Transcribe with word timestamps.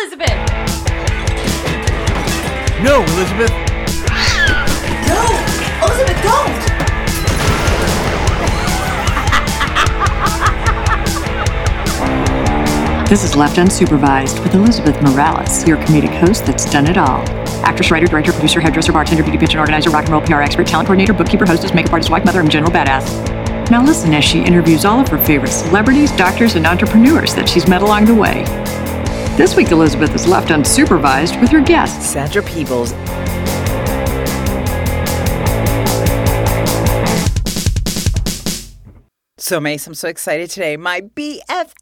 Elizabeth. 0.00 0.30
No, 2.84 3.02
Elizabeth. 3.02 3.50
No! 5.08 5.24
Elizabeth, 5.82 6.22
don't! 6.22 6.58
This 13.08 13.24
is 13.24 13.34
Left 13.34 13.56
Unsupervised 13.56 14.40
with 14.44 14.54
Elizabeth 14.54 15.02
Morales, 15.02 15.66
your 15.66 15.78
comedic 15.78 16.16
host 16.20 16.46
that's 16.46 16.70
done 16.70 16.86
it 16.86 16.96
all. 16.96 17.24
Actress, 17.64 17.90
writer, 17.90 18.06
director, 18.06 18.30
producer, 18.30 18.60
hairdresser, 18.60 18.92
bartender, 18.92 19.24
beauty 19.24 19.38
pageant 19.38 19.58
organizer, 19.58 19.90
rock 19.90 20.04
and 20.04 20.12
roll 20.12 20.20
PR 20.20 20.42
expert, 20.42 20.68
talent 20.68 20.86
coordinator, 20.86 21.12
bookkeeper, 21.12 21.44
hostess, 21.44 21.74
makeup 21.74 21.94
artist, 21.94 22.10
wife, 22.10 22.24
mother, 22.24 22.38
and 22.38 22.48
general 22.48 22.70
badass. 22.70 23.68
Now 23.68 23.82
listen 23.84 24.14
as 24.14 24.24
she 24.24 24.44
interviews 24.44 24.84
all 24.84 25.00
of 25.00 25.08
her 25.08 25.18
favorite 25.18 25.50
celebrities, 25.50 26.12
doctors, 26.12 26.54
and 26.54 26.66
entrepreneurs 26.66 27.34
that 27.34 27.48
she's 27.48 27.66
met 27.66 27.82
along 27.82 28.04
the 28.04 28.14
way. 28.14 28.44
This 29.38 29.54
week, 29.54 29.70
Elizabeth 29.70 30.12
is 30.16 30.26
left 30.26 30.48
unsupervised 30.48 31.40
with 31.40 31.50
her 31.50 31.60
guests. 31.60 32.04
Sandra 32.04 32.42
Peebles. 32.42 32.90
So, 39.36 39.60
Mace, 39.60 39.86
I'm 39.86 39.94
so 39.94 40.08
excited 40.08 40.50
today. 40.50 40.76
My 40.76 41.02
BFF 41.02 41.72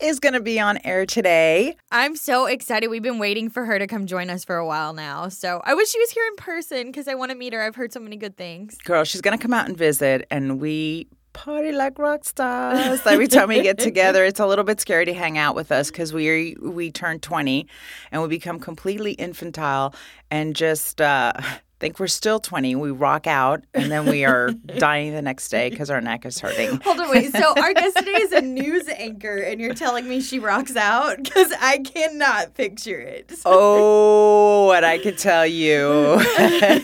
is 0.00 0.18
going 0.18 0.32
to 0.32 0.40
be 0.40 0.58
on 0.58 0.78
air 0.84 1.06
today. 1.06 1.76
I'm 1.92 2.16
so 2.16 2.46
excited. 2.46 2.88
We've 2.88 3.00
been 3.00 3.20
waiting 3.20 3.50
for 3.50 3.66
her 3.66 3.78
to 3.78 3.86
come 3.86 4.06
join 4.06 4.28
us 4.28 4.44
for 4.44 4.56
a 4.56 4.66
while 4.66 4.92
now. 4.92 5.28
So 5.28 5.62
I 5.64 5.74
wish 5.74 5.90
she 5.90 5.98
was 6.00 6.10
here 6.10 6.26
in 6.26 6.34
person 6.34 6.86
because 6.88 7.06
I 7.06 7.14
want 7.14 7.30
to 7.30 7.36
meet 7.36 7.52
her. 7.52 7.62
I've 7.62 7.76
heard 7.76 7.92
so 7.92 8.00
many 8.00 8.16
good 8.16 8.36
things. 8.36 8.76
Girl, 8.78 9.04
she's 9.04 9.20
going 9.20 9.38
to 9.38 9.40
come 9.40 9.54
out 9.54 9.68
and 9.68 9.78
visit, 9.78 10.26
and 10.28 10.60
we 10.60 11.06
party 11.32 11.72
like 11.72 11.98
rock 11.98 12.24
stars 12.24 13.06
every 13.06 13.28
time 13.28 13.48
we 13.48 13.62
get 13.62 13.78
together. 13.78 14.24
It's 14.24 14.40
a 14.40 14.46
little 14.46 14.64
bit 14.64 14.80
scary 14.80 15.04
to 15.06 15.14
hang 15.14 15.38
out 15.38 15.54
with 15.54 15.72
us 15.72 15.90
because 15.90 16.12
we 16.12 16.56
we 16.60 16.90
turn 16.90 17.20
20 17.20 17.66
and 18.12 18.22
we 18.22 18.28
become 18.28 18.58
completely 18.58 19.12
infantile 19.12 19.94
and 20.30 20.54
just 20.54 21.00
uh, 21.00 21.32
think 21.80 21.98
we're 21.98 22.06
still 22.06 22.38
20. 22.38 22.76
We 22.76 22.90
rock 22.90 23.26
out 23.26 23.64
and 23.74 23.90
then 23.90 24.06
we 24.06 24.24
are 24.24 24.50
dying 24.78 25.12
the 25.12 25.22
next 25.22 25.48
day 25.48 25.70
because 25.70 25.90
our 25.90 26.00
neck 26.00 26.26
is 26.26 26.38
hurting. 26.38 26.78
Hold 26.82 27.00
on, 27.00 27.10
wait. 27.10 27.32
So 27.32 27.54
our 27.56 27.72
guest 27.80 27.96
today 27.96 28.10
is 28.12 28.32
a 28.32 28.42
news 28.42 28.86
anchor, 28.88 29.38
and 29.38 29.60
you're 29.60 29.74
telling 29.74 30.06
me 30.08 30.20
she 30.20 30.38
rocks 30.38 30.76
out 30.76 31.16
because 31.22 31.52
I 31.58 31.78
cannot 31.78 32.54
picture 32.54 33.00
it. 33.00 33.32
Oh, 33.52 34.66
what 34.66 34.84
I 34.84 34.98
could 34.98 35.16
tell 35.16 35.46
you 35.46 36.20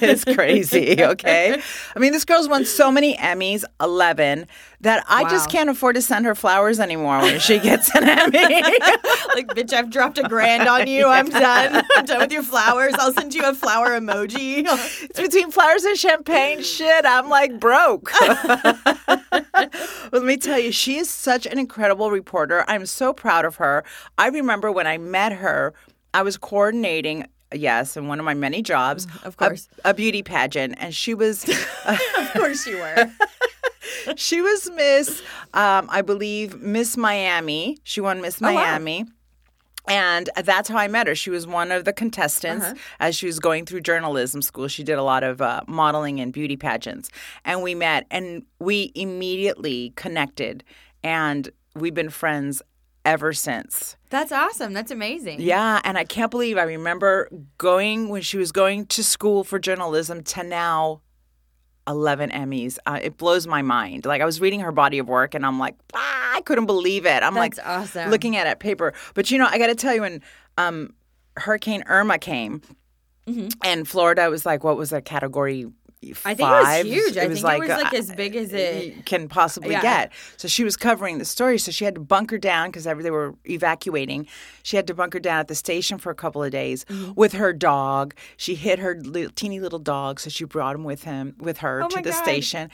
is 0.01 0.25
crazy, 0.25 0.97
okay? 1.05 1.61
I 1.95 1.99
mean, 1.99 2.13
this 2.13 2.25
girl's 2.25 2.49
won 2.49 2.65
so 2.65 2.91
many 2.91 3.15
Emmys, 3.17 3.63
11, 3.81 4.47
that 4.81 5.05
I 5.09 5.29
just 5.29 5.51
can't 5.51 5.71
afford 5.71 5.97
to 5.97 6.03
send 6.03 6.27
her 6.27 6.35
flowers 6.35 6.81
anymore 6.81 7.19
when 7.21 7.39
she 7.41 7.59
gets 7.59 7.95
an 7.95 8.09
Emmy. 8.09 8.39
like, 9.35 9.49
bitch, 9.49 9.73
I've 9.73 9.91
dropped 9.91 10.19
a 10.19 10.23
grand 10.23 10.69
on 10.69 10.87
you. 10.87 11.07
I'm 11.07 11.29
done. 11.31 11.85
I'm 11.97 12.05
done 12.05 12.21
with 12.21 12.33
your 12.33 12.43
flowers. 12.43 12.95
I'll 12.99 13.13
send 13.13 13.35
you 13.35 13.43
a 13.45 13.55
flower 13.55 13.99
emoji. 13.99 14.65
it's 15.03 15.21
between 15.21 15.51
flowers 15.51 15.85
and 15.85 15.97
champagne. 15.97 16.63
Shit, 16.63 17.05
I'm 17.05 17.29
like 17.29 17.59
broke. 17.59 18.11
Let 20.13 20.23
me 20.23 20.37
tell 20.37 20.59
you, 20.59 20.73
she 20.73 20.97
is 20.99 21.09
such 21.11 21.47
an 21.47 21.59
incredible 21.59 22.11
reporter. 22.11 22.65
I'm 22.69 22.87
so 22.87 23.13
proud 23.13 23.45
of 23.45 23.57
her. 23.57 23.85
I 24.19 24.29
remember 24.29 24.71
when 24.71 24.87
I 24.87 24.99
met 24.99 25.33
her, 25.33 25.75
I 26.15 26.23
was 26.23 26.37
coordinating. 26.37 27.27
Yes, 27.55 27.97
in 27.97 28.09
one 28.09 28.19
of 28.19 28.25
my 28.25 28.35
many 28.35 28.61
jobs, 28.63 29.07
Mm, 29.07 29.25
of 29.25 29.37
course. 29.37 29.69
a, 29.85 29.95
beauty 29.95 30.23
pageant, 30.23 30.75
and 30.79 30.95
she 30.95 31.15
was, 31.15 31.45
of 31.87 32.31
course 32.33 32.67
you 32.67 32.77
were. 32.79 33.11
she 34.17 34.41
was 34.41 34.71
Miss, 34.75 35.23
um, 35.55 35.87
I 35.91 36.03
believe 36.03 36.61
Miss 36.61 36.97
Miami. 36.97 37.79
She 37.85 38.01
won 38.01 38.21
Miss 38.21 38.43
Oh, 38.43 38.47
wow. 38.47 38.55
Miami. 38.55 39.05
And 39.89 40.29
that's 40.45 40.69
how 40.69 40.79
I 40.79 40.89
met 40.89 41.07
her. 41.07 41.15
She 41.15 41.31
was 41.31 41.47
one 41.47 41.71
of 41.71 41.85
the 41.85 41.93
contestants 41.93 42.65
Uh-huh. 42.67 42.75
as 42.99 43.15
she 43.15 43.27
was 43.27 43.39
going 43.39 43.65
through 43.67 43.83
journalism 43.83 44.43
school. 44.43 44.67
She 44.67 44.83
did 44.83 44.99
a 44.99 45.03
lot 45.05 45.23
of 45.23 45.41
uh, 45.41 45.61
modeling 45.69 46.19
and 46.19 46.33
beauty 46.33 46.57
pageants. 46.57 47.09
And 47.45 47.63
we 47.63 47.77
met 47.77 48.05
and 48.11 48.43
we 48.59 48.91
immediately 48.97 49.93
connected. 49.95 50.65
And 51.05 51.49
we've 51.77 51.95
been 51.95 52.11
friends 52.11 52.63
ever 53.07 53.33
since. 53.33 53.97
That's 54.11 54.33
awesome. 54.33 54.75
That's 54.75 54.91
amazing. 54.91 55.41
Yeah. 55.41 55.81
And 55.85 55.97
I 55.97 56.05
can't 56.05 56.31
believe 56.31 56.59
I 56.59 56.65
remember 56.65 57.31
going 57.57 58.09
when 58.11 58.21
she 58.21 58.37
was 58.37 58.53
going 58.53 58.87
to 58.87 59.03
school 59.03 59.45
for 59.45 59.59
journalism 59.59 60.23
to 60.25 60.43
now 60.43 61.01
11 61.89 62.31
Emmys. 62.31 62.79
Uh, 62.85 62.99
it 63.03 63.17
blows 63.17 63.47
my 63.47 63.63
mind. 63.63 64.05
Like 64.05 64.21
I 64.21 64.25
was 64.25 64.41
reading 64.41 64.61
her 64.61 64.73
body 64.73 64.99
of 64.99 65.09
work 65.09 65.35
and 65.35 65.47
I'm 65.47 65.59
like, 65.59 65.77
ah, 65.95 66.35
I 66.35 66.41
couldn't 66.43 66.67
believe 66.67 67.07
it. 67.07 67.23
I'm 67.23 67.35
That's 67.35 67.59
like 67.59 67.67
awesome. 67.67 68.11
looking 68.11 68.37
at 68.37 68.47
it 68.49 68.59
paper. 68.59 68.93
But 69.15 69.31
you 69.31 69.39
know, 69.39 69.47
I 69.49 69.57
got 69.59 69.69
to 69.69 69.75
tell 69.77 69.95
you 69.95 70.01
when 70.03 70.21
um, 70.59 70.93
Hurricane 71.37 71.85
Irma 71.87 72.19
came 72.19 72.61
and 73.65 73.89
Florida 73.89 74.29
was 74.31 74.45
like, 74.45 74.65
what 74.65 74.77
was 74.77 74.91
that 74.91 75.05
category? 75.05 75.67
I 76.25 76.35
think 76.35 76.41
it 76.41 76.43
was 76.43 76.85
huge. 76.87 77.17
I 77.17 77.21
think 77.21 77.25
it 77.25 77.29
was, 77.31 77.43
like, 77.43 77.71
uh, 77.71 77.91
as 77.97 78.13
big 78.13 78.37
as 78.37 78.53
it- 78.53 79.07
can 79.07 79.29
possibly 79.29 79.71
Yeah. 79.73 79.83
get. 79.83 80.13
So 80.37 80.47
she 80.47 80.63
was 80.63 80.77
covering 80.77 81.19
the 81.19 81.25
story. 81.25 81.59
So 81.59 81.73
she 81.73 81.85
had 81.85 81.95
to 81.97 82.01
bunker 82.01 82.39
down 82.39 82.69
because 82.71 82.85
they 82.85 83.11
were 83.11 83.35
evacuating. 83.49 84.27
She 84.63 84.77
had 84.77 84.87
to 84.89 84.95
bunker 84.95 85.19
down 85.19 85.41
at 85.41 85.49
the 85.49 85.55
station 85.55 85.99
for 85.99 86.11
a 86.11 86.15
couple 86.15 86.43
of 86.45 86.51
days 86.53 86.85
Mm-hmm. 86.85 87.13
with 87.17 87.33
her 87.33 87.53
dog. 87.53 88.15
She 88.37 88.55
hid 88.55 88.79
her 88.79 88.95
little, 89.03 89.33
teeny 89.35 89.59
little 89.59 89.79
dog, 89.79 90.21
so 90.21 90.31
she 90.31 90.45
brought 90.45 90.75
him 90.77 90.85
with 90.85 91.05
him 91.05 91.35
with 91.39 91.59
her 91.59 91.83
Oh 91.83 91.89
to 91.89 92.03
the 92.03 92.11
God. 92.11 92.23
station. 92.23 92.71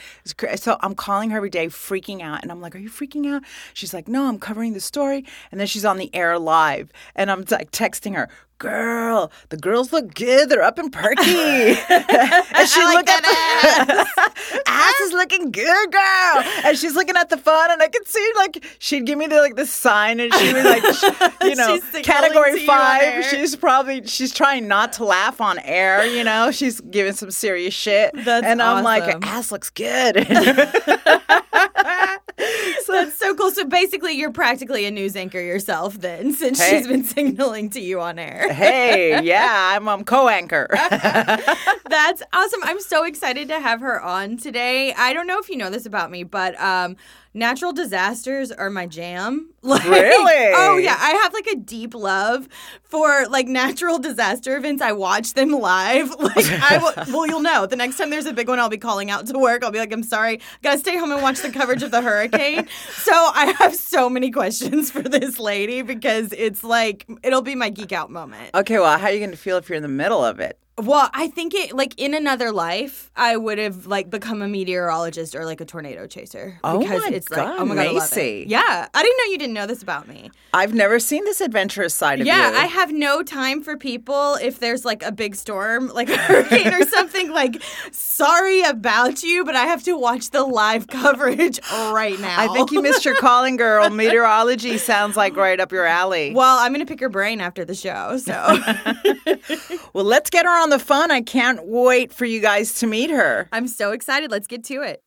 So 0.56 0.76
I'm 0.80 0.94
calling 0.94 1.30
her 1.30 1.36
every 1.38 1.50
day, 1.50 1.68
freaking 1.68 2.20
out, 2.22 2.42
and 2.42 2.50
I'm 2.50 2.60
like, 2.60 2.74
"Are 2.74 2.78
you 2.78 2.90
freaking 2.90 3.26
out?" 3.32 3.42
She's 3.72 3.94
like, 3.94 4.08
"No, 4.08 4.26
I'm 4.26 4.38
covering 4.38 4.72
the 4.74 4.80
story." 4.80 5.24
And 5.50 5.58
then 5.60 5.66
she's 5.66 5.84
on 5.84 5.96
the 5.96 6.14
air 6.14 6.38
live, 6.38 6.90
and 7.14 7.30
I'm 7.30 7.44
like 7.50 7.70
texting 7.70 8.14
her. 8.16 8.28
Girl, 8.62 9.32
the 9.48 9.56
girls 9.56 9.92
look 9.92 10.14
good. 10.14 10.48
They're 10.48 10.62
up 10.62 10.78
and 10.78 10.92
perky. 10.92 11.22
and 11.26 12.68
she 12.68 12.80
like 12.84 12.94
looked 12.94 13.08
at 13.08 13.22
the 13.24 14.62
ass 14.68 15.00
is 15.00 15.12
looking 15.12 15.50
good, 15.50 15.90
girl. 15.90 16.44
And 16.64 16.78
she's 16.78 16.94
looking 16.94 17.16
at 17.16 17.28
the 17.28 17.38
phone, 17.38 17.72
and 17.72 17.82
I 17.82 17.88
could 17.88 18.06
see 18.06 18.24
like 18.36 18.64
she'd 18.78 19.04
give 19.04 19.18
me 19.18 19.26
the 19.26 19.40
like 19.40 19.56
the 19.56 19.66
sign, 19.66 20.20
and 20.20 20.32
she 20.32 20.52
was 20.52 20.64
like, 20.64 20.82
you 21.42 21.56
know, 21.56 21.74
She's 21.74 21.82
signaling 21.82 21.92
to 21.92 22.02
category 22.02 22.62
you 22.62 22.70
on 22.70 23.00
air. 23.02 23.22
five. 23.22 23.30
She's 23.32 23.56
probably 23.56 24.06
she's 24.06 24.32
trying 24.32 24.68
not 24.68 24.92
to 24.94 25.04
laugh 25.06 25.40
on 25.40 25.58
air. 25.58 26.06
You 26.06 26.22
know, 26.22 26.52
she's 26.52 26.80
giving 26.82 27.14
some 27.14 27.32
serious 27.32 27.74
shit. 27.74 28.12
That's 28.14 28.46
and 28.46 28.62
I'm 28.62 28.84
like, 28.84 29.02
ass 29.26 29.50
looks 29.50 29.70
good. 29.70 30.18
So 32.84 32.92
that's 32.94 33.16
so 33.16 33.34
cool. 33.36 33.50
So 33.52 33.64
basically, 33.64 34.14
you're 34.14 34.32
practically 34.32 34.86
a 34.86 34.90
news 34.90 35.14
anchor 35.14 35.40
yourself, 35.40 35.94
then, 36.00 36.32
since 36.34 36.60
Hey. 36.60 36.78
she's 36.78 36.88
been 36.88 37.04
signaling 37.04 37.70
to 37.70 37.80
you 37.80 38.00
on 38.00 38.18
air. 38.18 38.52
hey, 38.52 39.22
yeah, 39.24 39.72
I'm 39.76 39.86
um, 39.86 40.02
co-anchor. 40.04 40.66
That's 40.72 42.22
awesome. 42.32 42.60
I'm 42.64 42.80
so 42.80 43.04
excited 43.04 43.48
to 43.48 43.60
have 43.60 43.80
her 43.80 44.02
on 44.02 44.36
today. 44.36 44.92
I 44.94 45.12
don't 45.12 45.26
know 45.26 45.38
if 45.38 45.48
you 45.48 45.56
know 45.56 45.70
this 45.70 45.86
about 45.86 46.10
me, 46.10 46.24
but 46.24 46.58
um, 46.60 46.96
natural 47.34 47.72
disasters 47.72 48.50
are 48.52 48.70
my 48.70 48.86
jam. 48.86 49.48
Like, 49.64 49.84
Really? 49.84 50.52
Oh 50.56 50.76
yeah, 50.76 50.96
I 50.98 51.10
have 51.22 51.32
like 51.32 51.46
a 51.46 51.54
deep 51.54 51.94
love 51.94 52.48
for 52.82 53.28
like 53.28 53.46
natural 53.46 54.00
disaster 54.00 54.56
events. 54.56 54.82
I 54.82 54.90
watch 54.90 55.34
them 55.34 55.50
live. 55.52 56.10
Like 56.18 56.46
I 56.50 56.78
will, 56.78 56.92
well, 57.14 57.26
you'll 57.28 57.42
know 57.42 57.66
the 57.66 57.76
next 57.76 57.96
time 57.96 58.10
there's 58.10 58.26
a 58.26 58.32
big 58.32 58.48
one, 58.48 58.58
I'll 58.58 58.68
be 58.68 58.76
calling 58.76 59.08
out 59.08 59.26
to 59.28 59.38
work. 59.38 59.62
I'll 59.62 59.70
be 59.70 59.78
like, 59.78 59.92
I'm 59.92 60.02
sorry, 60.02 60.40
gotta 60.62 60.78
stay 60.80 60.96
home 60.98 61.12
and 61.12 61.22
watch 61.22 61.42
the 61.42 61.50
coverage 61.52 61.84
of 61.84 61.92
the 61.92 62.02
hurricane. 62.02 62.66
so 62.94 63.12
I 63.12 63.54
have 63.58 63.76
so 63.76 64.10
many 64.10 64.32
questions 64.32 64.90
for 64.90 65.02
this 65.02 65.38
lady 65.38 65.82
because 65.82 66.32
it's 66.32 66.64
like 66.64 67.06
it'll 67.22 67.42
be 67.42 67.54
my 67.54 67.70
geek 67.70 67.92
out 67.92 68.10
moment. 68.10 68.50
okay, 68.54 68.80
well, 68.80 68.98
how 68.98 69.06
are 69.06 69.12
you 69.12 69.20
going 69.20 69.30
to 69.30 69.36
feel 69.36 69.58
if 69.58 69.68
you're 69.68 69.76
in 69.76 69.82
the 69.82 69.88
middle 69.88 70.24
of 70.24 70.40
it? 70.40 70.58
Well, 70.78 71.10
I 71.12 71.28
think 71.28 71.54
it 71.54 71.74
like 71.74 71.94
in 71.98 72.14
another 72.14 72.50
life, 72.50 73.10
I 73.14 73.36
would 73.36 73.58
have 73.58 73.86
like 73.86 74.08
become 74.08 74.40
a 74.40 74.48
meteorologist 74.48 75.34
or 75.34 75.44
like 75.44 75.60
a 75.60 75.66
tornado 75.66 76.06
chaser. 76.06 76.58
Oh 76.64 76.78
because 76.78 77.02
my 77.02 77.10
it's 77.14 77.28
like, 77.30 77.40
God, 77.40 77.56
oh 77.58 77.64
my 77.66 77.74
god, 77.74 77.86
I 77.88 77.92
Macy. 77.92 78.42
it. 78.42 78.48
Yeah, 78.48 78.88
I 78.94 79.02
didn't 79.02 79.18
know 79.18 79.24
you 79.32 79.38
didn't 79.38 79.52
know 79.52 79.66
this 79.66 79.82
about 79.82 80.08
me. 80.08 80.30
I've 80.54 80.72
never 80.72 80.98
seen 80.98 81.24
this 81.24 81.42
adventurous 81.42 81.94
side 81.94 82.20
of 82.22 82.26
Yeah, 82.26 82.48
you. 82.48 82.54
Yeah, 82.54 82.60
I 82.62 82.66
have 82.66 82.90
no 82.90 83.22
time 83.22 83.62
for 83.62 83.76
people 83.76 84.34
if 84.36 84.60
there's 84.60 84.84
like 84.84 85.02
a 85.02 85.12
big 85.12 85.34
storm, 85.36 85.88
like 85.88 86.08
a 86.08 86.16
hurricane 86.16 86.72
or 86.72 86.84
something. 86.86 87.30
Like, 87.42 87.62
sorry 87.92 88.62
about 88.62 89.22
you, 89.22 89.44
but 89.44 89.56
I 89.56 89.64
have 89.64 89.82
to 89.84 89.96
watch 89.96 90.30
the 90.30 90.42
live 90.44 90.86
coverage 90.86 91.60
right 91.72 92.18
now. 92.20 92.38
I 92.40 92.48
think 92.48 92.70
you 92.70 92.82
missed 92.82 93.04
your 93.04 93.14
calling, 93.16 93.56
girl. 93.56 93.88
Meteorology 94.02 94.76
sounds 94.78 95.16
like 95.16 95.36
right 95.36 95.58
up 95.58 95.72
your 95.72 95.86
alley. 95.86 96.32
Well, 96.34 96.58
I'm 96.58 96.72
gonna 96.72 96.86
pick 96.86 97.00
your 97.00 97.10
brain 97.10 97.40
after 97.40 97.64
the 97.64 97.74
show. 97.74 98.16
So 98.18 98.32
Well, 99.92 100.04
let's 100.04 100.30
get 100.30 100.44
her 100.46 100.61
on 100.62 100.70
the 100.70 100.78
phone. 100.78 101.10
I 101.10 101.22
can't 101.22 101.66
wait 101.66 102.12
for 102.12 102.24
you 102.24 102.38
guys 102.38 102.74
to 102.74 102.86
meet 102.86 103.10
her. 103.10 103.48
I'm 103.50 103.66
so 103.66 103.90
excited. 103.90 104.30
Let's 104.30 104.46
get 104.46 104.62
to 104.64 104.80
it. 104.82 105.02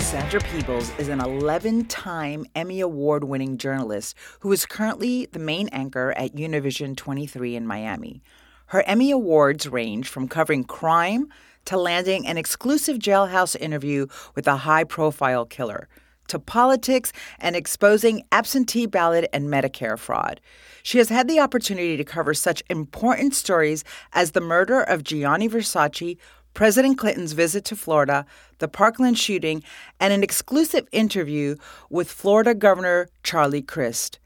Sandra 0.00 0.40
Peebles 0.40 0.90
is 0.98 1.06
an 1.08 1.20
11 1.20 1.84
time 1.84 2.44
Emmy 2.56 2.80
Award 2.80 3.22
winning 3.22 3.56
journalist 3.56 4.16
who 4.40 4.50
is 4.50 4.66
currently 4.66 5.26
the 5.26 5.38
main 5.38 5.68
anchor 5.68 6.12
at 6.16 6.34
Univision 6.34 6.96
23 6.96 7.54
in 7.54 7.66
Miami. 7.68 8.20
Her 8.66 8.82
Emmy 8.82 9.12
Awards 9.12 9.68
range 9.68 10.08
from 10.08 10.26
covering 10.26 10.64
crime 10.64 11.28
to 11.66 11.76
landing 11.76 12.26
an 12.26 12.36
exclusive 12.36 12.98
jailhouse 12.98 13.54
interview 13.60 14.08
with 14.34 14.48
a 14.48 14.56
high 14.56 14.82
profile 14.82 15.44
killer. 15.44 15.88
To 16.28 16.38
politics 16.38 17.12
and 17.38 17.56
exposing 17.56 18.22
absentee 18.32 18.86
ballot 18.86 19.28
and 19.32 19.48
Medicare 19.48 19.98
fraud. 19.98 20.40
She 20.82 20.98
has 20.98 21.08
had 21.08 21.28
the 21.28 21.40
opportunity 21.40 21.96
to 21.96 22.04
cover 22.04 22.34
such 22.34 22.62
important 22.70 23.34
stories 23.34 23.84
as 24.12 24.30
the 24.30 24.40
murder 24.40 24.80
of 24.80 25.02
Gianni 25.02 25.48
Versace, 25.48 26.16
President 26.54 26.96
Clinton's 26.96 27.32
visit 27.32 27.64
to 27.66 27.76
Florida, 27.76 28.24
the 28.60 28.68
Parkland 28.68 29.18
shooting, 29.18 29.62
and 30.00 30.12
an 30.12 30.22
exclusive 30.22 30.88
interview 30.90 31.56
with 31.90 32.10
Florida 32.10 32.54
Governor 32.54 33.08
Charlie 33.22 33.60
Crist. 33.60 34.18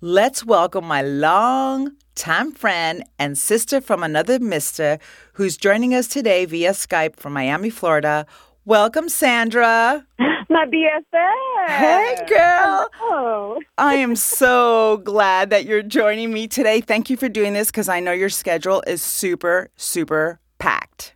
Let's 0.00 0.44
welcome 0.44 0.84
my 0.84 1.02
long 1.02 1.92
time 2.14 2.52
friend 2.52 3.04
and 3.18 3.36
sister 3.36 3.80
from 3.80 4.02
another 4.02 4.38
mister 4.38 4.98
who's 5.34 5.56
joining 5.56 5.94
us 5.94 6.06
today 6.06 6.44
via 6.44 6.70
Skype 6.70 7.16
from 7.16 7.32
Miami, 7.32 7.70
Florida. 7.70 8.24
Welcome, 8.66 9.08
Sandra. 9.08 10.06
My 10.48 10.66
BFF. 10.66 11.68
Hey, 11.68 12.16
girl. 12.28 12.88
Oh, 13.00 13.60
I 13.76 13.94
am 13.94 14.16
so 14.16 14.98
glad 15.04 15.50
that 15.50 15.66
you're 15.66 15.82
joining 15.82 16.32
me 16.32 16.48
today. 16.48 16.80
Thank 16.80 17.10
you 17.10 17.16
for 17.16 17.28
doing 17.28 17.52
this 17.52 17.68
because 17.68 17.88
I 17.88 18.00
know 18.00 18.12
your 18.12 18.30
schedule 18.30 18.82
is 18.86 19.02
super, 19.02 19.68
super 19.76 20.38
packed. 20.58 21.14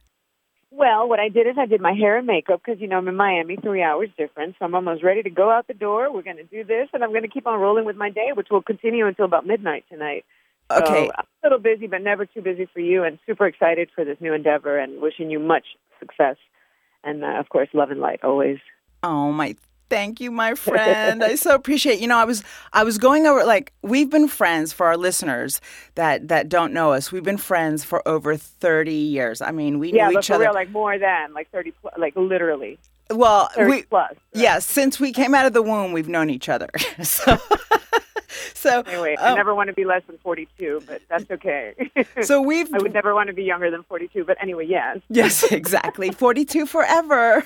well, 0.70 1.08
what 1.08 1.20
I 1.20 1.28
did 1.28 1.46
is 1.46 1.56
I 1.58 1.66
did 1.66 1.80
my 1.80 1.92
hair 1.92 2.18
and 2.18 2.26
makeup 2.26 2.60
because, 2.64 2.80
you 2.80 2.86
know, 2.88 2.98
I'm 2.98 3.08
in 3.08 3.16
Miami, 3.16 3.56
three 3.56 3.82
hours 3.82 4.10
difference. 4.18 4.54
So 4.58 4.64
I'm 4.64 4.74
almost 4.74 5.02
ready 5.02 5.22
to 5.22 5.30
go 5.30 5.50
out 5.50 5.66
the 5.66 5.74
door. 5.74 6.12
We're 6.12 6.22
going 6.22 6.36
to 6.36 6.44
do 6.44 6.64
this, 6.64 6.88
and 6.92 7.02
I'm 7.02 7.10
going 7.10 7.22
to 7.22 7.28
keep 7.28 7.46
on 7.46 7.58
rolling 7.60 7.84
with 7.86 7.96
my 7.96 8.10
day, 8.10 8.30
which 8.34 8.48
will 8.50 8.62
continue 8.62 9.06
until 9.06 9.24
about 9.24 9.46
midnight 9.46 9.84
tonight. 9.90 10.24
So 10.70 10.82
Okay. 10.82 11.10
I'm 11.16 11.24
a 11.42 11.46
little 11.46 11.58
busy, 11.58 11.86
but 11.86 12.02
never 12.02 12.26
too 12.26 12.42
busy 12.42 12.68
for 12.72 12.80
you, 12.80 13.04
and 13.04 13.18
super 13.26 13.46
excited 13.46 13.88
for 13.94 14.04
this 14.04 14.18
new 14.20 14.34
endeavor 14.34 14.78
and 14.78 15.00
wishing 15.00 15.30
you 15.30 15.38
much 15.38 15.64
success. 15.98 16.36
And, 17.04 17.24
uh, 17.24 17.38
of 17.38 17.48
course, 17.48 17.68
love 17.72 17.90
and 17.90 18.00
light 18.00 18.20
always. 18.22 18.58
Oh 19.02 19.32
my 19.32 19.54
thank 19.90 20.20
you 20.20 20.30
my 20.30 20.54
friend. 20.54 21.24
I 21.24 21.34
so 21.36 21.54
appreciate 21.54 21.98
you 21.98 22.06
know 22.06 22.18
i 22.18 22.24
was 22.26 22.42
i 22.74 22.84
was 22.84 22.98
going 22.98 23.26
over 23.26 23.42
like 23.46 23.72
we've 23.80 24.10
been 24.10 24.28
friends 24.28 24.70
for 24.70 24.84
our 24.86 24.98
listeners 24.98 25.62
that 25.94 26.28
that 26.28 26.50
don't 26.50 26.74
know 26.74 26.92
us. 26.92 27.10
We've 27.10 27.24
been 27.24 27.38
friends 27.38 27.84
for 27.84 28.06
over 28.06 28.36
30 28.36 28.92
years. 28.92 29.40
I 29.40 29.50
mean 29.50 29.78
we 29.78 29.92
Yeah, 29.92 30.08
knew 30.08 30.14
but 30.16 30.24
each 30.24 30.30
other 30.30 30.44
real, 30.44 30.52
like 30.52 30.70
more 30.70 30.98
than, 30.98 31.32
like 31.32 31.50
30, 31.52 31.70
plus, 31.80 31.94
like 31.96 32.14
literally. 32.16 32.78
Well 33.10 33.48
30 33.54 33.70
we 33.70 33.82
plus. 33.84 34.14
yeah 34.34 34.58
since 34.58 35.00
we 35.00 35.10
came 35.10 35.34
out 35.34 35.46
of 35.46 35.54
the 35.54 35.62
womb 35.62 35.92
we've 35.92 36.08
known 36.08 36.28
each 36.28 36.50
other. 36.50 36.68
So 37.02 37.38
so 38.54 38.82
Anyway, 38.82 39.16
I 39.18 39.30
um, 39.30 39.36
never 39.36 39.54
want 39.54 39.68
to 39.68 39.74
be 39.74 39.84
less 39.84 40.02
than 40.06 40.18
42, 40.18 40.82
but 40.86 41.02
that's 41.08 41.30
okay. 41.30 41.74
so 42.22 42.40
we've 42.40 42.72
I 42.72 42.78
would 42.78 42.92
never 42.92 43.14
want 43.14 43.28
to 43.28 43.32
be 43.32 43.44
younger 43.44 43.70
than 43.70 43.82
42, 43.84 44.24
but 44.24 44.36
anyway, 44.40 44.66
yes. 44.66 44.98
Yes, 45.08 45.42
exactly. 45.50 46.10
42 46.10 46.66
forever. 46.66 47.44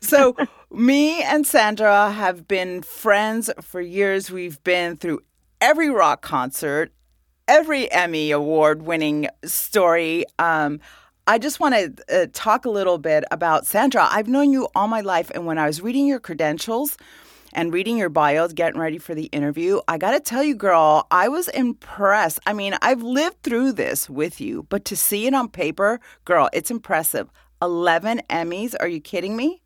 so, 0.00 0.36
me 0.70 1.22
and 1.22 1.46
Sandra 1.46 2.10
have 2.10 2.48
been 2.48 2.82
friends 2.82 3.50
for 3.60 3.80
years. 3.80 4.30
We've 4.30 4.62
been 4.64 4.96
through 4.96 5.20
every 5.60 5.90
rock 5.90 6.22
concert, 6.22 6.92
every 7.46 7.90
Emmy 7.92 8.32
award 8.32 8.82
winning 8.82 9.28
story. 9.44 10.24
Um, 10.38 10.80
I 11.26 11.38
just 11.38 11.60
want 11.60 11.74
to 11.74 12.22
uh, 12.22 12.26
talk 12.32 12.64
a 12.64 12.70
little 12.70 12.98
bit 12.98 13.24
about 13.30 13.64
Sandra. 13.64 14.08
I've 14.10 14.26
known 14.26 14.52
you 14.52 14.68
all 14.74 14.88
my 14.88 15.02
life, 15.02 15.30
and 15.34 15.46
when 15.46 15.56
I 15.56 15.66
was 15.66 15.80
reading 15.80 16.06
your 16.06 16.18
credentials, 16.18 16.96
and 17.52 17.72
reading 17.72 17.96
your 17.96 18.08
bios, 18.08 18.52
getting 18.52 18.80
ready 18.80 18.98
for 18.98 19.14
the 19.14 19.26
interview, 19.26 19.80
I 19.88 19.98
got 19.98 20.12
to 20.12 20.20
tell 20.20 20.42
you, 20.42 20.54
girl, 20.54 21.06
I 21.10 21.28
was 21.28 21.48
impressed. 21.48 22.40
I 22.46 22.52
mean, 22.52 22.74
I've 22.82 23.02
lived 23.02 23.42
through 23.42 23.72
this 23.72 24.08
with 24.08 24.40
you, 24.40 24.66
but 24.68 24.84
to 24.86 24.96
see 24.96 25.26
it 25.26 25.34
on 25.34 25.48
paper, 25.48 26.00
girl, 26.24 26.48
it's 26.52 26.70
impressive. 26.70 27.30
11 27.60 28.22
Emmys. 28.30 28.74
Are 28.80 28.88
you 28.88 29.00
kidding 29.00 29.36
me? 29.36 29.60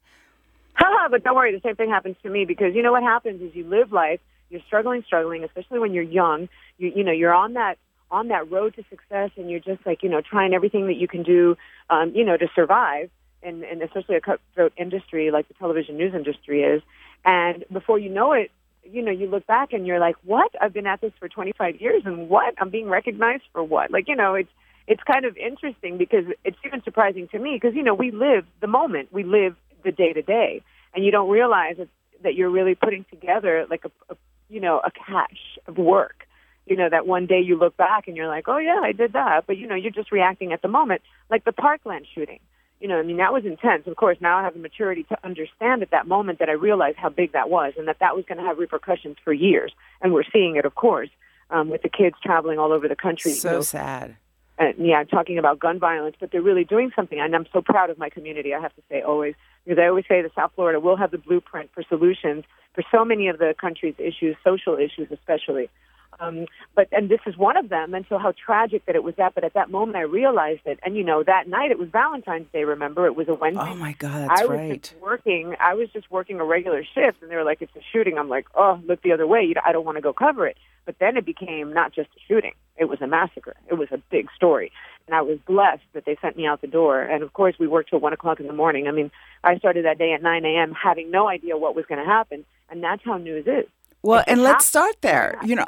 Haha, 0.75 1.09
but 1.09 1.25
don't 1.25 1.37
worry, 1.37 1.55
the 1.55 1.61
same 1.67 1.77
thing 1.77 1.89
happens 1.89 2.17
to 2.23 2.29
me 2.29 2.45
because 2.45 2.75
you 2.75 2.83
know 2.83 2.93
what 2.93 3.03
happens 3.03 3.41
is 3.41 3.55
you 3.55 3.65
live 3.65 3.93
life, 3.93 4.21
you're 4.51 4.61
struggling, 4.67 5.03
struggling, 5.07 5.43
especially 5.45 5.79
when 5.79 5.95
you're 5.95 6.05
young. 6.05 6.49
You 6.77 6.93
you 6.95 7.05
know, 7.05 7.13
you're 7.13 7.35
on 7.35 7.55
that 7.55 7.79
on 8.11 8.29
that 8.29 8.51
road 8.51 8.75
to 8.77 8.85
success 8.91 9.31
and 9.37 9.51
you're 9.51 9.61
just 9.61 9.85
like, 9.87 10.03
you 10.03 10.09
know, 10.09 10.21
trying 10.21 10.55
everything 10.55 10.87
that 10.87 10.97
you 10.97 11.09
can 11.09 11.23
do 11.23 11.57
um, 11.91 12.13
you 12.15 12.25
know, 12.25 12.37
to 12.37 12.47
survive 12.55 13.11
and, 13.43 13.65
and 13.65 13.83
especially 13.83 14.17
a 14.17 14.21
cutthroat 14.21 14.73
industry 14.77 15.31
like 15.31 15.49
the 15.49 15.55
television 15.55 15.97
news 15.97 16.15
industry 16.15 16.63
is. 16.63 16.83
And 17.25 17.65
before 17.73 17.99
you 17.99 18.11
know 18.11 18.33
it, 18.33 18.51
you 18.85 19.03
know, 19.03 19.11
you 19.11 19.27
look 19.27 19.47
back 19.47 19.73
and 19.73 19.87
you're 19.87 19.99
like, 19.99 20.17
What? 20.25 20.53
I've 20.61 20.73
been 20.73 20.87
at 20.87 21.01
this 21.01 21.13
for 21.19 21.29
twenty 21.29 21.53
five 21.57 21.81
years 21.81 22.03
and 22.05 22.29
what? 22.29 22.55
I'm 22.59 22.71
being 22.71 22.89
recognized 22.89 23.45
for 23.53 23.63
what? 23.63 23.91
Like, 23.91 24.09
you 24.09 24.17
know, 24.17 24.35
it's 24.35 24.51
it's 24.87 25.03
kind 25.03 25.25
of 25.25 25.37
interesting 25.37 25.99
because 25.99 26.25
it's 26.45 26.57
even 26.65 26.83
surprising 26.83 27.29
to 27.29 27.39
me 27.39 27.59
because 27.61 27.75
you 27.75 27.83
know 27.83 27.95
we 27.95 28.11
live 28.11 28.45
the 28.61 28.67
moment 28.67 29.13
we 29.13 29.25
live 29.25 29.57
the 29.85 29.93
day 29.93 30.13
to 30.13 30.23
day 30.23 30.63
and 30.95 31.05
you 31.05 31.11
don't 31.11 31.29
realize 31.29 31.77
that, 31.79 31.89
that 32.23 32.35
you're 32.35 32.51
really 32.51 32.75
putting 32.75 33.05
together 33.11 33.67
like 33.69 33.85
a, 33.85 34.13
a 34.13 34.17
you 34.49 34.61
know 34.61 34.81
a 34.85 34.91
cache 34.91 35.59
of 35.67 35.77
work 35.77 36.27
you 36.67 36.77
know 36.77 36.89
that 36.89 37.07
one 37.07 37.27
day 37.27 37.41
you 37.41 37.59
look 37.59 37.77
back 37.77 38.07
and 38.07 38.17
you're 38.17 38.29
like 38.29 38.45
oh 38.49 38.59
yeah 38.59 38.81
i 38.83 38.93
did 38.93 39.13
that 39.13 39.47
but 39.47 39.57
you 39.57 39.67
know 39.67 39.75
you're 39.75 39.91
just 39.91 40.13
reacting 40.13 40.53
at 40.53 40.63
the 40.63 40.69
moment 40.69 41.03
like 41.31 41.45
the 41.45 41.53
parkland 41.53 42.07
shooting 42.15 42.41
you 42.81 42.89
know 42.89 42.99
i 42.99 43.03
mean 43.03 43.17
that 43.17 43.33
was 43.33 43.45
intense 43.45 43.87
of 43.87 43.97
course 43.97 44.19
now 44.21 44.39
i 44.39 44.43
have 44.43 44.55
the 44.55 44.61
maturity 44.61 45.03
to 45.05 45.17
understand 45.25 45.83
at 45.83 45.91
that 45.91 46.07
moment 46.07 46.39
that 46.39 46.49
i 46.49 46.53
realized 46.53 46.97
how 46.97 47.09
big 47.09 47.33
that 47.33 47.49
was 47.51 47.73
and 47.79 47.89
that 47.89 47.99
that 48.01 48.15
was 48.17 48.25
going 48.27 48.39
to 48.39 48.45
have 48.45 48.59
repercussions 48.59 49.17
for 49.25 49.33
years 49.33 49.73
and 50.03 50.13
we're 50.13 50.25
seeing 50.33 50.57
it 50.57 50.65
of 50.65 50.75
course 50.75 51.09
um, 51.51 51.69
with 51.71 51.83
the 51.83 51.89
kids 51.89 52.17
traveling 52.23 52.59
all 52.59 52.73
over 52.73 52.89
the 52.89 52.97
country 52.97 53.31
you 53.33 53.37
So 53.37 53.51
know, 53.53 53.61
sad. 53.61 54.17
and 54.59 54.75
yeah, 54.79 55.05
talking 55.05 55.39
about 55.39 55.59
gun 55.61 55.79
violence, 55.79 56.17
but 56.19 56.31
they're 56.33 56.43
really 56.43 56.65
doing 56.65 56.91
something. 56.97 57.21
And 57.21 57.37
I'm 57.37 57.47
so 57.53 57.61
proud 57.63 57.89
of 57.91 57.99
my 57.99 58.09
community, 58.09 58.53
I 58.55 58.61
have 58.61 58.75
to 58.75 58.83
say 58.91 59.01
always, 59.03 59.35
because 59.65 59.79
I 59.81 59.87
always 59.87 60.07
say 60.09 60.23
that 60.23 60.35
South 60.35 60.53
Florida 60.57 60.81
will 60.81 60.97
have 60.97 61.11
the 61.13 61.19
blueprint 61.19 61.71
for 61.73 61.83
solutions 61.89 62.45
for 62.75 62.83
so 62.91 63.05
many 63.05 63.29
of 63.29 63.39
the 63.39 63.55
country's 63.61 63.95
issues, 63.99 64.35
social 64.43 64.77
issues 64.77 65.09
especially. 65.13 65.69
Um, 66.21 66.47
but 66.75 66.89
and 66.93 67.09
this 67.09 67.21
is 67.27 67.37
one 67.37 67.57
of 67.57 67.69
them, 67.69 67.95
and 67.95 68.05
so 68.09 68.19
how 68.19 68.33
tragic 68.33 68.87
that 68.87 68.95
it 68.95 69.03
was 69.03 69.15
that. 69.17 69.35
But 69.35 69.45
at 69.45 69.55
that 69.55 69.71
moment, 69.71 69.97
I 69.97 70.03
realized 70.03 70.63
it, 70.65 70.79
and 70.85 70.97
you 70.97 71.05
know, 71.05 71.23
that 71.23 71.49
night 71.49 71.71
it 71.71 71.79
was 71.79 71.89
Valentine's 71.91 72.47
Day. 72.53 72.65
Remember, 72.65 73.07
it 73.07 73.17
was 73.17 73.29
a 73.29 73.35
Wednesday. 73.35 73.69
Oh 73.69 73.75
my 73.75 73.93
God, 73.93 74.29
that's 74.29 74.41
I 74.41 74.45
was 74.47 74.59
right. 74.59 74.83
just 74.83 75.01
working. 75.01 75.55
I 75.61 75.75
was 75.75 75.89
just 75.91 76.11
working 76.11 76.41
a 76.41 76.45
regular 76.45 76.85
shift, 76.85 77.23
and 77.23 77.31
they 77.31 77.37
were 77.37 77.45
like, 77.45 77.63
"It's 77.63 77.75
a 77.77 77.83
shooting." 77.93 78.19
I'm 78.19 78.29
like, 78.29 78.47
"Oh, 78.55 78.81
look 78.87 79.03
the 79.03 79.13
other 79.13 79.27
way. 79.27 79.43
You 79.43 79.55
know, 79.55 79.63
I 79.65 79.73
don't 79.73 79.85
want 79.85 79.97
to 79.97 80.03
go 80.03 80.13
cover 80.13 80.47
it." 80.47 80.57
But 80.85 80.99
then 80.99 81.17
it 81.17 81.27
became 81.27 81.73
not 81.73 81.93
just 81.93 82.09
a 82.17 82.21
shooting; 82.27 82.55
it 82.77 82.87
was 82.87 83.01
a 83.01 83.07
massacre. 83.07 83.57
It 83.69 83.75
was 83.75 83.89
a 83.93 83.99
big 84.11 84.29
story, 84.35 84.73
and 85.07 85.15
I 85.15 85.23
was 85.23 85.39
blessed 85.47 85.85
that 85.93 86.05
they 86.05 86.17
sent 86.23 86.37
me 86.37 86.47
out 86.47 86.61
the 86.61 86.67
door. 86.67 87.03
And 87.03 87.23
of 87.23 87.33
course, 87.33 87.57
we 87.59 87.67
worked 87.67 87.91
till 87.91 88.01
one 88.01 88.13
o'clock 88.13 88.41
in 88.41 88.47
the 88.47 88.53
morning. 88.53 88.89
I 88.89 88.93
mean, 88.93 89.11
I 89.45 89.59
started 89.59 89.85
that 89.85 89.99
day 89.99 90.13
at 90.13 90.23
9 90.23 90.45
a.m. 90.45 90.73
having 90.73 91.11
no 91.11 91.29
idea 91.29 91.57
what 91.57 91.75
was 91.75 91.85
going 91.87 92.01
to 92.01 92.07
happen, 92.07 92.45
and 92.71 92.83
that's 92.83 93.03
how 93.05 93.17
news 93.17 93.47
is. 93.47 93.67
Well, 94.03 94.23
and 94.27 94.43
let's 94.43 94.65
start 94.65 95.03
there. 95.03 95.37
You 95.45 95.57
know, 95.57 95.67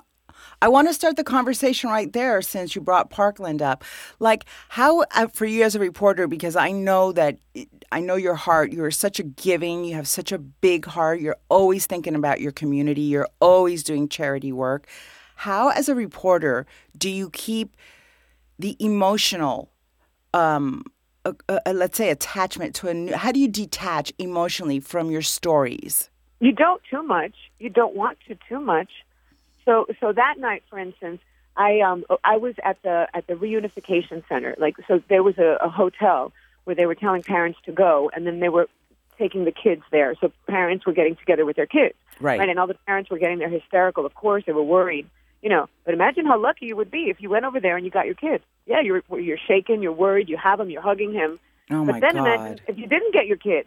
I 0.62 0.69
want 0.69 0.88
to 0.88 0.94
start 0.94 1.17
the 1.17 1.25
conversation 1.25 1.90
right 1.90 2.12
there 2.12 2.43
since 2.43 2.74
you 2.74 2.81
brought 2.81 3.10
Parkland 3.10 3.63
up. 3.63 3.84
Like, 4.19 4.44
how 4.69 5.05
uh, 5.15 5.29
for 5.29 5.46
you 5.46 5.63
as 5.63 5.74
a 5.74 5.79
reporter, 5.79 6.27
because 6.27 6.56
I 6.56 6.70
know 6.70 7.13
that 7.13 7.39
I 7.91 8.01
know 8.01 8.17
your 8.17 8.34
heart. 8.34 8.72
You're 8.72 8.91
such 8.91 9.19
a 9.19 9.22
giving. 9.22 9.84
You 9.84 9.94
have 9.94 10.08
such 10.08 10.32
a 10.32 10.39
big 10.39 10.84
heart. 10.86 11.20
You're 11.20 11.39
always 11.48 11.86
thinking 11.86 12.15
about 12.15 12.41
your 12.41 12.53
community. 12.53 13.03
You're 13.03 13.29
always 13.41 13.82
doing 13.82 14.08
charity 14.08 14.53
work. 14.53 14.86
How, 15.36 15.70
as 15.70 15.89
a 15.89 15.94
reporter, 15.94 16.67
do 16.96 17.08
you 17.08 17.31
keep 17.31 17.77
the 18.58 18.77
emotional? 18.81 19.70
Um, 20.34 20.84
let's 21.67 21.96
say 21.96 22.10
attachment 22.10 22.74
to 22.77 22.89
a 22.89 22.94
new, 22.94 23.15
how 23.15 23.32
do 23.32 23.41
you 23.41 23.48
detach 23.48 24.13
emotionally 24.19 24.81
from 24.81 25.10
your 25.10 25.22
stories 25.22 26.10
You 26.41 26.53
don't 26.53 26.82
too 26.91 27.03
much. 27.03 27.34
You 27.58 27.70
don't 27.70 27.94
want 27.94 28.19
to 28.29 28.36
too 28.48 28.60
much. 28.60 28.89
So 29.69 29.84
so 30.01 30.13
that 30.13 30.37
night, 30.39 30.63
for 30.70 30.79
instance, 30.79 31.20
I 31.55 31.81
um 31.81 32.05
I 32.25 32.39
was 32.39 32.55
at 32.65 32.81
the 32.82 33.06
at 33.13 33.27
the 33.27 33.34
reunification 33.34 34.27
center. 34.27 34.55
Like 34.58 34.77
so, 34.89 35.03
there 35.10 35.22
was 35.22 35.37
a, 35.37 35.58
a 35.60 35.69
hotel 35.69 36.32
where 36.65 36.75
they 36.75 36.87
were 36.87 36.94
telling 36.94 37.22
parents 37.22 37.58
to 37.67 37.72
go, 37.72 38.10
and 38.15 38.27
then 38.27 38.41
they 38.41 38.48
were 38.48 38.67
taking 39.19 39.44
the 39.44 39.53
kids 39.53 39.82
there. 39.91 40.15
So 40.20 40.32
parents 40.46 40.87
were 40.87 40.94
getting 40.94 41.17
together 41.17 41.44
with 41.44 41.56
their 41.56 41.67
kids, 41.67 41.94
Right. 42.20 42.41
And 42.48 42.58
all 42.58 42.67
the 42.67 42.79
parents 42.87 43.10
were 43.10 43.19
getting 43.19 43.39
there 43.39 43.48
hysterical. 43.51 44.06
Of 44.06 44.15
course, 44.15 44.44
they 44.46 44.53
were 44.53 44.63
worried. 44.63 45.06
You 45.43 45.51
know, 45.51 45.69
but 45.84 45.93
imagine 45.94 46.25
how 46.27 46.41
lucky 46.41 46.67
you 46.67 46.77
would 46.77 46.91
be 46.91 47.10
if 47.10 47.20
you 47.20 47.29
went 47.31 47.44
over 47.44 47.60
there 47.60 47.77
and 47.77 47.84
you 47.84 47.93
got 47.93 48.06
your 48.06 48.15
kids. 48.15 48.43
Yeah, 48.67 48.81
you're 48.81 49.03
you're 49.20 49.39
shaking, 49.46 49.82
you're 49.82 49.93
worried, 49.93 50.31
you 50.31 50.39
have 50.39 50.58
them, 50.58 50.70
you're 50.70 50.82
hugging 50.82 51.13
him. 51.13 51.39
oh 51.70 51.84
but 51.84 51.93
my 51.93 52.01
then 52.01 52.15
god 52.15 52.27
imagine 52.27 52.60
if 52.69 52.79
you 52.79 52.87
didn't 52.87 53.13
get 53.13 53.27
your 53.27 53.37
kid. 53.37 53.67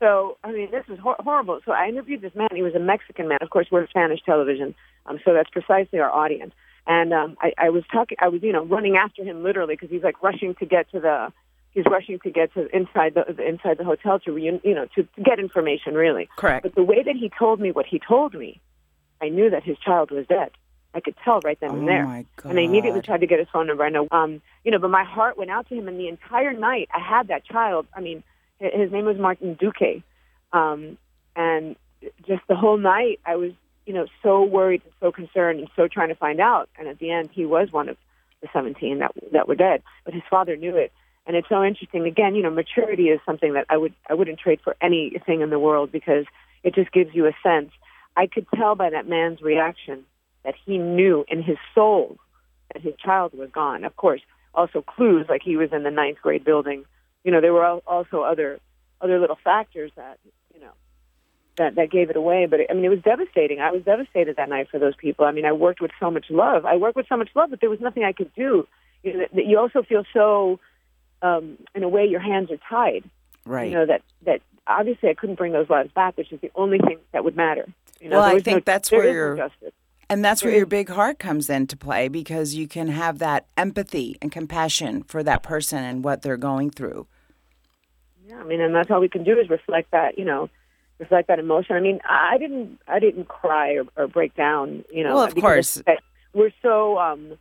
So 0.00 0.36
I 0.44 0.50
mean, 0.52 0.70
this 0.72 0.84
is 0.88 0.98
hor- 0.98 1.16
horrible. 1.20 1.60
So 1.64 1.70
I 1.72 1.88
interviewed 1.88 2.20
this 2.20 2.34
man. 2.34 2.48
He 2.52 2.62
was 2.62 2.74
a 2.74 2.80
Mexican 2.80 3.28
man. 3.28 3.38
Of 3.40 3.50
course, 3.50 3.68
we're 3.70 3.86
Spanish 3.88 4.20
television, 4.24 4.74
um, 5.06 5.18
so 5.24 5.32
that's 5.32 5.50
precisely 5.50 5.98
our 5.98 6.10
audience. 6.10 6.52
And 6.86 7.12
um, 7.12 7.36
I, 7.40 7.52
I 7.58 7.70
was 7.70 7.82
talking. 7.92 8.16
I 8.20 8.28
was, 8.28 8.42
you 8.42 8.52
know, 8.52 8.64
running 8.64 8.96
after 8.96 9.24
him 9.24 9.42
literally 9.42 9.74
because 9.74 9.90
he's 9.90 10.02
like 10.02 10.22
rushing 10.22 10.54
to 10.56 10.66
get 10.66 10.90
to 10.92 11.00
the. 11.00 11.32
He's 11.70 11.84
rushing 11.90 12.18
to 12.20 12.30
get 12.30 12.54
to 12.54 12.74
inside 12.74 13.12
the, 13.14 13.24
inside 13.46 13.76
the 13.76 13.84
hotel 13.84 14.18
to 14.20 14.30
reun, 14.30 14.64
you 14.64 14.74
know 14.74 14.86
to, 14.94 15.02
to 15.02 15.22
get 15.22 15.38
information 15.38 15.94
really. 15.94 16.26
Correct. 16.36 16.62
But 16.62 16.74
the 16.74 16.82
way 16.82 17.02
that 17.02 17.16
he 17.16 17.30
told 17.38 17.60
me 17.60 17.70
what 17.70 17.84
he 17.84 17.98
told 17.98 18.32
me, 18.32 18.60
I 19.20 19.28
knew 19.28 19.50
that 19.50 19.62
his 19.62 19.76
child 19.78 20.10
was 20.10 20.26
dead. 20.26 20.52
I 20.94 21.00
could 21.00 21.14
tell 21.22 21.40
right 21.40 21.58
then 21.60 21.70
Oh, 21.70 21.76
and 21.76 21.88
there. 21.88 22.06
my 22.06 22.24
And 22.44 22.58
I 22.58 22.62
immediately 22.62 23.02
tried 23.02 23.20
to 23.20 23.26
get 23.26 23.38
his 23.38 23.48
phone 23.52 23.66
number. 23.66 23.84
I 23.84 23.90
know, 23.90 24.08
um, 24.10 24.40
you 24.64 24.70
know, 24.70 24.78
but 24.78 24.88
my 24.88 25.04
heart 25.04 25.36
went 25.36 25.50
out 25.50 25.68
to 25.68 25.74
him, 25.74 25.88
and 25.88 26.00
the 26.00 26.08
entire 26.08 26.54
night 26.54 26.88
I 26.94 26.98
had 26.98 27.28
that 27.28 27.44
child. 27.44 27.86
I 27.94 28.00
mean, 28.00 28.22
his 28.58 28.90
name 28.90 29.04
was 29.04 29.18
Martin 29.18 29.58
Duque, 29.60 30.02
um, 30.54 30.96
and 31.34 31.76
just 32.26 32.40
the 32.48 32.56
whole 32.56 32.78
night, 32.78 33.20
I 33.26 33.36
was, 33.36 33.52
you 33.86 33.94
know, 33.94 34.06
so 34.22 34.42
worried 34.42 34.82
and 34.84 34.92
so 35.00 35.12
concerned 35.12 35.60
and 35.60 35.68
so 35.76 35.88
trying 35.88 36.08
to 36.08 36.14
find 36.14 36.40
out. 36.40 36.68
And 36.78 36.88
at 36.88 36.98
the 36.98 37.10
end, 37.10 37.30
he 37.32 37.46
was 37.46 37.72
one 37.72 37.88
of 37.88 37.96
the 38.42 38.48
17 38.52 38.98
that 38.98 39.12
that 39.32 39.48
were 39.48 39.54
dead, 39.54 39.82
but 40.04 40.12
his 40.12 40.22
father 40.28 40.56
knew 40.56 40.76
it. 40.76 40.92
And 41.26 41.36
it's 41.36 41.48
so 41.48 41.64
interesting. 41.64 42.06
Again, 42.06 42.34
you 42.34 42.42
know, 42.42 42.50
maturity 42.50 43.08
is 43.08 43.20
something 43.24 43.54
that 43.54 43.66
I 43.68 43.76
would 43.76 43.94
I 44.08 44.14
wouldn't 44.14 44.38
trade 44.38 44.60
for 44.62 44.76
anything 44.80 45.40
in 45.40 45.50
the 45.50 45.58
world 45.58 45.90
because 45.90 46.26
it 46.62 46.74
just 46.74 46.92
gives 46.92 47.14
you 47.14 47.26
a 47.26 47.32
sense. 47.42 47.70
I 48.16 48.26
could 48.26 48.46
tell 48.54 48.74
by 48.74 48.90
that 48.90 49.08
man's 49.08 49.40
reaction 49.40 50.04
that 50.44 50.54
he 50.64 50.78
knew 50.78 51.24
in 51.28 51.42
his 51.42 51.58
soul 51.74 52.16
that 52.72 52.82
his 52.82 52.94
child 52.96 53.32
was 53.34 53.50
gone. 53.50 53.84
Of 53.84 53.96
course, 53.96 54.20
also 54.54 54.82
clues 54.82 55.26
like 55.28 55.42
he 55.42 55.56
was 55.56 55.72
in 55.72 55.82
the 55.82 55.90
ninth 55.90 56.18
grade 56.22 56.44
building. 56.44 56.84
You 57.24 57.32
know, 57.32 57.40
there 57.40 57.52
were 57.52 57.64
also 57.64 58.22
other 58.22 58.58
other 59.00 59.18
little 59.18 59.38
factors 59.42 59.92
that 59.96 60.18
that 61.56 61.74
that 61.76 61.90
gave 61.90 62.10
it 62.10 62.16
away. 62.16 62.46
But 62.46 62.60
I 62.70 62.74
mean, 62.74 62.84
it 62.84 62.88
was 62.90 63.00
devastating. 63.02 63.60
I 63.60 63.70
was 63.70 63.82
devastated 63.82 64.36
that 64.36 64.48
night 64.48 64.68
for 64.70 64.78
those 64.78 64.94
people. 64.96 65.24
I 65.24 65.32
mean, 65.32 65.44
I 65.44 65.52
worked 65.52 65.80
with 65.80 65.90
so 65.98 66.10
much 66.10 66.26
love. 66.30 66.64
I 66.64 66.76
worked 66.76 66.96
with 66.96 67.06
so 67.08 67.16
much 67.16 67.30
love, 67.34 67.50
but 67.50 67.60
there 67.60 67.70
was 67.70 67.80
nothing 67.80 68.04
I 68.04 68.12
could 68.12 68.32
do. 68.34 68.66
You 69.02 69.12
know, 69.12 69.18
that, 69.20 69.34
that 69.34 69.46
you 69.46 69.58
also 69.58 69.82
feel 69.82 70.04
so, 70.12 70.58
um, 71.22 71.58
in 71.74 71.82
a 71.82 71.88
way, 71.88 72.06
your 72.06 72.20
hands 72.20 72.50
are 72.50 72.58
tied. 72.68 73.08
Right. 73.44 73.68
You 73.70 73.74
know 73.74 73.86
that 73.86 74.02
that 74.24 74.40
obviously 74.66 75.08
I 75.08 75.14
couldn't 75.14 75.36
bring 75.36 75.52
those 75.52 75.70
lives 75.70 75.90
back, 75.94 76.16
which 76.16 76.32
is 76.32 76.40
the 76.40 76.50
only 76.54 76.78
thing 76.78 76.98
that 77.12 77.24
would 77.24 77.36
matter. 77.36 77.66
You 78.00 78.08
know, 78.10 78.18
Well, 78.18 78.36
I 78.36 78.40
think 78.40 78.66
no, 78.66 78.72
that's 78.72 78.90
where 78.90 79.00
where 79.00 79.08
is 79.08 79.14
no 79.14 79.20
you're- 79.44 79.48
justice. 79.50 79.72
And 80.08 80.24
that's 80.24 80.44
where 80.44 80.54
your 80.54 80.66
big 80.66 80.88
heart 80.88 81.18
comes 81.18 81.50
into 81.50 81.76
play 81.76 82.06
because 82.06 82.54
you 82.54 82.68
can 82.68 82.86
have 82.86 83.18
that 83.18 83.46
empathy 83.56 84.16
and 84.22 84.30
compassion 84.30 85.02
for 85.02 85.24
that 85.24 85.42
person 85.42 85.82
and 85.82 86.04
what 86.04 86.22
they're 86.22 86.36
going 86.36 86.70
through. 86.70 87.08
Yeah, 88.28 88.38
I 88.38 88.44
mean, 88.44 88.60
and 88.60 88.72
that's 88.72 88.88
all 88.88 89.00
we 89.00 89.08
can 89.08 89.24
do 89.24 89.36
is 89.36 89.50
reflect 89.50 89.90
that, 89.90 90.16
you 90.16 90.24
know, 90.24 90.48
reflect 90.98 91.28
that 91.28 91.38
emotion. 91.38 91.76
I 91.76 91.80
mean, 91.80 92.00
I 92.08 92.38
didn't, 92.38 92.78
I 92.88 92.98
didn't 92.98 93.28
cry 93.28 93.74
or, 93.74 93.84
or 93.96 94.08
break 94.08 94.34
down, 94.34 94.84
you 94.92 95.04
know. 95.04 95.16
Well, 95.16 95.24
of 95.24 95.34
course. 95.34 95.82
We're 96.32 96.52
so, 96.62 96.98
um, 96.98 97.38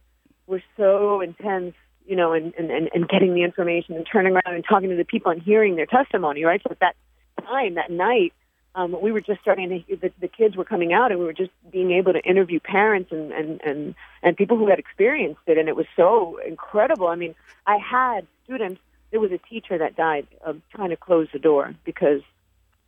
we're 0.47 0.63
so 0.77 1.21
intense, 1.21 1.73
you 2.05 2.15
know, 2.15 2.33
in, 2.33 2.53
in, 2.57 2.71
in, 2.71 2.89
in 2.93 3.07
getting 3.07 3.33
the 3.33 3.43
information 3.43 3.95
and 3.95 4.05
turning 4.09 4.33
around 4.33 4.55
and 4.55 4.63
talking 4.67 4.89
to 4.89 4.95
the 4.95 5.05
people 5.05 5.31
and 5.31 5.41
hearing 5.41 5.75
their 5.75 5.85
testimony, 5.85 6.43
right? 6.43 6.61
So 6.63 6.71
at 6.71 6.79
that 6.79 6.95
time, 7.43 7.75
that 7.75 7.91
night, 7.91 8.33
um, 8.75 8.95
we 9.01 9.11
were 9.11 9.21
just 9.21 9.41
starting 9.41 9.69
to, 9.69 9.95
the, 9.95 10.11
the 10.19 10.27
kids 10.27 10.55
were 10.55 10.65
coming 10.65 10.91
out 10.91 11.11
and 11.11 11.19
we 11.19 11.25
were 11.25 11.33
just 11.33 11.51
being 11.71 11.91
able 11.91 12.13
to 12.13 12.19
interview 12.19 12.59
parents 12.59 13.11
and, 13.11 13.31
and, 13.31 13.61
and, 13.61 13.95
and 14.21 14.35
people 14.35 14.57
who 14.57 14.67
had 14.67 14.79
experienced 14.79 15.41
it. 15.47 15.57
And 15.57 15.69
it 15.69 15.75
was 15.75 15.85
so 15.95 16.39
incredible. 16.45 17.07
I 17.07 17.15
mean, 17.15 17.35
I 17.65 17.77
had 17.77 18.27
students, 18.43 18.81
there 19.11 19.19
was 19.19 19.31
a 19.31 19.39
teacher 19.49 19.77
that 19.77 19.95
died 19.95 20.27
of 20.45 20.61
trying 20.73 20.89
to 20.89 20.97
close 20.97 21.27
the 21.31 21.39
door 21.39 21.73
because 21.85 22.21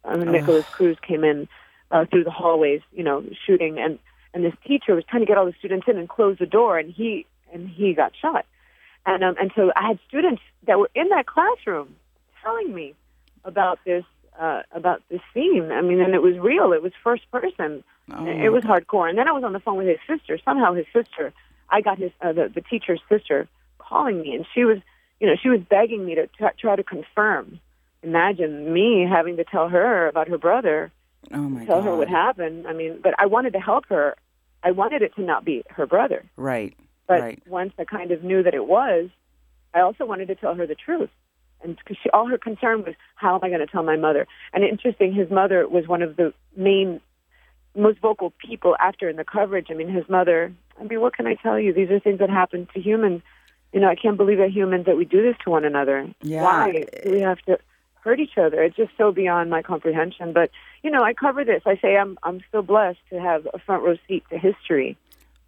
um, 0.08 0.32
Nikolas 0.32 0.66
Cruz 0.72 0.98
came 1.02 1.24
in 1.24 1.48
uh, 1.92 2.06
through 2.06 2.24
the 2.24 2.32
hallways, 2.32 2.82
you 2.94 3.04
know, 3.04 3.24
shooting, 3.46 3.78
and 3.80 4.00
and 4.34 4.44
this 4.44 4.54
teacher 4.66 4.94
was 4.96 5.04
trying 5.06 5.22
to 5.22 5.26
get 5.26 5.38
all 5.38 5.46
the 5.46 5.56
students 5.60 5.88
in 5.88 5.98
and 5.98 6.08
close 6.10 6.38
the 6.38 6.46
door, 6.46 6.78
and 6.78 6.92
he 6.94 7.26
and 7.54 7.70
he 7.70 7.94
got 7.94 8.14
shot, 8.22 8.46
and 9.06 9.24
um, 9.24 9.36
and 9.40 9.52
so 9.56 9.72
I 9.76 9.88
had 9.88 10.00
students 10.08 10.42
that 10.66 10.80
were 10.80 10.90
in 10.96 11.10
that 11.10 11.26
classroom 11.26 11.96
telling 12.44 12.74
me 12.74 12.94
about 13.44 13.80
this 13.86 14.04
uh, 14.40 14.64
about 14.72 15.02
this 15.10 15.22
scene. 15.34 15.72
I 15.72 15.82
mean, 15.82 16.00
and 16.02 16.14
it 16.14 16.22
was 16.22 16.38
real. 16.38 16.74
It 16.74 16.82
was 16.82 16.92
first 17.04 17.30
person. 17.32 17.84
it 18.46 18.52
was 18.52 18.64
hardcore. 18.64 19.10
And 19.10 19.18
then 19.18 19.28
I 19.28 19.32
was 19.32 19.44
on 19.44 19.54
the 19.54 19.60
phone 19.60 19.78
with 19.78 19.88
his 19.88 20.00
sister. 20.08 20.40
Somehow 20.46 20.74
his 20.74 20.86
sister, 20.94 21.34
I 21.70 21.82
got 21.82 21.98
his 21.98 22.12
uh, 22.22 22.34
the 22.34 22.50
the 22.54 22.62
teacher's 22.62 23.02
sister 23.10 23.48
calling 23.80 24.22
me, 24.22 24.36
and 24.36 24.46
she 24.54 24.64
was, 24.66 24.80
you 25.20 25.28
know, 25.28 25.36
she 25.42 25.50
was 25.50 25.62
begging 25.62 26.06
me 26.06 26.16
to 26.16 26.28
t- 26.28 26.46
try 26.60 26.76
to 26.76 26.84
confirm. 26.84 27.60
Imagine 28.04 28.74
me 28.74 29.08
having 29.10 29.38
to 29.38 29.44
tell 29.44 29.70
her 29.70 30.08
about 30.08 30.28
her 30.28 30.38
brother, 30.38 30.92
Oh 31.34 31.38
my 31.50 31.66
tell 31.66 31.82
god. 31.82 31.86
her 31.86 31.96
what 31.96 32.08
happened. 32.08 32.68
I 32.68 32.74
mean, 32.74 33.00
but 33.04 33.14
I 33.18 33.26
wanted 33.26 33.54
to 33.54 33.60
help 33.60 33.86
her. 33.90 34.16
I 34.64 34.72
wanted 34.72 35.02
it 35.02 35.16
to 35.16 35.22
not 35.22 35.44
be 35.44 35.64
her 35.70 35.86
brother. 35.86 36.24
Right. 36.36 36.76
But 37.08 37.22
Right. 37.22 37.44
once 37.48 37.74
I 37.80 37.86
kind 37.86 38.12
of 38.12 38.24
knew 38.24 38.44
that 38.44 38.54
it 38.54 38.68
was, 38.68 39.10
I 39.74 39.82
also 39.82 40.06
wanted 40.06 40.28
to 40.28 40.36
tell 40.36 40.56
her 40.56 40.66
the 40.68 40.76
truth. 40.76 41.10
And 41.64 41.76
because 41.76 41.98
she, 42.02 42.10
all 42.12 42.28
her 42.28 42.38
concern 42.38 42.84
was, 42.84 42.94
how 43.16 43.36
am 43.36 43.44
I 43.44 43.48
going 43.50 43.62
to 43.62 43.68
tell 43.68 43.84
my 43.84 43.96
mother? 43.98 44.28
And 44.54 44.64
interesting, 44.64 45.14
his 45.14 45.30
mother 45.32 45.68
was 45.68 45.88
one 45.88 46.02
of 46.04 46.16
the 46.16 46.34
main, 46.56 47.02
most 47.76 48.00
vocal 48.00 48.32
people 48.38 48.76
after 48.80 49.10
in 49.10 49.16
the 49.16 49.24
coverage. 49.24 49.68
I 49.70 49.74
mean, 49.74 49.90
his 49.90 50.08
mother. 50.08 50.54
I 50.80 50.84
mean, 50.84 51.02
what 51.02 51.16
can 51.16 51.26
I 51.26 51.36
tell 51.36 51.60
you? 51.60 51.74
These 51.74 51.90
are 51.90 52.00
things 52.00 52.20
that 52.20 52.30
happen 52.30 52.68
to 52.74 52.80
humans. 52.80 53.22
You 53.74 53.80
know, 53.80 53.90
I 53.90 53.96
can't 53.96 54.18
believe 54.18 54.38
that 54.38 54.52
humans 54.52 54.86
that 54.86 54.98
we 54.98 55.06
do 55.06 55.22
this 55.24 55.36
to 55.44 55.50
one 55.50 55.66
another. 55.66 56.08
Yeah. 56.22 56.44
Why 56.44 56.86
do 57.04 57.12
we 57.12 57.22
have 57.22 57.40
to 57.48 57.58
hurt 58.08 58.20
each 58.22 58.38
other? 58.38 58.64
It's 58.64 58.76
just 58.78 58.92
so 58.98 59.12
beyond 59.12 59.50
my 59.50 59.62
comprehension. 59.62 60.32
But 60.32 60.50
you 60.82 60.90
know, 60.90 61.04
I 61.04 61.14
cover 61.14 61.44
this. 61.44 61.62
I 61.66 61.78
say 61.78 61.98
I'm 61.98 62.18
I'm 62.24 62.42
still 62.48 62.62
blessed 62.62 63.00
to 63.10 63.20
have 63.20 63.48
a 63.54 63.60
front 63.60 63.84
row 63.84 63.98
seat 64.08 64.24
to 64.30 64.38
history 64.38 64.98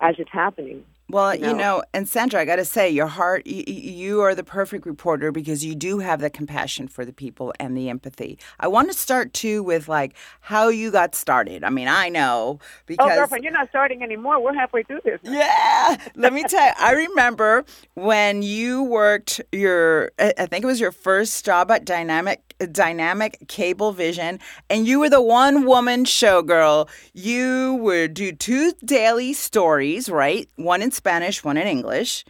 as 0.02 0.16
it's 0.20 0.32
happening. 0.32 0.84
Well, 1.10 1.36
you 1.36 1.48
you 1.48 1.54
know. 1.56 1.84
and 1.94 2.08
Sandra, 2.08 2.40
I 2.40 2.46
got 2.46 2.58
to 2.58 2.66
say, 2.66 2.90
your 2.90 3.08
heart, 3.08 3.48
you, 3.48 3.64
you 3.68 4.22
are 4.22 4.36
the 4.36 4.44
perfect 4.44 4.86
reporter 4.86 5.32
because 5.32 5.66
you 5.66 5.76
do 5.76 6.00
have 6.00 6.22
the 6.22 6.30
compassion 6.30 6.88
for 6.88 7.04
the 7.04 7.14
people 7.14 7.54
and 7.60 7.76
the 7.76 7.90
empathy. 7.90 8.38
I 8.60 8.68
want 8.68 8.92
to 8.92 8.98
start 8.98 9.34
too 9.34 9.64
with 9.64 9.90
like 9.90 10.16
how 10.42 10.70
you 10.70 10.92
got 10.92 11.16
started. 11.16 11.64
I 11.64 11.70
mean, 11.70 11.88
I 11.88 12.10
know 12.10 12.60
oh, 12.62 12.66
because. 12.86 13.12
Oh, 13.12 13.16
girlfriend, 13.16 13.44
you're 13.44 13.54
not 13.54 13.70
starting 13.70 14.04
anymore. 14.04 14.42
We're 14.42 14.54
halfway 14.54 14.84
through 14.84 15.02
this. 15.04 15.20
Yeah, 15.24 15.98
let 16.16 16.34
me 16.34 16.44
tell 16.44 16.66
you. 16.66 16.74
I 16.78 16.92
remember 17.08 17.66
when 17.96 18.42
you 18.44 18.84
worked 18.84 19.42
your, 19.52 20.12
I 20.20 20.34
I 20.38 20.46
think 20.46 20.64
it 20.64 20.68
was 20.68 20.80
your 20.80 20.92
first 20.92 21.46
job 21.46 21.72
at 21.72 21.86
Dynamic 21.86 22.50
Dynamic 22.72 23.48
Cable 23.48 23.94
Vision, 23.94 24.40
and 24.70 24.86
you 24.86 25.00
were 25.00 25.10
the 25.10 25.22
one 25.22 25.66
woman 25.66 26.04
showgirl. 26.04 26.90
You 27.14 27.76
would 27.76 28.14
do 28.14 28.32
two 28.32 28.74
daily 28.84 29.34
stories, 29.34 30.10
right? 30.10 30.50
One 30.56 30.82
in 30.82 30.92
Spanish, 31.04 31.44
one 31.46 31.56
in 31.56 31.66
English. 31.66 32.26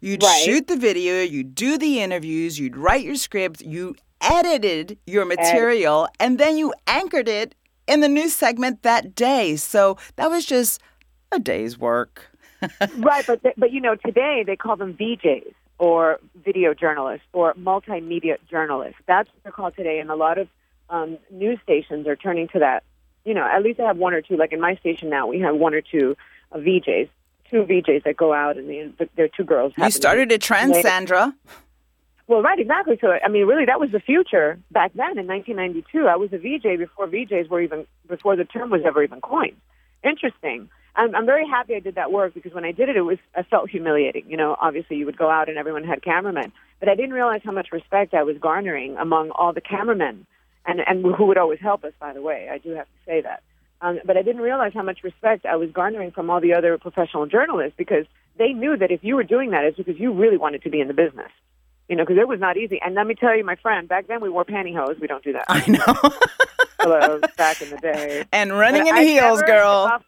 You'd 0.00 0.22
Right. 0.22 0.42
shoot 0.44 0.68
the 0.68 0.76
video, 0.76 1.22
you'd 1.22 1.54
do 1.56 1.76
the 1.76 2.00
interviews, 2.00 2.58
you'd 2.58 2.76
write 2.76 3.04
your 3.04 3.16
script, 3.16 3.60
you 3.62 3.96
edited 4.20 4.96
your 5.06 5.24
material, 5.24 6.08
and 6.20 6.38
then 6.38 6.56
you 6.56 6.72
anchored 6.86 7.28
it 7.28 7.56
in 7.88 7.98
the 8.00 8.08
news 8.08 8.32
segment 8.34 8.82
that 8.82 9.16
day. 9.16 9.56
So 9.56 9.98
that 10.16 10.30
was 10.30 10.46
just 10.46 10.80
a 11.32 11.40
day's 11.40 11.76
work. 11.78 12.30
right, 12.98 13.24
but 13.26 13.40
but 13.56 13.72
you 13.72 13.80
know, 13.80 13.96
today 13.96 14.44
they 14.46 14.54
call 14.54 14.76
them 14.76 14.94
VJs 14.94 15.52
or 15.78 16.20
video 16.44 16.74
journalists 16.74 17.26
or 17.32 17.54
multimedia 17.54 18.36
journalists. 18.48 19.00
That's 19.06 19.28
what 19.30 19.42
they're 19.42 19.52
called 19.52 19.74
today, 19.74 19.98
and 19.98 20.10
a 20.12 20.14
lot 20.14 20.38
of 20.38 20.46
um, 20.90 21.18
news 21.30 21.58
stations 21.64 22.06
are 22.06 22.14
turning 22.16 22.46
to 22.54 22.60
that. 22.60 22.84
You 23.24 23.34
know, 23.34 23.44
at 23.44 23.62
least 23.62 23.80
I 23.80 23.84
have 23.84 23.96
one 23.96 24.14
or 24.14 24.22
two. 24.22 24.36
Like 24.36 24.52
in 24.52 24.60
my 24.60 24.76
station 24.76 25.10
now, 25.10 25.26
we 25.26 25.40
have 25.40 25.56
one 25.56 25.74
or 25.74 25.80
two 25.80 26.16
uh, 26.52 26.58
VJs, 26.58 27.08
two 27.52 27.64
VJs 27.64 28.04
that 28.04 28.16
go 28.16 28.32
out, 28.32 28.56
and 28.56 28.68
the, 28.98 29.08
they're 29.16 29.28
two 29.28 29.44
girls. 29.44 29.72
You 29.76 29.82
happen 29.82 29.92
to 29.92 29.98
be- 29.98 30.00
started 30.00 30.32
a 30.32 30.38
trend, 30.38 30.74
Sandra. 30.76 31.34
Well, 32.26 32.40
right, 32.40 32.58
exactly. 32.58 32.96
So, 33.00 33.12
I 33.22 33.28
mean, 33.28 33.46
really, 33.46 33.66
that 33.66 33.78
was 33.78 33.90
the 33.90 34.00
future 34.00 34.58
back 34.70 34.92
then 34.94 35.18
in 35.18 35.26
1992. 35.26 36.06
I 36.06 36.16
was 36.16 36.32
a 36.32 36.38
VJ 36.38 36.78
before 36.78 37.06
VJs 37.06 37.48
were 37.48 37.60
even 37.60 37.86
before 38.08 38.36
the 38.36 38.44
term 38.44 38.70
was 38.70 38.80
ever 38.86 39.02
even 39.02 39.20
coined. 39.20 39.56
Interesting. 40.02 40.68
I'm, 40.94 41.14
I'm 41.14 41.26
very 41.26 41.46
happy 41.46 41.74
I 41.74 41.80
did 41.80 41.96
that 41.96 42.12
work 42.12 42.34
because 42.34 42.52
when 42.52 42.64
I 42.64 42.72
did 42.72 42.88
it, 42.88 42.96
it 42.96 43.02
was 43.02 43.18
I 43.34 43.42
felt 43.42 43.70
humiliating. 43.70 44.24
You 44.28 44.36
know, 44.36 44.56
obviously 44.60 44.96
you 44.96 45.06
would 45.06 45.18
go 45.18 45.30
out 45.30 45.48
and 45.48 45.58
everyone 45.58 45.84
had 45.84 46.02
cameramen, 46.02 46.52
but 46.80 46.88
I 46.88 46.94
didn't 46.94 47.12
realize 47.12 47.40
how 47.44 47.52
much 47.52 47.68
respect 47.72 48.14
I 48.14 48.22
was 48.22 48.36
garnering 48.38 48.96
among 48.96 49.30
all 49.30 49.52
the 49.52 49.60
cameramen, 49.60 50.26
and 50.64 50.80
and 50.86 51.04
who 51.04 51.26
would 51.26 51.38
always 51.38 51.60
help 51.60 51.84
us. 51.84 51.92
By 51.98 52.12
the 52.12 52.22
way, 52.22 52.48
I 52.50 52.58
do 52.58 52.70
have 52.70 52.86
to 52.86 52.98
say 53.04 53.20
that. 53.22 53.42
Um, 53.82 53.98
but 54.04 54.16
I 54.16 54.22
didn't 54.22 54.40
realize 54.42 54.72
how 54.72 54.82
much 54.82 55.02
respect 55.02 55.44
I 55.44 55.56
was 55.56 55.70
garnering 55.72 56.12
from 56.12 56.30
all 56.30 56.40
the 56.40 56.54
other 56.54 56.78
professional 56.78 57.26
journalists 57.26 57.74
because 57.76 58.06
they 58.38 58.52
knew 58.52 58.76
that 58.76 58.90
if 58.92 59.00
you 59.02 59.16
were 59.16 59.24
doing 59.24 59.50
that, 59.50 59.64
it's 59.64 59.76
because 59.76 59.98
you 59.98 60.12
really 60.12 60.36
wanted 60.38 60.62
to 60.62 60.70
be 60.70 60.80
in 60.80 60.86
the 60.88 60.94
business. 60.94 61.30
You 61.88 61.96
know, 61.96 62.04
because 62.04 62.16
it 62.18 62.28
was 62.28 62.38
not 62.40 62.56
easy. 62.56 62.80
And 62.80 62.94
let 62.94 63.06
me 63.06 63.14
tell 63.16 63.36
you, 63.36 63.44
my 63.44 63.56
friend, 63.56 63.88
back 63.88 64.06
then 64.06 64.20
we 64.20 64.30
wore 64.30 64.44
pantyhose. 64.44 65.00
We 65.00 65.08
don't 65.08 65.22
do 65.24 65.32
that. 65.34 65.44
I 65.48 65.66
know. 65.68 66.10
Hello, 66.80 67.20
back 67.36 67.60
in 67.60 67.70
the 67.70 67.76
day. 67.78 68.24
and 68.32 68.52
running 68.56 68.82
But 68.84 68.88
in 68.90 68.94
I 68.98 69.04
heels, 69.04 69.42
girl. 69.42 69.68
off- 69.70 70.04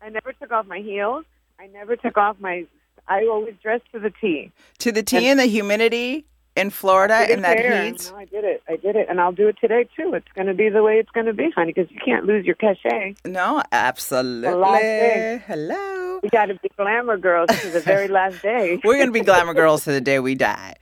I 0.00 0.08
never 0.08 0.32
took 0.32 0.52
off 0.52 0.66
my 0.66 0.78
heels. 0.78 1.24
I 1.58 1.66
never 1.66 1.96
took 1.96 2.16
off 2.16 2.36
my. 2.40 2.64
I 3.08 3.22
always 3.26 3.54
dressed 3.62 3.84
to 3.92 3.98
the 3.98 4.10
T. 4.20 4.52
To 4.78 4.92
the 4.92 5.02
T 5.02 5.26
and 5.28 5.38
the 5.38 5.46
humidity 5.46 6.24
in 6.56 6.70
Florida 6.70 7.24
Didn't 7.26 7.42
that 7.42 7.58
care. 7.58 7.84
heat. 7.84 8.10
No, 8.12 8.18
I 8.18 8.24
did 8.24 8.44
it. 8.44 8.62
I 8.68 8.76
did 8.76 8.96
it, 8.96 9.06
and 9.08 9.20
I'll 9.20 9.32
do 9.32 9.46
it 9.48 9.56
today 9.60 9.84
too. 9.96 10.14
It's 10.14 10.26
going 10.34 10.46
to 10.46 10.54
be 10.54 10.68
the 10.70 10.82
way 10.82 10.98
it's 10.98 11.10
going 11.10 11.26
to 11.26 11.32
be, 11.34 11.50
honey, 11.54 11.72
because 11.72 11.90
you 11.90 12.00
can't 12.04 12.24
lose 12.24 12.44
your 12.46 12.54
cachet. 12.56 13.14
No, 13.24 13.62
absolutely. 13.72 14.50
Hello. 15.46 16.20
We 16.22 16.28
got 16.30 16.46
to 16.46 16.54
be 16.54 16.70
glamour 16.76 17.18
girls 17.18 17.48
to 17.60 17.68
the 17.70 17.80
very 17.80 18.08
last 18.18 18.42
day. 18.42 18.80
We're 18.82 18.94
going 18.94 19.08
to 19.08 19.12
be 19.12 19.20
glamour 19.20 19.54
girls 19.54 19.84
to 19.84 19.92
the 19.92 20.00
day 20.00 20.18
we 20.18 20.34
die. 20.34 20.74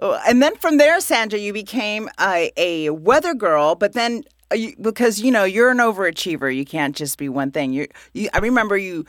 Oh, 0.00 0.20
And 0.26 0.42
then 0.42 0.56
from 0.56 0.78
there, 0.78 0.98
Sandra, 1.00 1.38
you 1.38 1.52
became 1.52 2.08
a, 2.20 2.50
a 2.56 2.90
weather 2.90 3.34
girl, 3.34 3.76
but 3.76 3.92
then 3.92 4.24
uh, 4.50 4.56
you, 4.56 4.74
because 4.80 5.20
you 5.20 5.30
know 5.30 5.44
you're 5.44 5.70
an 5.70 5.78
overachiever, 5.78 6.54
you 6.54 6.64
can't 6.64 6.96
just 6.96 7.18
be 7.18 7.28
one 7.28 7.52
thing. 7.52 7.72
You, 7.72 7.86
you, 8.12 8.28
I 8.34 8.38
remember 8.38 8.76
you 8.76 9.06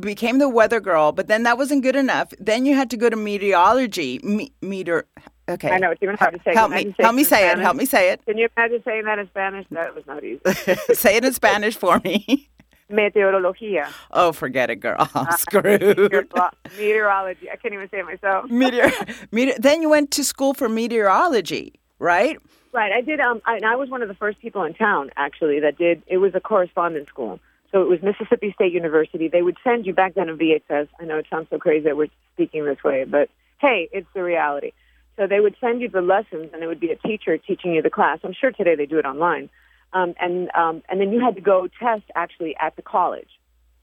became 0.00 0.38
the 0.38 0.48
weather 0.48 0.80
girl, 0.80 1.12
but 1.12 1.28
then 1.28 1.42
that 1.44 1.56
wasn't 1.56 1.82
good 1.82 1.96
enough. 1.96 2.32
Then 2.38 2.66
you 2.66 2.74
had 2.74 2.90
to 2.90 2.96
go 2.96 3.08
to 3.08 3.16
meteorology, 3.16 4.18
me, 4.22 4.52
meter, 4.60 5.06
Okay. 5.48 5.70
I 5.70 5.78
know 5.78 5.90
it's 5.90 6.02
even 6.02 6.16
hard 6.16 6.34
to 6.34 6.40
say. 6.44 6.54
Help 6.54 6.70
me. 6.70 6.84
say 6.84 6.94
Help 7.00 7.14
me 7.16 7.24
say 7.24 7.50
it. 7.50 7.58
Help 7.58 7.76
me 7.76 7.84
say 7.84 8.10
it. 8.12 8.24
Can 8.24 8.38
you 8.38 8.48
imagine 8.56 8.80
saying 8.84 9.04
that 9.06 9.18
in 9.18 9.26
Spanish? 9.26 9.66
That 9.72 9.92
was 9.94 10.06
not 10.06 10.22
easy. 10.22 10.40
say 10.94 11.16
it 11.16 11.24
in 11.24 11.32
Spanish 11.32 11.76
for 11.76 12.00
me. 12.04 12.48
Meteorología. 12.90 13.88
Oh, 14.12 14.32
forget 14.32 14.70
it, 14.70 14.76
girl. 14.76 14.96
I'm 15.14 15.26
Uh, 15.26 15.36
screwed. 15.36 15.80
Meteorolo- 15.80 16.50
Meteorology. 16.78 17.50
I 17.50 17.56
can't 17.56 17.74
even 17.74 17.88
say 17.90 17.98
it 18.00 18.04
myself. 18.06 18.48
Meteor, 18.50 18.92
meteor, 19.32 19.54
then 19.58 19.82
you 19.82 19.88
went 19.88 20.10
to 20.12 20.22
school 20.24 20.54
for 20.54 20.68
meteorology, 20.68 21.72
right? 21.98 22.38
Right. 22.72 22.92
I 22.92 23.00
did. 23.00 23.18
Um, 23.18 23.42
I, 23.44 23.56
and 23.56 23.64
I 23.64 23.74
was 23.76 23.90
one 23.90 24.02
of 24.02 24.08
the 24.08 24.14
first 24.14 24.38
people 24.40 24.62
in 24.62 24.74
town 24.74 25.10
actually 25.16 25.58
that 25.60 25.76
did. 25.76 26.02
It 26.06 26.18
was 26.18 26.34
a 26.34 26.40
correspondence 26.40 27.08
school, 27.08 27.40
so 27.72 27.80
it 27.80 27.88
was 27.88 28.00
Mississippi 28.02 28.52
State 28.54 28.72
University. 28.72 29.28
They 29.28 29.40
would 29.40 29.56
send 29.64 29.86
you 29.86 29.94
back 29.94 30.14
then 30.14 30.28
a 30.28 30.34
VHS. 30.34 30.88
I 31.00 31.04
know 31.04 31.16
it 31.16 31.26
sounds 31.30 31.48
so 31.50 31.58
crazy 31.58 31.84
that 31.84 31.96
we're 31.96 32.08
speaking 32.34 32.66
this 32.66 32.84
way, 32.84 33.04
but 33.04 33.30
hey, 33.60 33.88
it's 33.92 34.06
the 34.14 34.22
reality. 34.22 34.72
So 35.16 35.26
they 35.26 35.40
would 35.40 35.56
send 35.60 35.80
you 35.80 35.88
the 35.88 36.02
lessons, 36.02 36.50
and 36.52 36.62
it 36.62 36.66
would 36.66 36.80
be 36.80 36.90
a 36.90 36.96
teacher 36.96 37.36
teaching 37.38 37.72
you 37.72 37.82
the 37.82 37.90
class. 37.90 38.18
I'm 38.24 38.34
sure 38.38 38.50
today 38.50 38.76
they 38.76 38.86
do 38.86 38.98
it 38.98 39.06
online, 39.06 39.48
um, 39.94 40.14
and 40.20 40.50
um, 40.54 40.82
and 40.88 41.00
then 41.00 41.12
you 41.12 41.20
had 41.20 41.34
to 41.36 41.40
go 41.40 41.66
test 41.80 42.04
actually 42.14 42.54
at 42.60 42.76
the 42.76 42.82
college. 42.82 43.28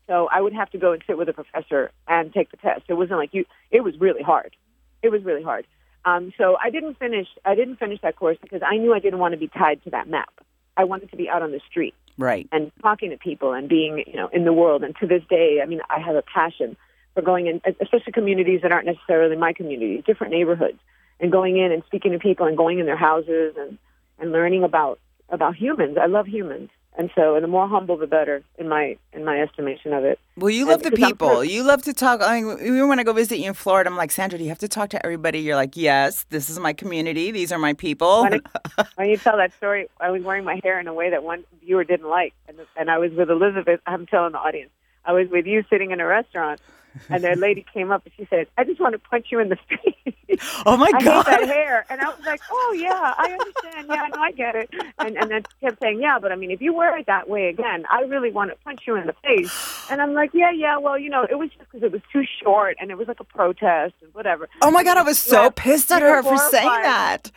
So 0.07 0.27
I 0.31 0.41
would 0.41 0.53
have 0.53 0.69
to 0.71 0.77
go 0.77 0.91
and 0.91 1.03
sit 1.05 1.17
with 1.17 1.29
a 1.29 1.33
professor 1.33 1.91
and 2.07 2.33
take 2.33 2.51
the 2.51 2.57
test. 2.57 2.83
It 2.89 2.95
wasn't 2.95 3.19
like 3.19 3.33
you. 3.33 3.45
It 3.71 3.81
was 3.83 3.93
really 3.99 4.23
hard. 4.23 4.55
It 5.01 5.09
was 5.09 5.23
really 5.23 5.43
hard. 5.43 5.65
Um, 6.05 6.33
so 6.37 6.57
I 6.63 6.69
didn't 6.69 6.97
finish. 6.97 7.27
I 7.45 7.55
didn't 7.55 7.77
finish 7.77 7.99
that 8.01 8.15
course 8.15 8.37
because 8.41 8.61
I 8.65 8.77
knew 8.77 8.93
I 8.93 8.99
didn't 8.99 9.19
want 9.19 9.33
to 9.33 9.39
be 9.39 9.47
tied 9.47 9.83
to 9.83 9.91
that 9.91 10.07
map. 10.07 10.33
I 10.77 10.83
wanted 10.83 11.11
to 11.11 11.17
be 11.17 11.29
out 11.29 11.41
on 11.41 11.51
the 11.51 11.61
street 11.69 11.93
Right. 12.19 12.49
and 12.51 12.69
talking 12.81 13.11
to 13.11 13.17
people 13.17 13.53
and 13.53 13.69
being, 13.69 14.03
you 14.05 14.17
know, 14.17 14.27
in 14.33 14.43
the 14.43 14.51
world. 14.51 14.83
And 14.83 14.93
to 14.97 15.07
this 15.07 15.23
day, 15.29 15.61
I 15.63 15.65
mean, 15.65 15.79
I 15.89 15.99
have 15.99 16.15
a 16.15 16.21
passion 16.21 16.75
for 17.15 17.21
going 17.21 17.47
in, 17.47 17.61
especially 17.81 18.11
communities 18.11 18.59
that 18.63 18.73
aren't 18.73 18.87
necessarily 18.87 19.37
my 19.37 19.53
community, 19.53 20.03
different 20.05 20.33
neighborhoods, 20.33 20.79
and 21.21 21.31
going 21.31 21.57
in 21.57 21.71
and 21.71 21.81
speaking 21.85 22.11
to 22.11 22.19
people 22.19 22.45
and 22.45 22.57
going 22.57 22.79
in 22.79 22.85
their 22.85 22.97
houses 22.97 23.55
and 23.57 23.77
and 24.19 24.33
learning 24.33 24.65
about 24.65 24.99
about 25.29 25.55
humans. 25.55 25.97
I 25.97 26.07
love 26.07 26.27
humans, 26.27 26.69
and 26.97 27.09
so 27.15 27.35
and 27.35 27.43
the 27.43 27.47
more 27.47 27.67
humble, 27.67 27.97
the 27.97 28.07
better 28.07 28.43
in 28.57 28.67
my 28.67 28.97
in 29.13 29.23
my 29.23 29.41
estimation 29.41 29.93
of 29.93 30.03
it. 30.03 30.19
Well, 30.37 30.49
you 30.49 30.61
And 30.61 30.69
love 30.69 30.83
the 30.83 30.91
because 30.91 31.03
I'm 31.03 31.09
people. 31.11 31.43
You 31.43 31.63
love 31.63 31.83
to 31.83 31.93
talk. 31.93 32.21
I 32.21 32.41
mean, 32.41 32.87
when 32.87 32.99
I 32.99 33.03
go 33.03 33.13
visit 33.13 33.37
you 33.37 33.47
in 33.47 33.53
Florida, 33.53 33.89
I'm 33.89 33.97
like, 33.97 34.11
Sandra, 34.11 34.37
do 34.37 34.43
you 34.43 34.49
have 34.49 34.59
to 34.59 34.67
talk 34.67 34.89
to 34.89 35.05
everybody? 35.05 35.39
You're 35.39 35.55
like, 35.55 35.77
yes, 35.77 36.25
this 36.29 36.49
is 36.49 36.59
my 36.59 36.73
community. 36.73 37.31
These 37.31 37.51
are 37.51 37.59
my 37.59 37.73
people. 37.73 38.23
When, 38.23 38.41
I, 38.77 38.85
when 38.95 39.09
you 39.09 39.17
tell 39.17 39.37
that 39.37 39.53
story, 39.53 39.87
I 39.99 40.09
was 40.09 40.23
wearing 40.23 40.43
my 40.43 40.59
hair 40.63 40.79
in 40.79 40.87
a 40.87 40.93
way 40.93 41.09
that 41.09 41.23
one 41.23 41.43
viewer 41.61 41.83
didn't 41.83 42.09
like, 42.09 42.33
and, 42.47 42.57
and 42.75 42.89
I 42.89 42.97
was 42.97 43.11
with 43.13 43.29
Elizabeth. 43.29 43.79
I'm 43.85 44.05
telling 44.05 44.31
the 44.31 44.39
audience, 44.39 44.71
I 45.05 45.13
was 45.13 45.29
with 45.29 45.45
you 45.45 45.63
sitting 45.69 45.91
in 45.91 45.99
a 45.99 46.05
restaurant, 46.05 46.59
and 47.09 47.25
a 47.25 47.35
lady 47.35 47.65
came 47.73 47.91
up 47.91 48.03
and 48.05 48.13
she 48.17 48.27
said, 48.29 48.47
"I 48.57 48.63
just 48.63 48.79
want 48.79 48.93
to 48.93 48.99
punch 48.99 49.27
you 49.31 49.39
in 49.39 49.49
the 49.49 49.57
face." 49.69 50.39
Oh 50.65 50.77
my 50.77 50.91
I 50.91 51.01
God. 51.03 51.25
hate 51.25 51.25
that 51.25 51.43
hair, 51.43 51.85
and 51.89 52.01
I 52.01 52.09
was 52.09 52.23
like, 52.25 52.43
"Oh 52.49 52.75
yeah, 52.77 53.13
I 53.17 53.31
understand. 53.33 53.89
Yeah, 53.89 54.07
no, 54.09 54.19
I 54.19 54.31
get 54.31 54.55
it." 54.55 54.69
And 54.99 55.17
and 55.17 55.29
then 55.31 55.43
she 55.43 55.65
kept 55.65 55.79
saying, 55.79 55.99
"Yeah, 56.01 56.19
but 56.19 56.31
I 56.31 56.35
mean, 56.35 56.51
if 56.51 56.61
you 56.61 56.73
wear 56.73 56.97
it 56.97 57.07
that 57.07 57.29
way 57.29 57.49
again, 57.49 57.85
I 57.91 58.01
really 58.01 58.31
want 58.31 58.51
to 58.51 58.57
punch 58.63 58.81
you 58.87 58.95
in 58.95 59.07
the 59.07 59.15
face." 59.23 59.51
And 59.87 60.01
I'm 60.01 60.13
like, 60.13 60.31
"Yeah, 60.33 60.51
yeah. 60.51 60.77
Well, 60.77 60.97
you 60.99 61.09
know, 61.09 61.23
it 61.29 61.35
was 61.35 61.49
just 61.49 61.59
because 61.71 61.83
it 61.83 61.91
was 61.91 62.01
too 62.13 62.23
short, 62.43 62.77
and 62.79 62.91
it 62.91 62.97
was 62.97 63.07
like 63.07 63.19
a 63.19 63.23
protest 63.25 63.95
and 64.01 64.13
whatever." 64.13 64.49
Oh 64.61 64.71
my 64.71 64.83
God, 64.83 64.97
I 64.97 65.03
was 65.03 65.19
so 65.19 65.43
Yeah, 65.43 65.49
pissed 65.55 65.91
at 65.91 66.01
her 66.01 66.23
for 66.23 66.37
saying 66.37 66.69
that. 66.83 67.31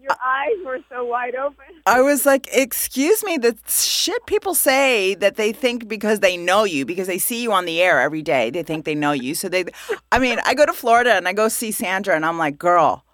Your 0.00 0.16
eyes 0.24 0.64
were 0.64 0.78
so 0.88 1.04
wide 1.04 1.34
open. 1.34 1.64
I 1.84 2.00
was 2.00 2.24
like, 2.24 2.48
excuse 2.52 3.24
me, 3.24 3.36
the 3.36 3.56
shit 3.66 4.24
people 4.26 4.54
say 4.54 5.14
that 5.16 5.34
they 5.34 5.52
think 5.52 5.88
because 5.88 6.20
they 6.20 6.36
know 6.36 6.62
you, 6.64 6.86
because 6.86 7.08
they 7.08 7.18
see 7.18 7.42
you 7.42 7.52
on 7.52 7.64
the 7.64 7.82
air 7.82 8.00
every 8.00 8.22
day, 8.22 8.50
they 8.50 8.62
think 8.62 8.84
they 8.84 8.94
know 8.94 9.10
you. 9.10 9.34
So 9.34 9.48
they, 9.48 9.64
I 10.12 10.20
mean, 10.20 10.38
I 10.44 10.54
go 10.54 10.64
to 10.66 10.72
Florida 10.72 11.14
and 11.14 11.26
I 11.26 11.32
go 11.32 11.48
see 11.48 11.72
Sandra 11.72 12.14
and 12.14 12.24
I'm 12.24 12.38
like, 12.38 12.58
girl, 12.58 13.04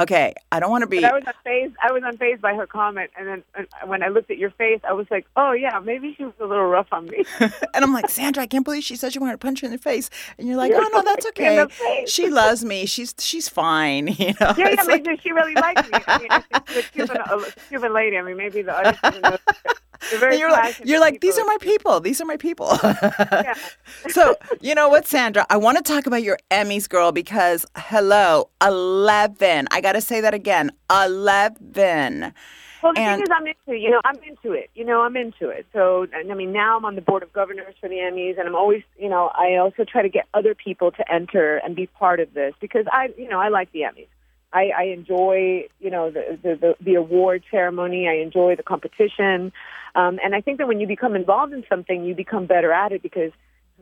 okay, 0.00 0.34
I 0.52 0.60
don't 0.60 0.70
want 0.70 0.82
to 0.82 0.86
be. 0.86 1.00
But 1.00 1.12
I 1.12 1.14
was 1.14 1.24
unfazed. 1.24 1.74
I 1.82 1.92
was 1.92 2.02
unfazed 2.02 2.40
by 2.40 2.54
her 2.54 2.66
comment, 2.66 3.10
and 3.18 3.26
then 3.28 3.42
uh, 3.58 3.86
when 3.86 4.02
I 4.02 4.08
looked 4.08 4.30
at 4.30 4.38
your 4.38 4.50
face, 4.50 4.80
I 4.84 4.92
was 4.92 5.06
like, 5.10 5.26
"Oh 5.36 5.52
yeah, 5.52 5.78
maybe 5.80 6.14
she 6.16 6.24
was 6.24 6.34
a 6.40 6.44
little 6.46 6.66
rough 6.66 6.88
on 6.92 7.06
me." 7.06 7.24
And 7.74 7.84
I'm 7.84 7.92
like, 7.92 8.08
Sandra, 8.08 8.42
I 8.42 8.46
can't 8.46 8.64
believe 8.64 8.84
she 8.84 8.96
said 8.96 9.12
she 9.12 9.18
wanted 9.18 9.32
to 9.32 9.38
punch 9.38 9.60
you 9.60 9.66
in 9.66 9.72
the 9.72 9.78
face. 9.78 10.08
And 10.38 10.48
you're 10.48 10.56
like, 10.56 10.70
You're 10.70 10.82
oh 10.82 10.88
no, 10.92 11.02
that's 11.02 11.26
okay. 11.26 11.66
She 12.06 12.30
loves 12.30 12.64
me. 12.64 12.86
She's 12.86 13.14
she's 13.18 13.48
fine. 13.48 14.08
You 14.26 14.32
know. 14.40 14.54
yeah, 14.56 14.70
yeah, 14.70 14.82
like- 14.82 15.06
she 15.22 15.30
really 15.30 15.54
likes 15.54 15.82
me. 15.90 15.98
I 16.06 16.18
mean, 16.18 16.28
she's 16.68 16.78
a 16.78 16.82
Cuban, 16.92 17.16
a 17.18 17.40
Cuban 17.68 17.92
lady. 17.92 18.16
I 18.16 18.22
mean, 18.22 18.36
maybe 18.36 18.62
the 18.62 18.76
audience 18.76 18.98
doesn't 19.02 19.22
know. 19.22 19.36
They're 20.10 20.18
very 20.20 20.38
you're 20.38 20.50
like, 20.50 20.80
you're 20.84 21.00
like, 21.00 21.20
these 21.20 21.38
are 21.38 21.44
my 21.44 21.56
people. 21.60 22.00
These 22.00 22.20
are 22.20 22.24
my 22.24 22.36
people. 22.36 22.78
Yeah. 22.82 23.54
so 24.08 24.36
you 24.60 24.74
know 24.74 24.88
what, 24.88 25.06
Sandra? 25.06 25.46
I 25.50 25.56
want 25.56 25.76
to 25.78 25.82
talk 25.82 26.06
about 26.06 26.22
your 26.22 26.38
Emmys, 26.50 26.88
girl, 26.88 27.12
because 27.12 27.66
hello, 27.76 28.48
eleven. 28.62 29.66
I 29.70 29.80
got 29.86 29.92
to 29.92 30.00
say 30.00 30.20
that 30.20 30.34
again, 30.34 30.72
eleven. 30.90 32.34
Well, 32.82 32.92
the 32.92 33.00
And- 33.00 33.22
thing 33.22 33.22
is, 33.22 33.30
I'm 33.32 33.46
into 33.46 33.80
you 33.80 33.90
know 33.90 34.00
I'm 34.04 34.18
into 34.26 34.52
it. 34.52 34.68
You 34.74 34.84
know, 34.84 35.02
I'm 35.02 35.16
into 35.16 35.48
it. 35.48 35.64
So, 35.72 36.06
I 36.14 36.22
mean, 36.34 36.52
now 36.52 36.76
I'm 36.76 36.84
on 36.84 36.96
the 36.96 37.00
board 37.00 37.22
of 37.22 37.32
governors 37.32 37.74
for 37.80 37.88
the 37.88 37.96
Emmys, 37.96 38.38
and 38.38 38.48
I'm 38.48 38.54
always, 38.56 38.82
you 38.98 39.08
know, 39.08 39.30
I 39.34 39.56
also 39.56 39.84
try 39.84 40.02
to 40.02 40.08
get 40.08 40.26
other 40.34 40.54
people 40.54 40.90
to 40.92 41.12
enter 41.12 41.58
and 41.58 41.76
be 41.76 41.86
part 41.86 42.18
of 42.20 42.34
this 42.34 42.54
because 42.60 42.86
I, 42.92 43.12
you 43.16 43.28
know, 43.28 43.40
I 43.40 43.48
like 43.48 43.70
the 43.72 43.80
Emmys. 43.82 44.08
I, 44.52 44.70
I 44.76 44.82
enjoy, 44.98 45.68
you 45.80 45.90
know, 45.90 46.10
the, 46.10 46.38
the 46.42 46.56
the 46.56 46.76
the 46.80 46.94
award 46.94 47.44
ceremony. 47.50 48.08
I 48.08 48.14
enjoy 48.14 48.56
the 48.56 48.62
competition, 48.64 49.52
um, 49.94 50.18
and 50.24 50.34
I 50.34 50.40
think 50.40 50.58
that 50.58 50.66
when 50.66 50.80
you 50.80 50.88
become 50.88 51.14
involved 51.14 51.52
in 51.52 51.62
something, 51.68 52.04
you 52.04 52.14
become 52.14 52.46
better 52.46 52.72
at 52.72 52.90
it 52.90 53.02
because. 53.02 53.30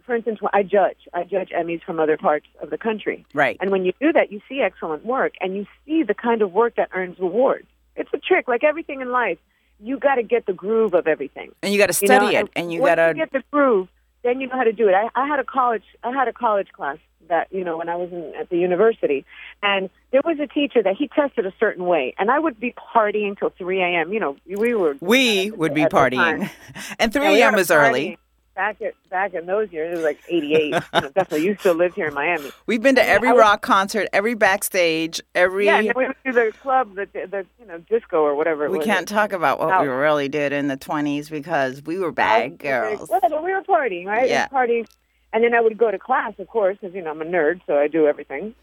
For 0.04 0.14
instance, 0.14 0.38
I 0.52 0.62
judge. 0.62 0.98
I 1.14 1.24
judge 1.24 1.50
Emmys 1.50 1.82
from 1.82 1.98
other 1.98 2.16
parts 2.16 2.46
of 2.60 2.70
the 2.70 2.76
country. 2.78 3.24
Right. 3.32 3.56
And 3.60 3.70
when 3.70 3.84
you 3.84 3.92
do 4.00 4.12
that, 4.12 4.30
you 4.30 4.40
see 4.48 4.60
excellent 4.60 5.04
work 5.06 5.32
and 5.40 5.56
you 5.56 5.66
see 5.86 6.02
the 6.02 6.14
kind 6.14 6.42
of 6.42 6.52
work 6.52 6.76
that 6.76 6.90
earns 6.92 7.16
awards. 7.18 7.66
It's 7.96 8.10
a 8.12 8.18
trick, 8.18 8.46
like 8.48 8.64
everything 8.64 9.00
in 9.00 9.10
life. 9.10 9.38
You 9.80 9.98
got 9.98 10.16
to 10.16 10.22
get 10.22 10.46
the 10.46 10.52
groove 10.52 10.94
of 10.94 11.06
everything. 11.06 11.52
And 11.62 11.72
you 11.72 11.78
got 11.78 11.90
to 11.90 11.98
You 12.04 12.08
know, 12.08 12.18
study 12.18 12.36
it, 12.36 12.48
and 12.54 12.72
you 12.72 12.80
got 12.80 12.96
to. 12.96 13.14
get 13.14 13.32
the 13.32 13.42
groove, 13.50 13.88
then 14.22 14.40
you 14.40 14.46
know 14.46 14.56
how 14.56 14.64
to 14.64 14.72
do 14.72 14.88
it. 14.88 14.94
I, 14.94 15.08
I 15.14 15.26
had 15.26 15.40
a 15.40 15.44
college, 15.44 15.84
I 16.02 16.10
had 16.12 16.28
a 16.28 16.32
college 16.32 16.68
class 16.72 16.98
that 17.28 17.48
you 17.50 17.64
know 17.64 17.78
when 17.78 17.88
I 17.88 17.96
was 17.96 18.12
in, 18.12 18.34
at 18.38 18.50
the 18.50 18.58
university, 18.58 19.24
and 19.62 19.88
there 20.12 20.20
was 20.24 20.38
a 20.40 20.46
teacher 20.46 20.82
that 20.82 20.94
he 20.96 21.08
tested 21.08 21.46
a 21.46 21.52
certain 21.58 21.86
way, 21.86 22.14
and 22.18 22.30
I 22.30 22.38
would 22.38 22.60
be 22.60 22.74
partying 22.94 23.38
till 23.38 23.50
three 23.56 23.80
a.m. 23.80 24.12
You 24.12 24.20
know, 24.20 24.36
we 24.46 24.74
were 24.74 24.96
We 25.00 25.50
would 25.50 25.72
be 25.74 25.84
the 25.84 25.88
partying, 25.88 26.50
and 26.98 27.12
3 27.12 27.40
a.m. 27.40 27.54
is 27.56 27.70
early. 27.70 28.18
Back 28.54 28.80
at 28.82 28.94
back 29.10 29.34
in 29.34 29.46
those 29.46 29.72
years, 29.72 29.92
it 29.92 29.96
was 29.96 30.04
like 30.04 30.20
'88. 30.28 30.60
you 30.62 30.70
know, 30.70 30.80
definitely, 30.92 31.44
you 31.44 31.56
still 31.58 31.74
lived 31.74 31.96
here 31.96 32.06
in 32.06 32.14
Miami. 32.14 32.52
We've 32.66 32.80
been 32.80 32.94
to 32.94 33.02
I 33.02 33.06
mean, 33.06 33.14
every 33.14 33.32
was- 33.32 33.40
rock 33.40 33.62
concert, 33.62 34.06
every 34.12 34.34
backstage, 34.34 35.20
every. 35.34 35.66
Yeah, 35.66 35.78
and 35.78 35.92
we 35.96 36.04
went 36.04 36.16
to 36.24 36.32
the 36.32 36.52
club, 36.62 36.94
the 36.94 37.06
the 37.12 37.44
you 37.58 37.66
know 37.66 37.78
disco 37.78 38.22
or 38.22 38.36
whatever. 38.36 38.66
It 38.66 38.70
we 38.70 38.78
was. 38.78 38.86
can't 38.86 39.08
talk 39.08 39.32
about 39.32 39.58
what 39.58 39.82
we 39.82 39.88
really 39.88 40.28
did 40.28 40.52
in 40.52 40.68
the 40.68 40.76
20s 40.76 41.30
because 41.30 41.82
we 41.82 41.98
were 41.98 42.12
bad 42.12 42.58
girls. 42.58 43.08
Whatever, 43.10 43.42
we 43.42 43.52
were 43.52 43.62
partying, 43.62 44.06
right? 44.06 44.28
Yeah. 44.28 44.46
Partying, 44.48 44.86
and 45.32 45.42
then 45.42 45.52
I 45.52 45.60
would 45.60 45.76
go 45.76 45.90
to 45.90 45.98
class, 45.98 46.34
of 46.38 46.46
course, 46.46 46.78
because 46.80 46.94
you 46.94 47.02
know 47.02 47.10
I'm 47.10 47.22
a 47.22 47.24
nerd, 47.24 47.60
so 47.66 47.76
I 47.76 47.88
do 47.88 48.06
everything. 48.06 48.54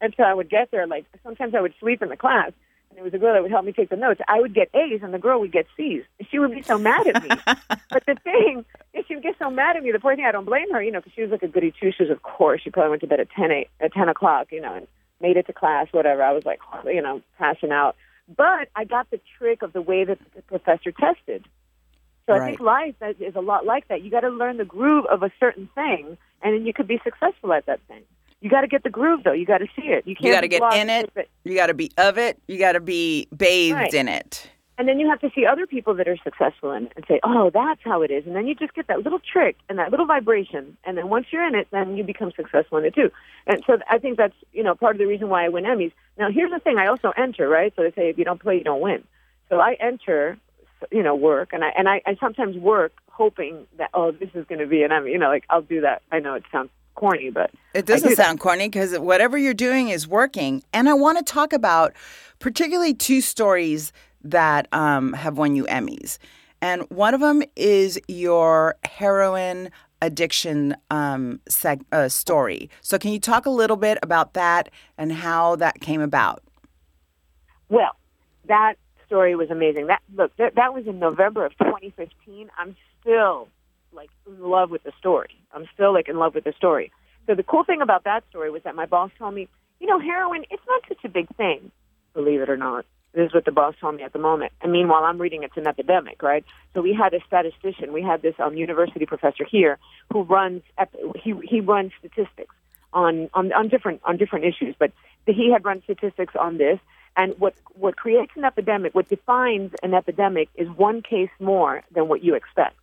And 0.00 0.12
so 0.16 0.24
I 0.24 0.34
would 0.34 0.50
get 0.50 0.72
there. 0.72 0.86
Like 0.88 1.04
sometimes 1.22 1.54
I 1.54 1.60
would 1.60 1.74
sleep 1.78 2.02
in 2.02 2.08
the 2.08 2.16
class, 2.16 2.50
and 2.90 2.96
there 2.96 3.04
was 3.04 3.14
a 3.14 3.18
girl 3.18 3.32
that 3.34 3.42
would 3.42 3.52
help 3.52 3.64
me 3.64 3.72
take 3.72 3.88
the 3.88 3.96
notes. 3.96 4.20
I 4.26 4.40
would 4.40 4.52
get 4.52 4.68
A's, 4.74 5.00
and 5.02 5.14
the 5.14 5.18
girl 5.18 5.40
would 5.40 5.52
get 5.52 5.66
C's. 5.76 6.02
She 6.28 6.40
would 6.40 6.50
be 6.50 6.62
so 6.62 6.76
mad 6.76 7.06
at 7.06 7.22
me. 7.22 7.28
but 7.88 8.04
the 8.04 8.16
thing 8.24 8.64
is, 8.92 9.04
she 9.06 9.14
would 9.14 9.22
get 9.22 9.36
so 9.38 9.48
mad 9.48 9.76
at 9.76 9.84
me. 9.84 9.92
The 9.92 10.00
poor 10.00 10.16
thing, 10.16 10.24
I 10.24 10.32
don't 10.32 10.44
blame 10.44 10.72
her, 10.72 10.82
you 10.82 10.90
know, 10.90 10.98
because 10.98 11.12
she 11.14 11.22
was 11.22 11.30
like 11.30 11.44
a 11.44 11.48
goody 11.48 11.72
two 11.80 11.92
shoes. 11.92 12.10
Of 12.10 12.22
course, 12.22 12.62
she 12.62 12.70
probably 12.70 12.90
went 12.90 13.02
to 13.02 13.06
bed 13.06 13.20
at 13.20 13.30
ten 13.30 13.52
eight, 13.52 13.68
at 13.80 13.92
ten 13.92 14.08
o'clock, 14.08 14.48
you 14.50 14.60
know, 14.60 14.74
and 14.74 14.88
made 15.20 15.36
it 15.36 15.46
to 15.46 15.52
class, 15.52 15.86
whatever. 15.92 16.22
I 16.22 16.32
was 16.32 16.44
like, 16.44 16.58
you 16.86 17.00
know, 17.00 17.22
passing 17.38 17.70
out. 17.70 17.94
But 18.36 18.68
I 18.74 18.84
got 18.84 19.08
the 19.10 19.20
trick 19.38 19.62
of 19.62 19.72
the 19.72 19.82
way 19.82 20.04
that 20.04 20.18
the 20.34 20.42
professor 20.42 20.90
tested. 20.92 21.46
So 22.26 22.34
I 22.34 22.46
think 22.46 22.60
life 22.60 22.94
is 23.18 23.34
a 23.34 23.40
lot 23.40 23.66
like 23.66 23.88
that. 23.88 24.02
You 24.02 24.10
got 24.10 24.20
to 24.20 24.28
learn 24.28 24.56
the 24.56 24.64
groove 24.64 25.04
of 25.06 25.24
a 25.24 25.32
certain 25.40 25.68
thing, 25.74 26.16
and 26.42 26.54
then 26.54 26.64
you 26.64 26.72
could 26.72 26.86
be 26.86 27.00
successful 27.02 27.52
at 27.52 27.66
that 27.66 27.80
thing. 27.88 28.02
You 28.40 28.48
got 28.50 28.62
to 28.62 28.68
get 28.68 28.82
the 28.82 28.90
groove, 28.90 29.22
though. 29.24 29.32
You 29.32 29.44
got 29.44 29.58
to 29.58 29.66
see 29.76 29.88
it. 29.88 30.06
You 30.06 30.14
can't. 30.14 30.24
You 30.26 30.32
got 30.32 30.40
to 30.40 30.48
get 30.48 30.62
in 30.74 30.90
it. 30.90 31.10
with 31.14 31.26
You 31.44 31.54
got 31.56 31.66
to 31.66 31.74
be 31.74 31.90
of 31.98 32.16
it. 32.18 32.38
You 32.48 32.58
got 32.58 32.72
to 32.72 32.80
be 32.80 33.28
bathed 33.36 33.76
Right. 33.76 33.94
in 33.94 34.08
it. 34.08 34.50
And 34.78 34.88
then 34.88 34.98
you 34.98 35.06
have 35.10 35.20
to 35.20 35.30
see 35.34 35.44
other 35.44 35.66
people 35.66 35.92
that 35.96 36.08
are 36.08 36.16
successful 36.24 36.72
in 36.72 36.86
it 36.86 36.92
and 36.96 37.04
say, 37.06 37.20
"Oh, 37.22 37.50
that's 37.52 37.82
how 37.84 38.00
it 38.00 38.10
is." 38.10 38.24
And 38.26 38.34
then 38.34 38.46
you 38.46 38.54
just 38.54 38.72
get 38.72 38.86
that 38.86 39.02
little 39.02 39.18
trick 39.18 39.58
and 39.68 39.78
that 39.78 39.90
little 39.90 40.06
vibration. 40.06 40.74
And 40.84 40.96
then 40.96 41.10
once 41.10 41.26
you're 41.30 41.46
in 41.46 41.54
it, 41.54 41.68
then 41.70 41.98
you 41.98 42.02
become 42.02 42.32
successful 42.34 42.78
in 42.78 42.86
it 42.86 42.94
too. 42.94 43.10
And 43.46 43.62
so 43.66 43.76
I 43.90 43.98
think 43.98 44.16
that's 44.16 44.32
you 44.54 44.62
know 44.62 44.74
part 44.74 44.96
of 44.96 44.98
the 44.98 45.04
reason 45.06 45.28
why 45.28 45.44
I 45.44 45.50
win 45.50 45.64
Emmys. 45.64 45.92
Now 46.16 46.30
here's 46.30 46.50
the 46.50 46.60
thing: 46.60 46.78
I 46.78 46.86
also 46.86 47.12
enter, 47.14 47.46
right? 47.46 47.74
So 47.76 47.82
they 47.82 47.90
say 47.90 48.08
if 48.08 48.16
you 48.16 48.24
don't 48.24 48.40
play, 48.40 48.56
you 48.56 48.64
don't 48.64 48.80
win. 48.80 49.04
So 49.50 49.60
I 49.60 49.76
enter, 49.80 50.38
you 50.90 51.02
know, 51.02 51.14
work, 51.14 51.52
and 51.52 51.62
I 51.62 51.74
and 51.76 51.86
I, 51.86 52.00
I 52.06 52.16
sometimes 52.18 52.56
work 52.56 52.92
hoping 53.10 53.66
that 53.76 53.90
oh, 53.92 54.12
this 54.12 54.30
is 54.32 54.46
going 54.46 54.60
to 54.60 54.66
be 54.66 54.82
an 54.82 54.92
Emmy. 54.92 55.10
You 55.12 55.18
know, 55.18 55.28
like 55.28 55.44
I'll 55.50 55.60
do 55.60 55.82
that. 55.82 56.00
I 56.10 56.20
know 56.20 56.32
it 56.36 56.44
sounds 56.50 56.70
corny, 57.00 57.30
but 57.30 57.50
It 57.74 57.86
doesn't 57.86 58.10
do 58.10 58.14
that. 58.14 58.26
sound 58.26 58.40
corny 58.40 58.68
because 58.68 58.96
whatever 58.98 59.38
you're 59.38 59.54
doing 59.54 59.88
is 59.88 60.06
working. 60.06 60.62
And 60.74 60.88
I 60.88 60.92
want 60.94 61.16
to 61.18 61.24
talk 61.24 61.52
about 61.54 61.94
particularly 62.38 62.92
two 62.92 63.22
stories 63.22 63.92
that 64.22 64.68
um, 64.72 65.14
have 65.14 65.38
won 65.38 65.56
you 65.56 65.64
Emmys. 65.64 66.18
And 66.60 66.82
one 66.90 67.14
of 67.14 67.20
them 67.20 67.42
is 67.56 67.98
your 68.06 68.74
heroin 68.84 69.70
addiction 70.02 70.76
um, 70.90 71.40
seg- 71.48 71.84
uh, 71.90 72.10
story. 72.10 72.68
So, 72.82 72.98
can 72.98 73.12
you 73.12 73.18
talk 73.20 73.46
a 73.46 73.50
little 73.50 73.76
bit 73.78 73.98
about 74.02 74.34
that 74.34 74.68
and 74.98 75.10
how 75.10 75.56
that 75.56 75.80
came 75.80 76.02
about? 76.02 76.42
Well, 77.70 77.92
that 78.46 78.74
story 79.06 79.34
was 79.36 79.50
amazing. 79.50 79.86
That 79.86 80.02
look, 80.14 80.36
that, 80.36 80.54
that 80.56 80.74
was 80.74 80.86
in 80.86 80.98
November 80.98 81.46
of 81.46 81.56
2015. 81.58 82.50
I'm 82.58 82.76
still 83.00 83.48
like 83.92 84.10
in 84.26 84.40
love 84.40 84.70
with 84.70 84.82
the 84.82 84.92
story. 84.98 85.30
I'm 85.52 85.66
still 85.74 85.92
like 85.92 86.08
in 86.08 86.18
love 86.18 86.34
with 86.34 86.44
the 86.44 86.52
story. 86.56 86.92
So 87.26 87.34
the 87.34 87.42
cool 87.42 87.64
thing 87.64 87.82
about 87.82 88.04
that 88.04 88.24
story 88.30 88.50
was 88.50 88.62
that 88.64 88.74
my 88.74 88.86
boss 88.86 89.10
told 89.18 89.34
me, 89.34 89.48
you 89.78 89.86
know, 89.86 89.98
heroin, 89.98 90.44
it's 90.50 90.62
not 90.66 90.82
such 90.88 91.04
a 91.04 91.08
big 91.08 91.28
thing, 91.36 91.70
believe 92.14 92.40
it 92.40 92.50
or 92.50 92.56
not. 92.56 92.84
This 93.12 93.26
is 93.26 93.34
what 93.34 93.44
the 93.44 93.52
boss 93.52 93.74
told 93.80 93.96
me 93.96 94.02
at 94.04 94.12
the 94.12 94.20
moment. 94.20 94.52
And 94.62 94.70
meanwhile, 94.70 95.02
I'm 95.04 95.18
reading 95.18 95.42
it's 95.42 95.56
an 95.56 95.66
epidemic, 95.66 96.22
right? 96.22 96.44
So 96.74 96.80
we 96.80 96.94
had 96.94 97.12
a 97.12 97.20
statistician. 97.26 97.92
We 97.92 98.02
had 98.02 98.22
this 98.22 98.34
um, 98.38 98.56
university 98.56 99.04
professor 99.04 99.44
here 99.44 99.78
who 100.12 100.22
runs 100.22 100.62
he 101.16 101.34
he 101.42 101.60
runs 101.60 101.90
statistics 101.98 102.54
on, 102.92 103.28
on 103.34 103.52
on 103.52 103.68
different 103.68 104.00
on 104.04 104.16
different 104.16 104.44
issues. 104.44 104.76
But 104.78 104.92
he 105.26 105.50
had 105.52 105.64
run 105.64 105.82
statistics 105.82 106.34
on 106.38 106.58
this. 106.58 106.78
And 107.16 107.34
what 107.40 107.54
what 107.74 107.96
creates 107.96 108.32
an 108.36 108.44
epidemic, 108.44 108.94
what 108.94 109.08
defines 109.08 109.72
an 109.82 109.92
epidemic, 109.92 110.48
is 110.54 110.68
one 110.68 111.02
case 111.02 111.30
more 111.40 111.82
than 111.90 112.06
what 112.06 112.22
you 112.22 112.36
expect. 112.36 112.76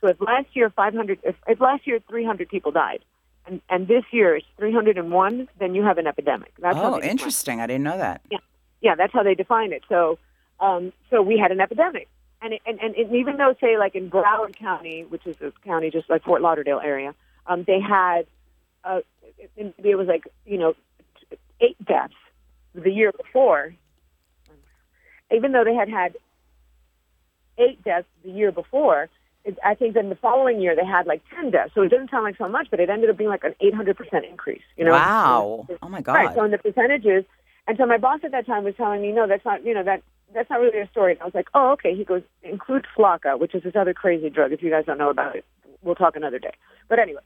So 0.00 0.08
if 0.08 0.20
last 0.20 0.48
year 0.54 0.70
500, 0.70 1.18
if, 1.22 1.36
if 1.46 1.60
last 1.60 1.86
year 1.86 1.98
300 2.08 2.48
people 2.48 2.72
died, 2.72 3.00
and, 3.46 3.60
and 3.68 3.86
this 3.88 4.04
year 4.10 4.36
it's 4.36 4.46
301, 4.58 5.48
then 5.58 5.74
you 5.74 5.82
have 5.82 5.98
an 5.98 6.06
epidemic. 6.06 6.52
That's 6.58 6.76
Oh, 6.78 7.00
interesting. 7.00 7.60
I 7.60 7.66
didn't 7.66 7.84
know 7.84 7.98
that. 7.98 8.22
Yeah, 8.80 8.94
that's 8.96 9.12
how 9.12 9.22
they 9.22 9.34
define 9.34 9.72
it. 9.72 9.82
So, 9.88 10.18
um, 10.60 10.92
so 11.10 11.22
we 11.22 11.38
had 11.38 11.50
an 11.52 11.60
epidemic, 11.60 12.08
and, 12.42 12.52
it, 12.54 12.62
and 12.66 12.78
and 12.80 12.94
and 12.94 13.14
even 13.16 13.38
though, 13.38 13.54
say, 13.60 13.78
like 13.78 13.94
in 13.94 14.10
Broward 14.10 14.56
County, 14.56 15.04
which 15.08 15.26
is 15.26 15.36
a 15.40 15.52
county 15.64 15.90
just 15.90 16.10
like 16.10 16.22
Fort 16.22 16.42
Lauderdale 16.42 16.80
area, 16.84 17.14
um, 17.46 17.64
they 17.64 17.80
had, 17.80 18.26
uh, 18.84 19.00
it, 19.56 19.74
it 19.82 19.96
was 19.96 20.06
like 20.06 20.24
you 20.44 20.58
know, 20.58 20.74
eight 21.60 21.82
deaths 21.86 22.14
the 22.74 22.90
year 22.90 23.10
before. 23.12 23.74
Even 25.34 25.52
though 25.52 25.64
they 25.64 25.74
had 25.74 25.88
had 25.88 26.16
eight 27.58 27.82
deaths 27.82 28.06
the 28.22 28.30
year 28.30 28.52
before, 28.52 29.08
it, 29.44 29.58
I 29.64 29.74
think 29.74 29.94
then 29.94 30.08
the 30.08 30.16
following 30.16 30.60
year 30.60 30.74
they 30.74 30.86
had 30.86 31.06
like 31.06 31.22
ten 31.34 31.50
deaths. 31.50 31.72
So 31.74 31.82
it 31.82 31.90
doesn't 31.90 32.10
sound 32.10 32.24
like 32.24 32.36
so 32.36 32.48
much, 32.48 32.68
but 32.70 32.80
it 32.80 32.88
ended 32.88 33.10
up 33.10 33.16
being 33.16 33.30
like 33.30 33.44
an 33.44 33.54
eight 33.60 33.74
hundred 33.74 33.96
percent 33.96 34.24
increase. 34.24 34.62
You 34.76 34.86
know? 34.86 34.92
wow. 34.92 35.66
Oh 35.82 35.88
my 35.88 36.00
God. 36.00 36.14
Right. 36.14 36.34
So 36.34 36.44
in 36.44 36.50
the 36.50 36.58
percentages, 36.58 37.24
and 37.66 37.76
so 37.78 37.86
my 37.86 37.98
boss 37.98 38.20
at 38.24 38.32
that 38.32 38.46
time 38.46 38.64
was 38.64 38.74
telling 38.76 39.02
me, 39.02 39.12
no, 39.12 39.26
that's 39.26 39.44
not, 39.44 39.64
you 39.64 39.74
know, 39.74 39.84
that 39.84 40.02
that's 40.34 40.50
not 40.50 40.60
really 40.60 40.80
a 40.80 40.88
story. 40.88 41.12
And 41.12 41.22
I 41.22 41.24
was 41.24 41.34
like, 41.34 41.48
oh, 41.54 41.72
okay. 41.72 41.94
He 41.94 42.04
goes, 42.04 42.22
include 42.42 42.86
Flakka, 42.96 43.38
which 43.38 43.54
is 43.54 43.62
this 43.62 43.76
other 43.76 43.94
crazy 43.94 44.30
drug. 44.30 44.52
If 44.52 44.62
you 44.62 44.70
guys 44.70 44.84
don't 44.86 44.98
know 44.98 45.10
about 45.10 45.36
it, 45.36 45.44
we'll 45.82 45.94
talk 45.94 46.16
another 46.16 46.38
day. 46.38 46.52
But 46.88 46.98
anyway, 46.98 47.22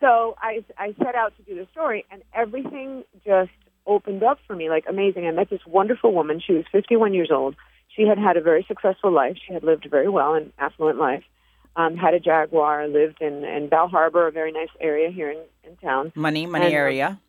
so 0.00 0.36
I 0.38 0.64
I 0.78 0.94
set 0.98 1.14
out 1.14 1.36
to 1.36 1.42
do 1.42 1.54
the 1.54 1.66
story, 1.72 2.04
and 2.10 2.22
everything 2.34 3.04
just 3.24 3.50
opened 3.86 4.22
up 4.22 4.38
for 4.46 4.54
me 4.54 4.68
like 4.68 4.84
amazing. 4.88 5.26
I 5.26 5.30
met 5.30 5.50
this 5.50 5.64
wonderful 5.66 6.12
woman. 6.12 6.40
She 6.44 6.52
was 6.52 6.64
51 6.72 7.14
years 7.14 7.30
old. 7.32 7.56
She 7.96 8.02
had 8.02 8.18
had 8.18 8.36
a 8.36 8.40
very 8.40 8.64
successful 8.68 9.10
life. 9.10 9.36
She 9.46 9.52
had 9.52 9.64
lived 9.64 9.86
very 9.90 10.08
well 10.08 10.34
and 10.34 10.52
affluent 10.58 10.98
life. 10.98 11.24
Um, 11.76 11.96
had 11.96 12.14
a 12.14 12.20
Jaguar. 12.20 12.88
Lived 12.88 13.20
in 13.20 13.44
in 13.44 13.68
Bal 13.68 13.88
Harbour, 13.88 14.26
a 14.26 14.32
very 14.32 14.52
nice 14.52 14.68
area 14.80 15.10
here 15.10 15.30
in 15.30 15.38
in 15.64 15.76
town. 15.76 16.12
Money, 16.14 16.46
money 16.46 16.66
And, 16.66 16.74
uh, 16.74 16.78
area. 16.78 17.20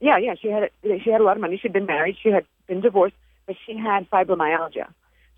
Yeah, 0.00 0.18
yeah. 0.18 0.34
She 0.40 0.48
had 0.48 0.70
she 0.82 1.10
had 1.10 1.20
a 1.20 1.24
lot 1.24 1.36
of 1.36 1.40
money. 1.40 1.58
She'd 1.60 1.72
been 1.72 1.86
married. 1.86 2.16
She 2.22 2.30
had 2.30 2.44
been 2.66 2.80
divorced, 2.80 3.16
but 3.46 3.56
she 3.66 3.76
had 3.76 4.08
fibromyalgia. 4.10 4.86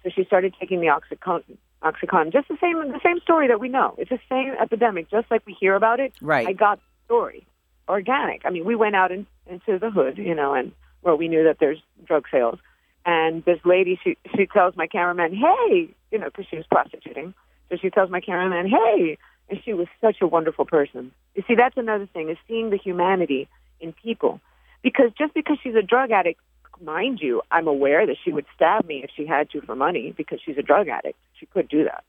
So 0.02 0.10
she 0.14 0.24
started 0.24 0.54
taking 0.58 0.80
the 0.80 0.88
Oxycontin. 0.88 1.56
Oxycontin, 1.82 2.32
just 2.32 2.48
the 2.48 2.56
same 2.60 2.76
the 2.92 3.00
same 3.02 3.18
story 3.20 3.48
that 3.48 3.58
we 3.58 3.68
know. 3.68 3.94
It's 3.98 4.10
the 4.10 4.20
same 4.28 4.54
epidemic, 4.60 5.10
just 5.10 5.30
like 5.30 5.44
we 5.46 5.52
hear 5.58 5.74
about 5.74 5.98
it. 5.98 6.12
Right. 6.20 6.46
I 6.46 6.52
got 6.52 6.78
the 6.78 7.04
story, 7.06 7.46
organic. 7.88 8.42
I 8.44 8.50
mean, 8.50 8.64
we 8.64 8.76
went 8.76 8.94
out 8.94 9.10
in, 9.10 9.26
into 9.48 9.80
the 9.80 9.90
hood, 9.90 10.16
you 10.18 10.34
know, 10.34 10.54
and 10.54 10.70
where 11.00 11.16
we 11.16 11.26
knew 11.26 11.42
that 11.44 11.58
there's 11.58 11.78
drug 12.04 12.26
sales. 12.30 12.60
And 13.04 13.44
this 13.44 13.58
lady, 13.64 13.98
she 14.04 14.16
she 14.36 14.46
tells 14.46 14.76
my 14.76 14.86
cameraman, 14.86 15.34
"Hey," 15.34 15.92
you 16.12 16.18
know, 16.18 16.26
because 16.26 16.46
she 16.48 16.56
was 16.56 16.66
prostituting. 16.70 17.34
So 17.72 17.78
she 17.80 17.88
tells 17.88 18.10
my 18.10 18.20
cameraman, 18.20 18.66
"Hey," 18.68 19.16
and 19.48 19.58
she 19.64 19.72
was 19.72 19.86
such 20.02 20.20
a 20.20 20.26
wonderful 20.26 20.66
person. 20.66 21.10
You 21.34 21.42
see, 21.48 21.54
that's 21.54 21.78
another 21.78 22.04
thing 22.04 22.28
is 22.28 22.36
seeing 22.46 22.68
the 22.68 22.76
humanity 22.76 23.48
in 23.80 23.94
people. 23.94 24.42
Because 24.82 25.10
just 25.16 25.32
because 25.32 25.56
she's 25.62 25.74
a 25.74 25.80
drug 25.80 26.10
addict, 26.10 26.38
mind 26.82 27.20
you, 27.22 27.40
I'm 27.50 27.66
aware 27.66 28.06
that 28.06 28.16
she 28.22 28.30
would 28.30 28.44
stab 28.54 28.84
me 28.84 29.02
if 29.02 29.10
she 29.16 29.24
had 29.24 29.48
to 29.50 29.62
for 29.62 29.74
money 29.74 30.12
because 30.14 30.38
she's 30.44 30.58
a 30.58 30.62
drug 30.62 30.88
addict. 30.88 31.18
She 31.40 31.46
could 31.46 31.66
do 31.66 31.84
that. 31.84 32.04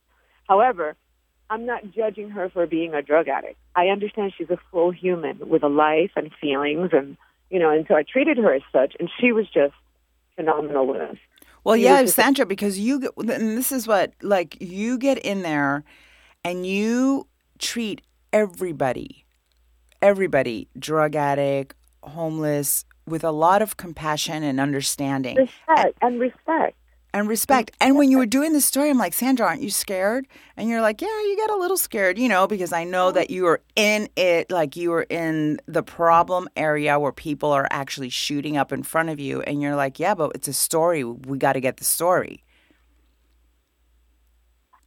However, 0.49 0.97
I'm 1.49 1.65
not 1.65 1.91
judging 1.91 2.31
her 2.31 2.49
for 2.49 2.67
being 2.67 2.93
a 2.93 3.01
drug 3.01 3.29
addict. 3.29 3.55
I 3.73 3.87
understand 3.87 4.33
she's 4.37 4.49
a 4.49 4.59
full 4.69 4.91
human 4.91 5.47
with 5.47 5.63
a 5.63 5.69
life 5.69 6.11
and 6.17 6.29
feelings 6.41 6.89
and 6.91 7.15
you 7.49 7.59
know, 7.59 7.69
and 7.69 7.85
so 7.87 7.95
I 7.95 8.03
treated 8.03 8.37
her 8.37 8.53
as 8.53 8.63
such 8.73 8.97
and 8.99 9.09
she 9.17 9.31
was 9.31 9.45
just 9.47 9.75
phenomenal 10.35 10.87
with 10.87 10.99
us. 10.99 11.17
Well, 11.63 11.75
He 11.75 11.83
yeah, 11.83 12.05
Sandra, 12.05 12.45
because 12.45 12.77
you 12.79 12.99
get, 12.99 13.11
and 13.17 13.57
this 13.57 13.71
is 13.71 13.87
what 13.87 14.13
like 14.21 14.57
you 14.61 14.97
get 14.97 15.17
in 15.19 15.41
there, 15.41 15.83
and 16.43 16.65
you 16.65 17.27
treat 17.59 18.01
everybody, 18.31 19.25
everybody, 20.01 20.67
drug 20.77 21.15
addict, 21.15 21.75
homeless, 22.03 22.85
with 23.05 23.23
a 23.23 23.31
lot 23.31 23.61
of 23.61 23.77
compassion 23.77 24.43
and 24.43 24.59
understanding 24.59 25.37
Respect 25.37 25.97
and 26.01 26.19
respect. 26.19 26.75
And 27.13 27.27
respect. 27.27 27.71
And 27.79 27.95
when 27.95 28.09
you 28.09 28.17
were 28.17 28.25
doing 28.37 28.53
this 28.53 28.65
story, 28.65 28.89
I'm 28.89 28.97
like, 28.97 29.13
Sandra, 29.13 29.45
aren't 29.45 29.61
you 29.61 29.69
scared? 29.69 30.27
And 30.57 30.69
you're 30.69 30.81
like, 30.81 31.01
Yeah, 31.01 31.07
you 31.07 31.35
get 31.35 31.49
a 31.49 31.55
little 31.55 31.77
scared, 31.77 32.17
you 32.17 32.27
know, 32.27 32.47
because 32.47 32.73
I 32.73 32.83
know 32.83 33.11
that 33.11 33.29
you 33.29 33.47
are 33.47 33.61
in 33.75 34.09
it, 34.15 34.51
like 34.51 34.75
you 34.75 34.93
are 34.93 35.03
in 35.03 35.59
the 35.67 35.83
problem 35.83 36.49
area 36.55 36.99
where 36.99 37.11
people 37.11 37.51
are 37.51 37.67
actually 37.71 38.09
shooting 38.09 38.57
up 38.57 38.71
in 38.71 38.83
front 38.83 39.09
of 39.09 39.19
you, 39.19 39.41
and 39.41 39.61
you're 39.61 39.75
like, 39.75 39.99
Yeah, 39.99 40.15
but 40.15 40.31
it's 40.35 40.47
a 40.47 40.53
story. 40.53 41.03
We 41.03 41.37
got 41.37 41.53
to 41.53 41.61
get 41.61 41.77
the 41.77 41.85
story. 41.85 42.43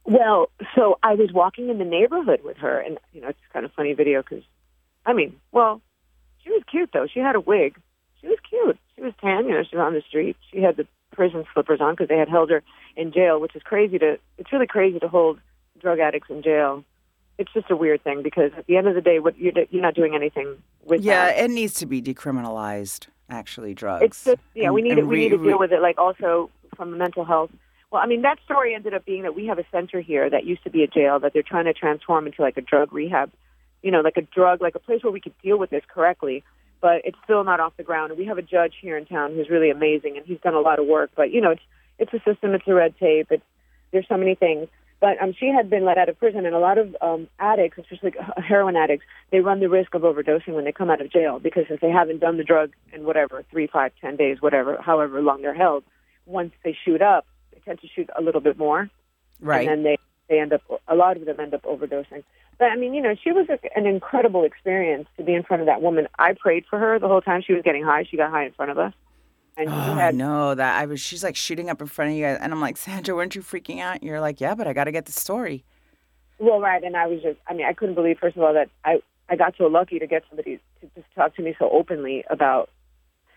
Well, 0.03 0.49
so 0.73 0.97
I 1.03 1.15
was 1.15 1.33
walking 1.33 1.69
in 1.69 1.79
the 1.79 1.85
neighborhood 1.85 2.39
with 2.43 2.57
her, 2.57 2.79
and 2.79 2.97
you 3.11 3.21
know, 3.21 3.27
it's 3.27 3.39
kind 3.51 3.65
of 3.65 3.73
funny 3.73 3.93
video 3.93 4.21
because, 4.21 4.43
I 5.05 5.11
mean, 5.11 5.35
well, 5.51 5.81
she 6.43 6.49
was 6.49 6.63
cute 6.71 6.91
though. 6.93 7.07
She 7.13 7.19
had 7.19 7.35
a 7.35 7.41
wig. 7.41 7.77
She 8.21 8.27
was 8.27 8.37
cute. 8.49 8.77
She 8.95 9.01
was 9.01 9.13
tan. 9.19 9.45
You 9.45 9.55
know, 9.55 9.63
she 9.69 9.75
was 9.75 9.83
on 9.85 9.93
the 9.93 10.01
street. 10.07 10.37
She 10.49 10.61
had 10.61 10.77
the 10.77 10.87
prison 11.17 11.43
slippers 11.53 11.81
on 11.81 11.93
because 11.93 12.07
they 12.07 12.17
had 12.17 12.29
held 12.29 12.49
her 12.51 12.61
in 12.95 13.11
jail, 13.11 13.41
which 13.41 13.55
is 13.55 13.63
crazy 13.63 13.97
to. 13.97 14.17
It's 14.37 14.53
really 14.53 14.67
crazy 14.67 14.99
to 14.99 15.07
hold 15.09 15.39
drug 15.81 15.99
addicts 15.99 16.29
in 16.29 16.43
jail. 16.43 16.85
It's 17.39 17.51
just 17.53 17.69
a 17.71 17.75
weird 17.75 18.03
thing 18.03 18.21
because 18.23 18.51
at 18.57 18.67
the 18.67 18.77
end 18.77 18.87
of 18.87 18.95
the 18.95 19.01
day, 19.01 19.19
what 19.19 19.37
you're 19.37 19.51
you're 19.71 19.81
not 19.81 19.95
doing 19.95 20.15
anything 20.15 20.55
with 20.85 21.01
Yeah, 21.01 21.25
that. 21.25 21.43
it 21.43 21.49
needs 21.51 21.73
to 21.75 21.85
be 21.85 22.01
decriminalized. 22.01 23.07
Actually, 23.29 23.73
drugs. 23.73 24.03
It's 24.05 24.23
just 24.23 24.37
yeah, 24.55 24.65
And- 24.65 24.73
we 24.75 24.81
need 24.81 24.95
we 24.97 25.03
re- 25.03 25.19
need 25.23 25.29
to 25.37 25.43
deal 25.43 25.59
with 25.59 25.73
it 25.73 25.81
like 25.81 25.97
also 25.97 26.49
from 26.77 26.91
the 26.91 26.97
mental 26.97 27.25
health. 27.25 27.49
Well, 27.91 28.01
I 28.01 28.05
mean 28.05 28.21
that 28.21 28.37
story 28.45 28.73
ended 28.73 28.93
up 28.93 29.03
being 29.05 29.23
that 29.23 29.35
we 29.35 29.47
have 29.47 29.59
a 29.59 29.65
center 29.71 29.99
here 29.99 30.29
that 30.29 30.45
used 30.45 30.63
to 30.63 30.69
be 30.69 30.83
a 30.83 30.87
jail 30.87 31.19
that 31.19 31.33
they're 31.33 31.43
trying 31.43 31.65
to 31.65 31.73
transform 31.73 32.25
into 32.27 32.41
like 32.41 32.55
a 32.57 32.61
drug 32.61 32.93
rehab, 32.93 33.31
you 33.81 33.91
know, 33.91 33.99
like 34.01 34.17
a 34.17 34.21
drug 34.21 34.61
like 34.61 34.75
a 34.75 34.79
place 34.79 35.03
where 35.03 35.11
we 35.11 35.19
could 35.19 35.33
deal 35.41 35.57
with 35.57 35.71
this 35.71 35.83
correctly. 35.93 36.43
But 36.81 37.01
it's 37.05 37.17
still 37.23 37.43
not 37.43 37.59
off 37.59 37.73
the 37.77 37.83
ground. 37.83 38.11
And 38.11 38.19
we 38.19 38.25
have 38.25 38.37
a 38.37 38.43
judge 38.43 38.73
here 38.81 38.97
in 38.97 39.05
town 39.05 39.33
who's 39.33 39.49
really 39.49 39.69
amazing, 39.69 40.17
and 40.17 40.25
he's 40.25 40.39
done 40.41 40.53
a 40.53 40.59
lot 40.59 40.79
of 40.79 40.85
work. 40.85 41.11
But 41.15 41.31
you 41.31 41.41
know, 41.41 41.51
it's 41.51 41.61
it's 41.99 42.13
a 42.13 42.19
system, 42.19 42.53
it's 42.53 42.67
a 42.67 42.73
red 42.73 42.95
tape, 42.97 43.27
it's 43.31 43.43
there's 43.91 44.07
so 44.07 44.17
many 44.17 44.35
things. 44.35 44.67
But 44.99 45.21
um, 45.21 45.33
she 45.39 45.47
had 45.47 45.69
been 45.69 45.85
let 45.85 45.99
out 45.99 46.09
of 46.09 46.17
prison, 46.17 46.45
and 46.45 46.55
a 46.55 46.59
lot 46.59 46.79
of 46.79 46.95
um, 47.01 47.27
addicts, 47.39 47.77
especially 47.77 48.13
heroin 48.37 48.75
addicts, 48.75 49.05
they 49.31 49.41
run 49.41 49.59
the 49.59 49.69
risk 49.69 49.93
of 49.93 50.01
overdosing 50.01 50.53
when 50.53 50.65
they 50.65 50.71
come 50.71 50.89
out 50.89 51.01
of 51.01 51.11
jail 51.11 51.39
because 51.39 51.65
if 51.69 51.81
they 51.81 51.91
haven't 51.91 52.19
done 52.19 52.37
the 52.37 52.43
drug 52.43 52.71
in 52.91 53.03
whatever 53.03 53.43
three, 53.51 53.67
five, 53.67 53.91
ten 54.01 54.15
days, 54.15 54.41
whatever, 54.41 54.77
however 54.81 55.21
long 55.21 55.43
they're 55.43 55.53
held, 55.53 55.83
once 56.25 56.51
they 56.63 56.75
shoot 56.83 57.01
up, 57.01 57.27
they 57.53 57.59
tend 57.59 57.79
to 57.81 57.87
shoot 57.87 58.09
a 58.17 58.21
little 58.21 58.41
bit 58.41 58.57
more, 58.57 58.89
right. 59.39 59.67
and 59.67 59.69
then 59.69 59.83
they 59.83 59.97
they 60.29 60.39
end 60.39 60.53
up 60.53 60.61
a 60.87 60.95
lot 60.95 61.17
of 61.17 61.25
them 61.25 61.39
end 61.39 61.53
up 61.53 61.63
overdosing. 61.63 62.23
But 62.59 62.65
I 62.71 62.75
mean, 62.75 62.93
you 62.93 63.01
know, 63.01 63.15
she 63.21 63.31
was 63.31 63.47
a, 63.49 63.59
an 63.77 63.85
incredible 63.85 64.43
experience 64.43 65.07
to 65.17 65.23
be 65.23 65.33
in 65.33 65.43
front 65.43 65.61
of 65.61 65.67
that 65.67 65.81
woman. 65.81 66.07
I 66.17 66.33
prayed 66.33 66.65
for 66.69 66.79
her 66.79 66.99
the 66.99 67.07
whole 67.07 67.21
time 67.21 67.41
she 67.45 67.53
was 67.53 67.61
getting 67.63 67.83
high. 67.83 68.03
She 68.09 68.17
got 68.17 68.31
high 68.31 68.45
in 68.45 68.51
front 68.53 68.71
of 68.71 68.77
us, 68.77 68.93
and 69.55 69.69
Oh, 69.69 69.73
I 69.73 69.95
had 69.95 70.15
know 70.15 70.55
that. 70.55 70.79
I 70.79 70.85
was. 70.85 70.99
She's 70.99 71.23
like 71.23 71.35
shooting 71.35 71.69
up 71.69 71.81
in 71.81 71.87
front 71.87 72.11
of 72.11 72.17
you 72.17 72.23
guys, 72.25 72.39
and 72.41 72.51
I'm 72.51 72.61
like, 72.61 72.77
Sandra, 72.77 73.15
weren't 73.15 73.35
you 73.35 73.41
freaking 73.41 73.79
out? 73.79 74.01
You're 74.03 74.21
like, 74.21 74.41
yeah, 74.41 74.55
but 74.55 74.67
I 74.67 74.73
got 74.73 74.85
to 74.85 74.91
get 74.91 75.05
the 75.05 75.11
story. 75.11 75.63
Well, 76.39 76.59
right, 76.59 76.83
and 76.83 76.95
I 76.95 77.07
was 77.07 77.21
just, 77.21 77.39
I 77.47 77.53
mean, 77.53 77.65
I 77.65 77.73
couldn't 77.73 77.95
believe, 77.95 78.19
first 78.19 78.37
of 78.37 78.43
all, 78.43 78.53
that 78.53 78.69
I, 78.85 79.01
I 79.27 79.35
got 79.35 79.55
so 79.57 79.65
lucky 79.65 79.97
to 79.97 80.05
get 80.05 80.23
somebody 80.29 80.59
to 80.81 80.87
just 80.95 81.07
talk 81.15 81.35
to 81.35 81.41
me 81.41 81.55
so 81.57 81.67
openly 81.71 82.23
about. 82.29 82.69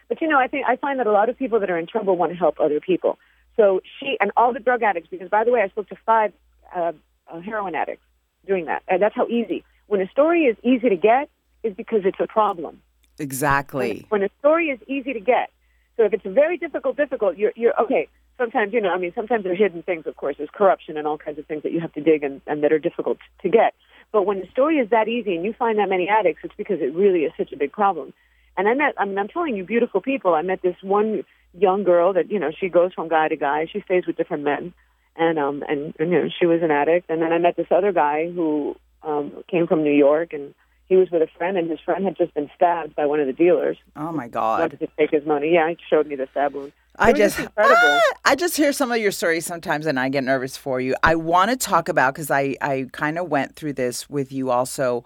But, 0.08 0.20
you 0.20 0.28
know, 0.28 0.38
I 0.38 0.48
think 0.48 0.66
I 0.66 0.76
find 0.76 0.98
that 0.98 1.06
a 1.06 1.12
lot 1.12 1.28
of 1.30 1.38
people 1.38 1.60
that 1.60 1.70
are 1.70 1.78
in 1.78 1.86
trouble 1.86 2.16
want 2.16 2.32
to 2.32 2.36
help 2.36 2.60
other 2.60 2.78
people. 2.80 3.18
So 3.56 3.80
she, 3.98 4.16
and 4.20 4.32
all 4.36 4.52
the 4.52 4.60
drug 4.60 4.82
addicts, 4.82 5.08
because 5.10 5.30
by 5.30 5.44
the 5.44 5.50
way, 5.50 5.62
I 5.62 5.68
spoke 5.68 5.88
to 5.88 5.96
five 6.04 6.32
uh, 6.74 6.92
uh, 7.30 7.40
heroin 7.40 7.74
addicts 7.74 8.04
doing 8.46 8.66
that. 8.66 8.82
And 8.88 9.02
that's 9.02 9.14
how 9.14 9.26
easy. 9.26 9.64
When 9.86 10.00
a 10.00 10.08
story 10.08 10.44
is 10.44 10.56
easy 10.62 10.88
to 10.88 10.96
get, 10.96 11.28
is 11.62 11.74
because 11.74 12.00
it's 12.04 12.20
a 12.20 12.26
problem. 12.26 12.80
Exactly. 13.18 14.06
When 14.08 14.22
a 14.22 14.30
story 14.38 14.68
is 14.68 14.80
easy 14.86 15.12
to 15.12 15.20
get, 15.20 15.50
so 15.96 16.04
if 16.04 16.12
it's 16.12 16.24
very 16.24 16.56
difficult, 16.56 16.96
difficult, 16.96 17.36
you're, 17.36 17.52
you're 17.54 17.78
okay. 17.82 18.08
Sometimes, 18.38 18.72
you 18.72 18.80
know, 18.80 18.88
I 18.88 18.98
mean, 18.98 19.12
sometimes 19.14 19.44
there 19.44 19.52
are 19.52 19.56
hidden 19.56 19.82
things, 19.82 20.06
of 20.06 20.16
course, 20.16 20.36
there's 20.38 20.48
corruption 20.50 20.96
and 20.96 21.06
all 21.06 21.18
kinds 21.18 21.38
of 21.38 21.46
things 21.46 21.62
that 21.62 21.72
you 21.72 21.80
have 21.80 21.92
to 21.92 22.00
dig 22.00 22.22
and, 22.22 22.40
and 22.46 22.62
that 22.64 22.72
are 22.72 22.78
difficult 22.78 23.18
to 23.42 23.50
get. 23.50 23.74
But 24.12 24.24
when 24.24 24.40
the 24.40 24.46
story 24.50 24.78
is 24.78 24.88
that 24.90 25.08
easy 25.08 25.36
and 25.36 25.44
you 25.44 25.52
find 25.52 25.78
that 25.78 25.90
many 25.90 26.08
addicts, 26.08 26.40
it's 26.44 26.54
because 26.56 26.80
it 26.80 26.94
really 26.94 27.20
is 27.24 27.32
such 27.36 27.52
a 27.52 27.56
big 27.56 27.72
problem. 27.72 28.14
And 28.56 28.66
I 28.66 28.74
met, 28.74 28.94
I 28.98 29.04
mean, 29.04 29.18
I'm 29.18 29.28
telling 29.28 29.56
you, 29.56 29.64
beautiful 29.64 30.00
people. 30.00 30.34
I 30.34 30.42
met 30.42 30.62
this 30.62 30.76
one 30.82 31.24
young 31.58 31.82
girl 31.84 32.12
that 32.12 32.30
you 32.30 32.38
know 32.38 32.50
she 32.58 32.68
goes 32.68 32.92
from 32.94 33.08
guy 33.08 33.28
to 33.28 33.36
guy. 33.36 33.66
She 33.72 33.80
stays 33.82 34.06
with 34.06 34.16
different 34.16 34.44
men, 34.44 34.72
and 35.20 35.38
um 35.38 35.62
and, 35.68 35.94
and 35.98 36.10
you 36.10 36.22
know 36.22 36.28
she 36.36 36.46
was 36.46 36.62
an 36.62 36.70
addict. 36.70 37.10
And 37.10 37.22
then 37.22 37.32
I 37.32 37.38
met 37.38 37.56
this 37.56 37.66
other 37.70 37.92
guy 37.92 38.30
who 38.30 38.74
um 39.02 39.44
came 39.48 39.66
from 39.66 39.84
New 39.84 39.92
York, 39.92 40.32
and 40.32 40.54
he 40.86 40.96
was 40.96 41.10
with 41.10 41.22
a 41.22 41.28
friend, 41.38 41.56
and 41.56 41.70
his 41.70 41.78
friend 41.80 42.04
had 42.04 42.16
just 42.16 42.34
been 42.34 42.50
stabbed 42.56 42.96
by 42.96 43.06
one 43.06 43.20
of 43.20 43.26
the 43.26 43.32
dealers. 43.32 43.76
Oh 43.94 44.10
my 44.10 44.26
God. 44.26 44.60
Wanted 44.60 44.80
to 44.80 44.88
take 44.98 45.10
his 45.10 45.24
money. 45.24 45.52
Yeah, 45.52 45.68
he 45.68 45.76
showed 45.88 46.06
me 46.08 46.16
the 46.16 46.26
stab 46.32 46.54
wound. 46.54 46.72
I 46.98 47.12
just. 47.12 47.38
Ah, 47.56 48.00
I 48.24 48.34
just 48.34 48.56
hear 48.56 48.72
some 48.72 48.90
of 48.90 48.98
your 48.98 49.12
stories 49.12 49.46
sometimes, 49.46 49.86
and 49.86 50.00
I 50.00 50.08
get 50.08 50.24
nervous 50.24 50.56
for 50.56 50.80
you. 50.80 50.96
I 51.02 51.14
want 51.14 51.50
to 51.50 51.56
talk 51.56 51.88
about 51.88 52.14
because 52.14 52.30
I 52.30 52.56
I 52.60 52.86
kind 52.92 53.18
of 53.18 53.28
went 53.28 53.54
through 53.54 53.74
this 53.74 54.08
with 54.08 54.32
you 54.32 54.50
also. 54.50 55.04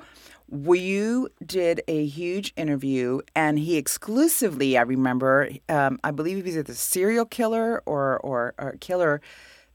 You 0.51 1.31
did 1.45 1.81
a 1.89 2.05
huge 2.05 2.53
interview, 2.57 3.21
and 3.35 3.59
he 3.59 3.77
exclusively, 3.77 4.77
I 4.77 4.83
remember, 4.83 5.49
um, 5.71 5.99
I 6.05 6.11
believe 6.11 6.37
he 6.37 6.43
was 6.43 6.57
either 6.57 6.73
a 6.73 6.77
serial 6.77 7.25
killer 7.25 7.83
or 7.87 8.19
or, 8.21 8.55
or 8.59 8.69
a 8.71 8.79
killer 8.79 9.21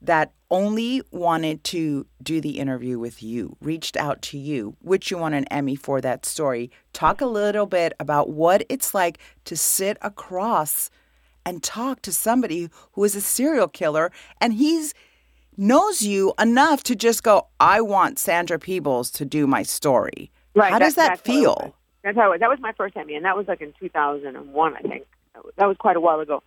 that 0.02 0.32
only 0.52 1.02
wanted 1.12 1.64
to 1.64 2.06
do 2.24 2.42
the 2.42 2.60
interview 2.60 2.98
with 2.98 3.22
you, 3.22 3.56
reached 3.62 3.96
out 3.98 4.22
to 4.22 4.38
you, 4.38 4.76
which 4.82 5.12
you 5.12 5.18
won 5.18 5.34
an 5.34 5.46
Emmy 5.46 5.76
for 5.76 6.02
that 6.02 6.26
story. 6.26 6.72
Talk 6.94 7.22
a 7.22 7.26
little 7.26 7.66
bit 7.66 7.94
about 8.00 8.30
what 8.30 8.66
it's 8.70 8.94
like 8.94 9.20
to 9.46 9.56
sit 9.56 9.98
across 10.02 10.90
and 11.46 11.62
talk 11.62 12.02
to 12.02 12.12
somebody 12.12 12.70
who 12.94 13.04
is 13.04 13.16
a 13.16 13.22
serial 13.22 13.68
killer 13.68 14.12
and 14.42 14.54
he's 14.54 14.94
knows 15.60 16.02
you 16.02 16.34
enough 16.40 16.84
to 16.84 16.96
just 16.96 17.22
go, 17.22 17.48
I 17.60 17.82
want 17.82 18.18
Sandra 18.18 18.58
Peebles 18.58 19.12
to 19.12 19.26
do 19.26 19.46
my 19.46 19.64
story. 19.64 20.32
Right. 20.56 20.72
How 20.72 20.80
does 20.80 20.96
that 20.96 21.20
feel? 21.20 21.76
That's 22.02 22.18
how 22.18 22.28
it 22.28 22.30
was. 22.32 22.40
That 22.40 22.50
was 22.50 22.60
my 22.62 22.72
first 22.72 22.96
Emmy, 22.96 23.16
and 23.16 23.26
that 23.26 23.36
was 23.36 23.48
like 23.48 23.62
in 23.62 23.74
2001, 23.78 24.76
I 24.76 24.80
think. 24.80 25.06
That 25.58 25.66
was 25.68 25.76
quite 25.78 25.98
a 25.98 26.00
while 26.00 26.22
ago. 26.22 26.42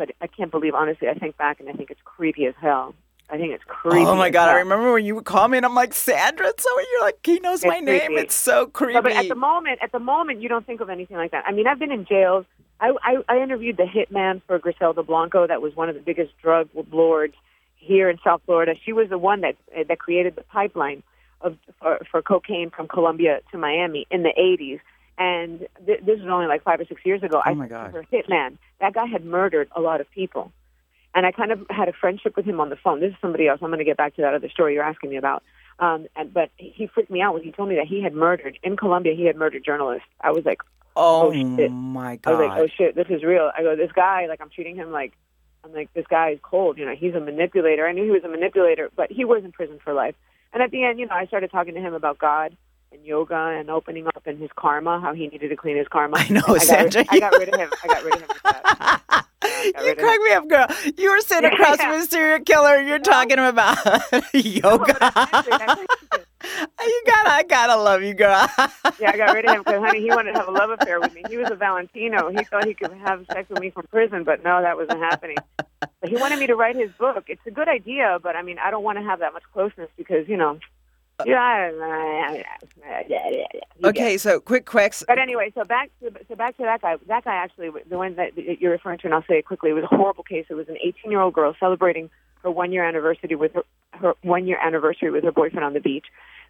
But 0.00 0.12
I 0.22 0.28
can't 0.28 0.50
believe, 0.50 0.74
honestly, 0.74 1.10
I 1.10 1.12
think 1.12 1.36
back 1.36 1.60
and 1.60 1.68
I 1.68 1.72
think 1.72 1.90
it's 1.90 2.00
creepy 2.06 2.46
as 2.46 2.54
hell. 2.58 2.94
I 3.28 3.36
think 3.36 3.52
it's 3.52 3.64
creepy. 3.66 4.06
Oh 4.06 4.16
my 4.16 4.30
God. 4.30 4.48
I 4.48 4.54
remember 4.54 4.94
when 4.94 5.04
you 5.04 5.14
would 5.14 5.26
call 5.26 5.46
me 5.46 5.58
and 5.58 5.66
I'm 5.66 5.74
like, 5.74 5.92
Sandra, 5.92 6.50
so 6.56 6.68
you're 6.78 7.02
like, 7.02 7.18
he 7.22 7.38
knows 7.40 7.62
my 7.62 7.76
It's 7.76 7.84
name. 7.84 8.16
It's 8.16 8.34
so 8.34 8.66
creepy. 8.68 8.94
But, 8.94 9.02
but 9.02 9.12
at 9.12 9.28
the 9.28 9.34
moment, 9.34 9.80
at 9.82 9.92
the 9.92 9.98
moment, 9.98 10.40
you 10.40 10.48
don't 10.48 10.64
think 10.64 10.80
of 10.80 10.88
anything 10.88 11.18
like 11.18 11.32
that. 11.32 11.44
I 11.46 11.52
mean, 11.52 11.66
I've 11.66 11.78
been 11.78 11.92
in 11.92 12.06
jails. 12.06 12.46
I, 12.80 12.94
I, 13.02 13.16
I 13.28 13.42
interviewed 13.42 13.76
the 13.76 13.82
hitman 13.82 14.40
for 14.46 14.58
Griselda 14.58 15.02
Blanco. 15.02 15.46
That 15.46 15.60
was 15.60 15.76
one 15.76 15.90
of 15.90 15.94
the 15.94 16.00
biggest 16.00 16.32
drug 16.40 16.70
lords 16.90 17.34
here 17.76 18.08
in 18.08 18.16
South 18.24 18.40
Florida. 18.46 18.72
She 18.82 18.94
was 18.94 19.10
the 19.10 19.18
one 19.18 19.42
that 19.42 19.56
eh, 19.76 19.84
that 19.86 19.98
created 19.98 20.34
the 20.34 20.44
pipeline 20.44 21.02
of 21.42 21.58
for, 21.78 21.98
for 22.10 22.22
cocaine 22.22 22.70
from 22.70 22.88
Colombia 22.88 23.40
to 23.52 23.58
Miami 23.58 24.06
in 24.10 24.22
the 24.22 24.32
80s. 24.32 24.80
And 25.20 25.68
th- 25.84 26.00
this 26.00 26.18
was 26.18 26.28
only 26.28 26.46
like 26.46 26.64
five 26.64 26.80
or 26.80 26.86
six 26.86 27.04
years 27.04 27.22
ago. 27.22 27.42
Oh 27.44 27.50
I 27.50 27.52
my 27.52 27.68
God. 27.68 27.92
her, 27.92 28.04
hitman. 28.10 28.56
That 28.80 28.94
guy 28.94 29.04
had 29.04 29.22
murdered 29.22 29.68
a 29.76 29.80
lot 29.80 30.00
of 30.00 30.10
people. 30.10 30.50
And 31.14 31.26
I 31.26 31.30
kind 31.30 31.52
of 31.52 31.66
had 31.68 31.88
a 31.88 31.92
friendship 31.92 32.36
with 32.36 32.46
him 32.46 32.58
on 32.58 32.70
the 32.70 32.76
phone. 32.76 33.00
This 33.00 33.10
is 33.10 33.16
somebody 33.20 33.46
else. 33.46 33.60
I'm 33.62 33.68
going 33.68 33.80
to 33.80 33.84
get 33.84 33.98
back 33.98 34.16
to 34.16 34.22
that 34.22 34.32
other 34.32 34.48
story 34.48 34.74
you're 34.74 34.82
asking 34.82 35.10
me 35.10 35.16
about. 35.16 35.42
Um, 35.78 36.06
and, 36.16 36.32
but 36.32 36.50
he 36.56 36.86
freaked 36.86 37.10
me 37.10 37.20
out 37.20 37.34
when 37.34 37.42
he 37.42 37.52
told 37.52 37.68
me 37.68 37.74
that 37.76 37.86
he 37.86 38.02
had 38.02 38.14
murdered 38.14 38.58
in 38.62 38.78
Colombia. 38.78 39.14
He 39.14 39.26
had 39.26 39.36
murdered 39.36 39.62
journalists. 39.64 40.08
I 40.22 40.30
was 40.30 40.44
like, 40.46 40.62
oh 40.96 41.28
oh, 41.28 41.32
shit. 41.32 41.70
my 41.70 42.12
I 42.12 42.16
God. 42.16 42.30
was 42.30 42.48
like, 42.48 42.58
oh 42.58 42.66
shit, 42.78 42.94
this 42.94 43.08
is 43.10 43.22
real. 43.22 43.50
I 43.54 43.62
go, 43.62 43.76
this 43.76 43.92
guy, 43.92 44.26
like, 44.26 44.40
I'm 44.40 44.50
treating 44.50 44.76
him 44.76 44.90
like, 44.90 45.12
I'm 45.64 45.74
like, 45.74 45.92
this 45.92 46.06
guy 46.08 46.30
is 46.30 46.38
cold. 46.40 46.78
You 46.78 46.86
know, 46.86 46.94
he's 46.94 47.14
a 47.14 47.20
manipulator. 47.20 47.86
I 47.86 47.92
knew 47.92 48.04
he 48.04 48.10
was 48.10 48.24
a 48.24 48.28
manipulator, 48.28 48.90
but 48.96 49.12
he 49.12 49.26
was 49.26 49.44
in 49.44 49.52
prison 49.52 49.78
for 49.84 49.92
life. 49.92 50.14
And 50.54 50.62
at 50.62 50.70
the 50.70 50.84
end, 50.84 50.98
you 50.98 51.06
know, 51.06 51.14
I 51.14 51.26
started 51.26 51.50
talking 51.50 51.74
to 51.74 51.80
him 51.80 51.92
about 51.92 52.18
God 52.18 52.56
and 52.92 53.04
yoga 53.04 53.36
and 53.36 53.70
opening 53.70 54.06
up 54.06 54.22
and 54.26 54.38
his 54.38 54.50
karma, 54.56 55.00
how 55.00 55.14
he 55.14 55.28
needed 55.28 55.48
to 55.48 55.56
clean 55.56 55.76
his 55.76 55.88
karma. 55.88 56.16
I 56.18 56.28
know, 56.28 56.42
I 56.46 56.54
got, 56.54 56.62
Sandra. 56.62 57.00
rid, 57.00 57.08
I 57.10 57.18
got 57.20 57.32
rid 57.38 57.54
of 57.54 57.60
him. 57.60 57.70
I 57.82 57.86
got 57.86 58.04
rid 58.04 58.14
of 58.14 58.20
him. 58.20 58.28
That. 58.44 59.26
got 59.72 59.84
you 59.86 59.94
crack 59.94 60.20
me 60.20 60.32
up, 60.32 60.48
girl. 60.48 60.66
You 60.96 61.10
were 61.10 61.20
sitting 61.20 61.52
across 61.52 61.78
yeah. 61.80 61.92
from 61.92 62.00
a 62.00 62.04
serial 62.06 62.40
killer 62.40 62.76
and 62.76 62.88
you're 62.88 62.98
talking 62.98 63.38
about 63.38 63.78
yoga. 64.34 65.86
You 66.82 67.02
gotta, 67.06 67.30
I 67.30 67.44
gotta 67.48 67.76
love 67.76 68.02
you, 68.02 68.14
girl. 68.14 68.48
Yeah, 68.98 69.10
I 69.12 69.16
got 69.16 69.34
rid 69.34 69.44
of 69.44 69.54
him 69.54 69.62
because, 69.62 69.80
honey, 69.82 70.00
he 70.00 70.08
wanted 70.08 70.32
to 70.32 70.38
have 70.38 70.48
a 70.48 70.52
love 70.52 70.70
affair 70.70 70.98
with 70.98 71.14
me. 71.14 71.22
He 71.28 71.36
was 71.36 71.50
a 71.50 71.54
Valentino. 71.54 72.30
He 72.30 72.42
thought 72.44 72.66
he 72.66 72.74
could 72.74 72.92
have 72.92 73.24
sex 73.32 73.48
with 73.48 73.60
me 73.60 73.70
from 73.70 73.86
prison, 73.88 74.24
but 74.24 74.42
no, 74.42 74.62
that 74.62 74.76
wasn't 74.76 74.98
happening. 74.98 75.36
But 75.56 76.08
he 76.08 76.16
wanted 76.16 76.38
me 76.38 76.46
to 76.46 76.56
write 76.56 76.76
his 76.76 76.90
book. 76.98 77.24
It's 77.28 77.46
a 77.46 77.50
good 77.50 77.68
idea, 77.68 78.18
but 78.22 78.36
I 78.36 78.42
mean, 78.42 78.58
I 78.58 78.70
don't 78.70 78.82
want 78.82 78.98
to 78.98 79.04
have 79.04 79.20
that 79.20 79.32
much 79.32 79.44
closeness 79.52 79.90
because, 79.96 80.28
you 80.28 80.36
know, 80.36 80.58
yeah. 83.08 83.88
okay, 83.88 84.18
so 84.18 84.40
quick, 84.40 84.66
quick. 84.66 84.94
but 85.06 85.18
anyway, 85.18 85.52
so 85.54 85.64
back 85.64 85.90
to 86.00 86.12
so 86.28 86.34
back 86.34 86.56
to 86.56 86.62
that 86.62 86.82
guy. 86.82 86.96
That 87.06 87.24
guy 87.24 87.34
actually, 87.34 87.70
the 87.88 87.96
one 87.96 88.16
that 88.16 88.36
you're 88.36 88.72
referring 88.72 88.98
to, 88.98 89.06
and 89.06 89.14
I'll 89.14 89.24
say 89.28 89.38
it 89.38 89.46
quickly. 89.46 89.70
It 89.70 89.74
was 89.74 89.84
a 89.84 89.94
horrible 89.94 90.24
case. 90.24 90.46
It 90.48 90.54
was 90.54 90.68
an 90.68 90.76
18 90.82 91.10
year 91.10 91.20
old 91.20 91.34
girl 91.34 91.54
celebrating 91.58 92.10
her 92.42 92.50
one 92.50 92.72
year 92.72 92.84
anniversary 92.84 93.34
with 93.34 93.52
her, 93.54 93.64
her 93.92 94.14
one 94.22 94.46
year 94.46 94.58
anniversary 94.58 95.10
with 95.10 95.24
her 95.24 95.32
boyfriend 95.32 95.64
on 95.64 95.74
the 95.74 95.80
beach. 95.80 96.06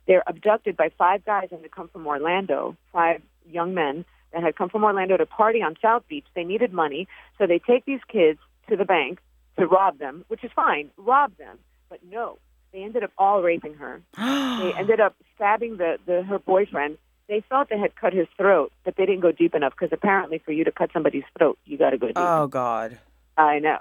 They're 0.06 0.22
abducted 0.26 0.76
by 0.76 0.90
five 0.96 1.24
guys 1.24 1.48
and 1.50 1.62
they 1.62 1.68
come 1.68 1.88
from 1.88 2.06
Orlando. 2.06 2.76
Five 2.92 3.22
young 3.48 3.74
men 3.74 4.04
that 4.32 4.42
had 4.42 4.56
come 4.56 4.68
from 4.68 4.84
Orlando 4.84 5.16
to 5.16 5.26
party 5.26 5.62
on 5.62 5.76
South 5.82 6.06
Beach. 6.08 6.26
They 6.34 6.44
needed 6.44 6.72
money, 6.72 7.08
so 7.38 7.46
they 7.46 7.58
take 7.58 7.84
these 7.84 8.00
kids 8.08 8.38
to 8.68 8.76
the 8.76 8.84
bank 8.84 9.18
to 9.58 9.66
rob 9.66 9.98
them, 9.98 10.24
which 10.28 10.44
is 10.44 10.50
fine. 10.54 10.90
Rob 10.96 11.36
them, 11.36 11.58
but 11.88 12.00
no, 12.08 12.38
they 12.72 12.82
ended 12.82 13.02
up 13.02 13.10
all 13.18 13.42
raping 13.42 13.74
her 13.74 14.00
they 14.16 14.72
ended 14.78 15.00
up 15.00 15.16
stabbing 15.34 15.76
the, 15.78 15.98
the 16.06 16.22
her 16.22 16.38
boyfriend. 16.38 16.98
They 17.28 17.42
thought 17.48 17.68
they 17.70 17.78
had 17.78 17.94
cut 17.94 18.12
his 18.12 18.26
throat, 18.36 18.72
but 18.84 18.96
they 18.96 19.06
didn't 19.06 19.20
go 19.20 19.30
deep 19.32 19.54
enough 19.54 19.72
because 19.72 19.90
apparently 19.92 20.38
for 20.38 20.50
you 20.52 20.64
to 20.64 20.72
cut 20.72 20.90
somebody's 20.92 21.22
throat, 21.38 21.58
you 21.64 21.78
got 21.78 21.90
to 21.90 21.98
go 21.98 22.08
deep. 22.08 22.16
oh 22.18 22.46
God. 22.48 22.98
I 23.36 23.60
know. 23.60 23.78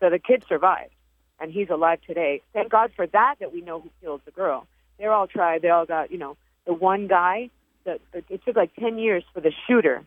So 0.00 0.10
the 0.10 0.18
kid 0.18 0.44
survived, 0.48 0.92
and 1.40 1.50
he's 1.50 1.70
alive 1.70 2.00
today. 2.06 2.42
Thank 2.52 2.70
God 2.70 2.92
for 2.94 3.06
that. 3.06 3.36
That 3.40 3.52
we 3.52 3.62
know 3.62 3.80
who 3.80 3.90
killed 4.00 4.20
the 4.24 4.30
girl. 4.30 4.66
They're 4.98 5.12
all 5.12 5.26
tried. 5.26 5.62
They 5.62 5.70
all 5.70 5.86
got 5.86 6.12
you 6.12 6.18
know 6.18 6.36
the 6.66 6.74
one 6.74 7.08
guy. 7.08 7.50
The, 7.84 7.98
the, 8.12 8.22
it 8.28 8.44
took 8.44 8.56
like 8.56 8.74
ten 8.76 8.98
years 8.98 9.24
for 9.32 9.40
the 9.40 9.52
shooter 9.66 10.04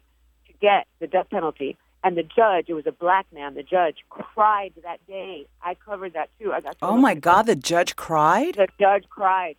to 0.47 0.53
get 0.61 0.85
the 0.99 1.07
death 1.07 1.29
penalty. 1.29 1.77
And 2.05 2.15
the 2.15 2.23
judge, 2.23 2.65
it 2.67 2.75
was 2.75 2.85
a 2.85 2.91
black 2.91 3.25
man. 3.33 3.55
The 3.55 3.63
judge 3.63 3.95
cried 4.09 4.73
that 4.83 5.05
day. 5.07 5.47
I 5.63 5.73
covered 5.73 6.13
that 6.13 6.29
too. 6.39 6.53
I 6.53 6.61
got. 6.61 6.77
Oh 6.83 6.97
my. 6.97 7.15
God, 7.15 7.47
the 7.47 7.55
judge 7.55 7.95
cried? 7.95 8.53
The 8.53 8.67
judge 8.79 9.05
cried 9.09 9.55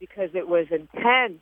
because 0.00 0.30
it 0.34 0.48
was 0.48 0.66
intense. 0.72 1.38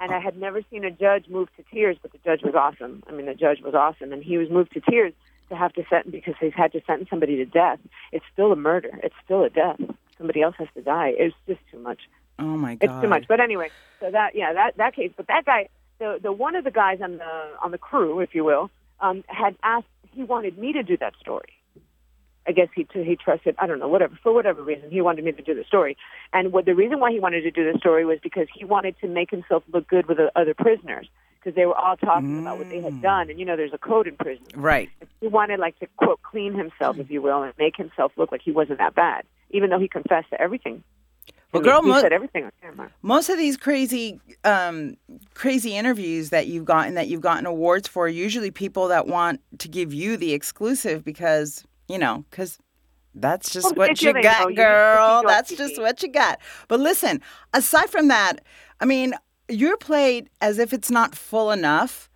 And 0.00 0.12
I 0.12 0.18
had 0.18 0.36
never 0.36 0.60
seen 0.70 0.84
a 0.84 0.90
judge 0.90 1.28
move 1.28 1.48
to 1.56 1.62
tears, 1.72 1.96
but 2.02 2.10
the 2.10 2.18
judge 2.18 2.42
was 2.42 2.54
awesome. 2.54 3.04
I 3.08 3.12
mean, 3.12 3.26
the 3.26 3.34
judge 3.34 3.62
was 3.62 3.74
awesome, 3.74 4.12
and 4.12 4.22
he 4.22 4.36
was 4.36 4.50
moved 4.50 4.72
to 4.72 4.80
tears 4.80 5.14
to 5.48 5.56
have 5.56 5.72
to 5.74 5.84
sentence 5.88 6.12
because 6.12 6.34
he's 6.40 6.52
had 6.52 6.72
to 6.72 6.82
sentence 6.84 7.08
somebody 7.08 7.36
to 7.36 7.46
death. 7.46 7.78
It's 8.12 8.24
still 8.32 8.52
a 8.52 8.56
murder. 8.56 8.90
It's 9.04 9.14
still 9.24 9.44
a 9.44 9.50
death. 9.50 9.80
Somebody 10.18 10.42
else 10.42 10.56
has 10.58 10.68
to 10.74 10.82
die. 10.82 11.14
It's 11.16 11.34
just 11.46 11.60
too 11.70 11.78
much. 11.78 12.00
Oh 12.38 12.56
my 12.56 12.74
God. 12.74 12.84
It's 12.84 13.02
too 13.02 13.08
much. 13.08 13.26
But 13.28 13.40
anyway, 13.40 13.70
so 14.00 14.10
that 14.10 14.34
yeah, 14.34 14.52
that 14.52 14.76
that 14.78 14.94
case. 14.94 15.12
But 15.16 15.28
that 15.28 15.44
guy, 15.44 15.68
the 15.98 16.18
the 16.20 16.32
one 16.32 16.56
of 16.56 16.64
the 16.64 16.70
guys 16.70 17.00
on 17.00 17.18
the 17.18 17.50
on 17.62 17.70
the 17.70 17.78
crew, 17.78 18.20
if 18.20 18.34
you 18.34 18.44
will, 18.44 18.70
um, 19.00 19.24
had 19.28 19.56
asked. 19.62 19.86
He 20.12 20.22
wanted 20.22 20.56
me 20.56 20.72
to 20.72 20.82
do 20.82 20.96
that 20.96 21.14
story. 21.20 21.52
I 22.48 22.52
guess 22.52 22.68
he 22.74 22.86
he 22.92 23.16
trusted. 23.16 23.56
I 23.58 23.66
don't 23.66 23.78
know, 23.78 23.88
whatever 23.88 24.18
for 24.22 24.32
whatever 24.32 24.62
reason 24.62 24.90
he 24.90 25.00
wanted 25.00 25.24
me 25.24 25.32
to 25.32 25.42
do 25.42 25.54
the 25.54 25.64
story. 25.64 25.96
And 26.32 26.52
what 26.52 26.64
the 26.64 26.74
reason 26.74 27.00
why 27.00 27.10
he 27.10 27.20
wanted 27.20 27.42
to 27.42 27.50
do 27.50 27.70
the 27.70 27.78
story 27.78 28.04
was 28.04 28.18
because 28.22 28.46
he 28.54 28.64
wanted 28.64 28.96
to 29.00 29.08
make 29.08 29.30
himself 29.30 29.64
look 29.72 29.88
good 29.88 30.06
with 30.06 30.18
the 30.18 30.30
other 30.36 30.54
prisoners 30.54 31.08
because 31.38 31.54
they 31.56 31.66
were 31.66 31.76
all 31.76 31.96
talking 31.96 32.38
about 32.38 32.58
what 32.58 32.68
they 32.68 32.80
had 32.80 33.02
done. 33.02 33.30
And 33.30 33.38
you 33.38 33.44
know, 33.44 33.56
there's 33.56 33.72
a 33.72 33.78
code 33.78 34.06
in 34.06 34.16
prison. 34.16 34.44
Right. 34.54 34.90
He 35.20 35.28
wanted 35.28 35.58
like 35.58 35.78
to 35.80 35.86
quote 35.96 36.22
clean 36.22 36.54
himself, 36.54 36.98
if 36.98 37.10
you 37.10 37.20
will, 37.20 37.42
and 37.42 37.52
make 37.58 37.76
himself 37.76 38.12
look 38.16 38.30
like 38.32 38.42
he 38.42 38.52
wasn't 38.52 38.78
that 38.78 38.94
bad, 38.94 39.24
even 39.50 39.70
though 39.70 39.80
he 39.80 39.88
confessed 39.88 40.30
to 40.30 40.40
everything. 40.40 40.84
Well, 41.52 41.62
girl, 41.62 41.82
he 41.82 41.88
mo- 41.88 42.00
said 42.00 42.12
everything 42.12 42.44
on 42.44 42.52
camera. 42.60 42.90
most 43.02 43.28
of 43.30 43.38
these 43.38 43.56
crazy 43.56 44.20
um, 44.44 44.96
crazy 45.34 45.74
interviews 45.76 46.30
that 46.30 46.46
you've 46.48 46.64
gotten 46.66 46.94
that 46.94 47.08
you've 47.08 47.20
gotten 47.22 47.46
awards 47.46 47.88
for 47.88 48.04
are 48.06 48.08
usually 48.08 48.50
people 48.50 48.88
that 48.88 49.06
want 49.06 49.40
to 49.58 49.68
give 49.68 49.94
you 49.94 50.16
the 50.16 50.32
exclusive 50.34 51.04
because 51.04 51.64
you 51.88 51.98
know 51.98 52.24
because 52.30 52.58
that's 53.14 53.50
just 53.50 53.64
Well, 53.76 53.88
what 53.88 54.02
you 54.02 54.08
you 54.08 54.12
know, 54.14 54.22
got 54.22 54.50
you 54.50 54.56
girl. 54.56 55.22
that's 55.26 55.54
just 55.56 55.80
what 55.80 56.02
you 56.02 56.08
got. 56.10 56.38
But 56.68 56.80
listen 56.80 57.22
aside 57.54 57.88
from 57.88 58.08
that 58.08 58.40
i 58.80 58.84
mean 58.84 59.14
you're 59.48 59.78
played 59.78 60.28
as 60.42 60.58
if 60.58 60.72
it's 60.74 60.90
not 60.90 61.14
full 61.14 61.50
enough 61.50 62.10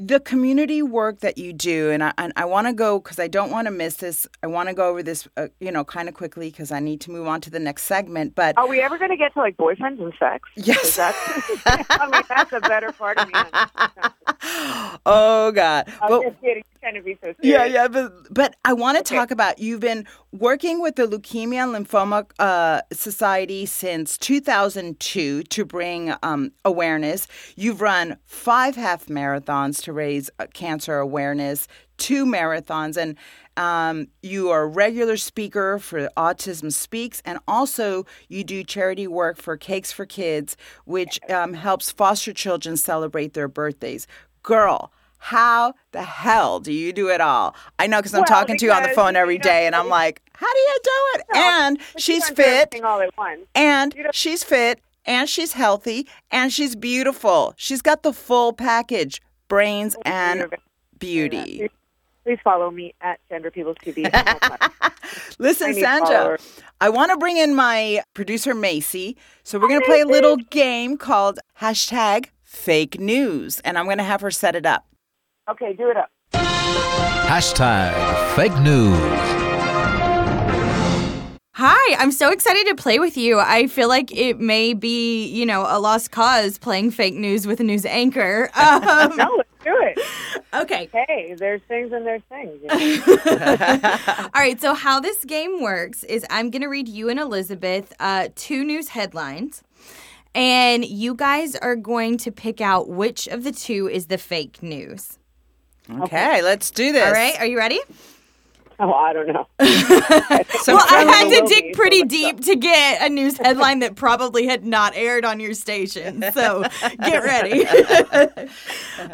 the 0.00 0.18
community 0.18 0.80
work 0.80 1.20
that 1.20 1.36
you 1.36 1.52
do 1.52 1.90
and 1.90 2.02
i, 2.02 2.12
and 2.16 2.32
I 2.34 2.46
want 2.46 2.66
to 2.66 2.72
go 2.72 2.98
because 2.98 3.18
i 3.18 3.28
don't 3.28 3.50
want 3.50 3.66
to 3.66 3.70
miss 3.70 3.96
this 3.96 4.26
i 4.42 4.46
want 4.46 4.70
to 4.70 4.74
go 4.74 4.88
over 4.88 5.02
this 5.02 5.28
uh, 5.36 5.48
you 5.60 5.70
know 5.70 5.84
kind 5.84 6.08
of 6.08 6.14
quickly 6.14 6.50
because 6.50 6.72
i 6.72 6.80
need 6.80 7.02
to 7.02 7.10
move 7.10 7.26
on 7.26 7.42
to 7.42 7.50
the 7.50 7.60
next 7.60 7.82
segment 7.82 8.34
but 8.34 8.56
Are 8.56 8.66
we 8.66 8.80
ever 8.80 8.96
going 8.96 9.10
to 9.10 9.16
get 9.18 9.34
to 9.34 9.40
like 9.40 9.58
boyfriends 9.58 10.00
and 10.02 10.12
sex? 10.18 10.48
Yes. 10.56 10.98
I 11.00 12.08
mean, 12.10 12.22
that's 12.28 12.52
a 12.52 12.60
better 12.60 12.92
part 12.92 13.18
of 13.18 13.26
me. 13.28 13.34
oh 15.06 15.52
god 15.52 15.92
I'm 16.00 16.08
but 16.08 16.22
just 16.22 16.40
kidding. 16.40 16.62
Trying 16.80 16.94
to 16.94 17.02
be 17.02 17.14
so 17.22 17.34
serious. 17.34 17.36
Yeah, 17.42 17.64
yeah, 17.64 17.88
but 17.88 18.32
but 18.32 18.56
I 18.64 18.72
want 18.72 18.98
to 18.98 19.14
talk 19.14 19.30
about 19.30 19.58
you've 19.58 19.80
been 19.80 20.06
working 20.32 20.80
with 20.80 20.96
the 20.96 21.06
Leukemia 21.06 21.74
and 21.74 21.86
Lymphoma 21.86 22.30
uh, 22.38 22.82
Society 22.92 23.66
since 23.66 24.16
2002 24.18 25.42
to 25.44 25.64
bring 25.64 26.14
um, 26.22 26.52
awareness. 26.64 27.26
You've 27.56 27.80
run 27.80 28.16
five 28.24 28.76
half 28.76 29.06
marathons 29.06 29.82
to 29.84 29.92
raise 29.92 30.30
uh, 30.38 30.46
cancer 30.52 30.98
awareness, 30.98 31.68
two 31.98 32.24
marathons, 32.24 32.96
and 32.96 33.16
um, 33.56 34.08
you 34.22 34.48
are 34.50 34.62
a 34.62 34.66
regular 34.66 35.16
speaker 35.16 35.78
for 35.78 36.08
Autism 36.16 36.72
Speaks, 36.72 37.20
and 37.26 37.38
also 37.46 38.06
you 38.28 38.42
do 38.42 38.64
charity 38.64 39.06
work 39.06 39.36
for 39.36 39.56
Cakes 39.56 39.92
for 39.92 40.06
Kids, 40.06 40.56
which 40.86 41.20
um, 41.28 41.52
helps 41.52 41.90
foster 41.90 42.32
children 42.32 42.76
celebrate 42.76 43.34
their 43.34 43.48
birthdays. 43.48 44.06
Girl, 44.42 44.92
how 45.22 45.74
the 45.92 46.02
hell 46.02 46.58
do 46.60 46.72
you 46.72 46.92
do 46.92 47.08
it 47.08 47.20
all? 47.20 47.54
I 47.78 47.86
know 47.86 47.98
because 47.98 48.14
I'm 48.14 48.20
Well, 48.20 48.26
talking 48.28 48.56
to 48.56 48.64
you 48.66 48.72
on 48.72 48.82
the 48.82 48.88
phone 48.88 49.14
every 49.16 49.38
day, 49.38 49.66
and 49.66 49.76
I'm 49.76 49.88
like, 49.88 50.22
how 50.32 50.52
do 50.52 50.58
you 50.58 50.78
do 50.82 50.90
it? 51.14 51.26
No, 51.34 51.40
and 51.40 51.78
she's 51.98 52.28
fit, 52.30 52.74
all 52.82 53.00
at 53.00 53.16
once. 53.16 53.42
and 53.54 53.94
she's 54.12 54.42
fit, 54.42 54.80
and 55.04 55.28
she's 55.28 55.52
healthy, 55.52 56.08
and 56.30 56.52
she's 56.52 56.74
beautiful. 56.74 57.52
She's 57.56 57.82
got 57.82 58.02
the 58.02 58.12
full 58.12 58.52
package 58.52 59.20
brains 59.48 59.94
and 60.04 60.46
beauty. 60.98 61.58
Please- 61.58 61.70
Please 62.22 62.38
follow 62.44 62.70
me 62.70 62.94
at 63.00 63.18
Sandra 63.30 63.50
Peebles 63.50 63.78
TV. 63.82 64.04
Listen, 65.38 65.70
I 65.70 65.72
Sandra, 65.72 66.06
followers. 66.06 66.60
I 66.80 66.90
want 66.90 67.10
to 67.10 67.16
bring 67.16 67.38
in 67.38 67.54
my 67.54 68.02
producer, 68.12 68.54
Macy. 68.54 69.16
So 69.42 69.58
we're 69.58 69.68
going 69.68 69.80
to 69.80 69.86
play 69.86 70.02
a 70.02 70.06
little 70.06 70.36
game 70.36 70.98
called 70.98 71.38
hashtag 71.60 72.26
fake 72.42 73.00
news, 73.00 73.60
and 73.60 73.78
I'm 73.78 73.86
going 73.86 73.96
to 73.98 74.04
have 74.04 74.20
her 74.20 74.30
set 74.30 74.54
it 74.54 74.66
up. 74.66 74.86
Okay, 75.48 75.72
do 75.72 75.90
it 75.90 75.96
up. 75.96 76.10
Hashtag 76.32 77.94
fake 78.34 78.56
news. 78.60 78.98
Hi, 81.54 81.94
I'm 81.98 82.10
so 82.10 82.30
excited 82.30 82.66
to 82.68 82.74
play 82.74 82.98
with 82.98 83.16
you. 83.18 83.38
I 83.38 83.66
feel 83.66 83.88
like 83.88 84.10
it 84.16 84.40
may 84.40 84.72
be, 84.72 85.26
you 85.26 85.44
know, 85.44 85.66
a 85.68 85.78
lost 85.78 86.10
cause 86.10 86.56
playing 86.56 86.90
fake 86.90 87.14
news 87.14 87.46
with 87.46 87.60
a 87.60 87.64
news 87.64 87.84
anchor. 87.84 88.50
Um, 88.56 89.14
No, 89.16 89.34
let's 89.36 89.50
do 89.62 89.76
it. 89.82 89.98
okay. 90.54 90.88
Hey, 90.92 91.34
there's 91.38 91.60
things 91.68 91.92
and 91.92 92.06
there's 92.06 92.22
things. 92.30 92.58
you 92.62 92.68
know? 92.68 93.98
All 94.34 94.40
right. 94.40 94.58
So, 94.58 94.72
how 94.74 95.00
this 95.00 95.22
game 95.26 95.60
works 95.60 96.02
is 96.04 96.24
I'm 96.30 96.50
going 96.50 96.62
to 96.62 96.68
read 96.68 96.88
you 96.88 97.10
and 97.10 97.20
Elizabeth 97.20 97.92
uh, 98.00 98.28
two 98.34 98.64
news 98.64 98.88
headlines, 98.88 99.62
and 100.34 100.84
you 100.84 101.14
guys 101.14 101.56
are 101.56 101.76
going 101.76 102.16
to 102.18 102.32
pick 102.32 102.60
out 102.62 102.88
which 102.88 103.26
of 103.28 103.44
the 103.44 103.52
two 103.52 103.86
is 103.88 104.06
the 104.06 104.18
fake 104.18 104.62
news. 104.62 105.18
Okay, 105.88 106.42
let's 106.42 106.70
do 106.70 106.92
this. 106.92 107.06
All 107.06 107.12
right. 107.12 107.38
Are 107.38 107.46
you 107.46 107.56
ready? 107.58 107.80
Oh, 108.78 108.92
I 108.92 109.12
don't 109.12 109.26
know. 109.28 109.46
So 110.62 110.74
Well, 110.74 110.86
I 110.90 111.04
had 111.04 111.40
to 111.40 111.46
dig 111.46 111.74
pretty 111.74 112.00
let's 112.00 112.12
deep 112.12 112.40
to 112.44 112.56
get 112.56 113.02
a 113.02 113.08
news 113.08 113.38
headline 113.38 113.78
that 113.78 113.94
probably 113.96 114.46
had 114.46 114.64
not 114.64 114.94
aired 114.94 115.24
on 115.24 115.40
your 115.40 115.54
station. 115.54 116.22
So 116.32 116.64
get 117.02 117.24
ready. 117.24 117.66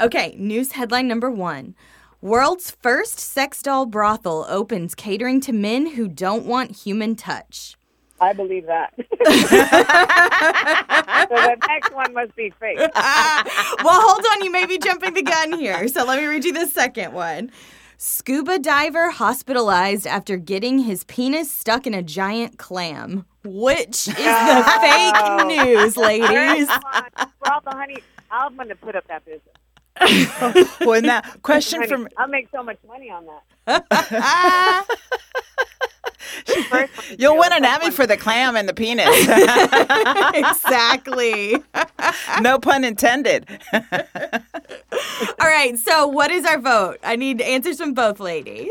okay, 0.00 0.34
news 0.38 0.72
headline 0.72 1.08
number 1.08 1.30
one 1.30 1.74
World's 2.20 2.72
first 2.82 3.20
sex 3.20 3.62
doll 3.62 3.86
brothel 3.86 4.44
opens 4.48 4.94
catering 4.94 5.40
to 5.42 5.52
men 5.52 5.86
who 5.94 6.08
don't 6.08 6.46
want 6.46 6.78
human 6.78 7.14
touch. 7.14 7.76
I 8.20 8.32
believe 8.32 8.66
that. 8.66 8.94
so 8.96 9.04
the 11.34 11.56
next 11.68 11.94
one 11.94 12.14
must 12.14 12.34
be 12.36 12.52
fake. 12.58 12.78
Ah, 12.94 13.74
well, 13.84 14.00
hold 14.00 14.24
on. 14.32 14.44
You 14.44 14.50
may 14.50 14.66
be 14.66 14.78
jumping 14.78 15.14
the 15.14 15.22
gun 15.22 15.58
here. 15.58 15.86
So 15.88 16.04
let 16.04 16.18
me 16.18 16.26
read 16.26 16.44
you 16.44 16.52
the 16.52 16.66
second 16.66 17.12
one. 17.12 17.50
Scuba 17.98 18.58
diver 18.58 19.10
hospitalized 19.10 20.06
after 20.06 20.36
getting 20.36 20.80
his 20.80 21.04
penis 21.04 21.50
stuck 21.50 21.86
in 21.86 21.94
a 21.94 22.02
giant 22.02 22.58
clam. 22.58 23.24
Which 23.44 24.08
is 24.08 24.14
the 24.14 24.78
fake 24.80 25.46
news, 25.46 25.96
ladies? 25.96 26.68
Bravo, 27.40 27.70
honey, 27.70 27.98
I'm 28.30 28.54
going 28.56 28.68
to 28.68 28.76
put 28.76 28.96
up 28.96 29.06
that 29.08 29.24
business. 29.24 29.54
well, 30.80 31.00
now, 31.00 31.22
question 31.42 31.80
Honey, 31.80 31.90
from 31.90 32.08
I'll 32.18 32.28
make 32.28 32.48
so 32.52 32.62
much 32.62 32.76
money 32.86 33.10
on 33.10 33.26
that. 33.66 34.86
First 36.46 36.70
one 36.70 36.88
is 37.10 37.16
you'll 37.18 37.38
win 37.38 37.52
an 37.52 37.64
Emmy 37.64 37.90
for 37.90 38.06
the 38.06 38.16
clam 38.16 38.56
and 38.56 38.68
the 38.68 38.74
penis. 38.74 39.08
exactly. 40.34 41.56
no 42.40 42.58
pun 42.58 42.84
intended. 42.84 43.46
All 43.72 43.80
right. 45.40 45.76
So, 45.78 46.06
what 46.06 46.30
is 46.30 46.44
our 46.44 46.58
vote? 46.58 46.98
I 47.02 47.16
need 47.16 47.40
answers 47.40 47.78
from 47.78 47.94
both 47.94 48.20
ladies. 48.20 48.70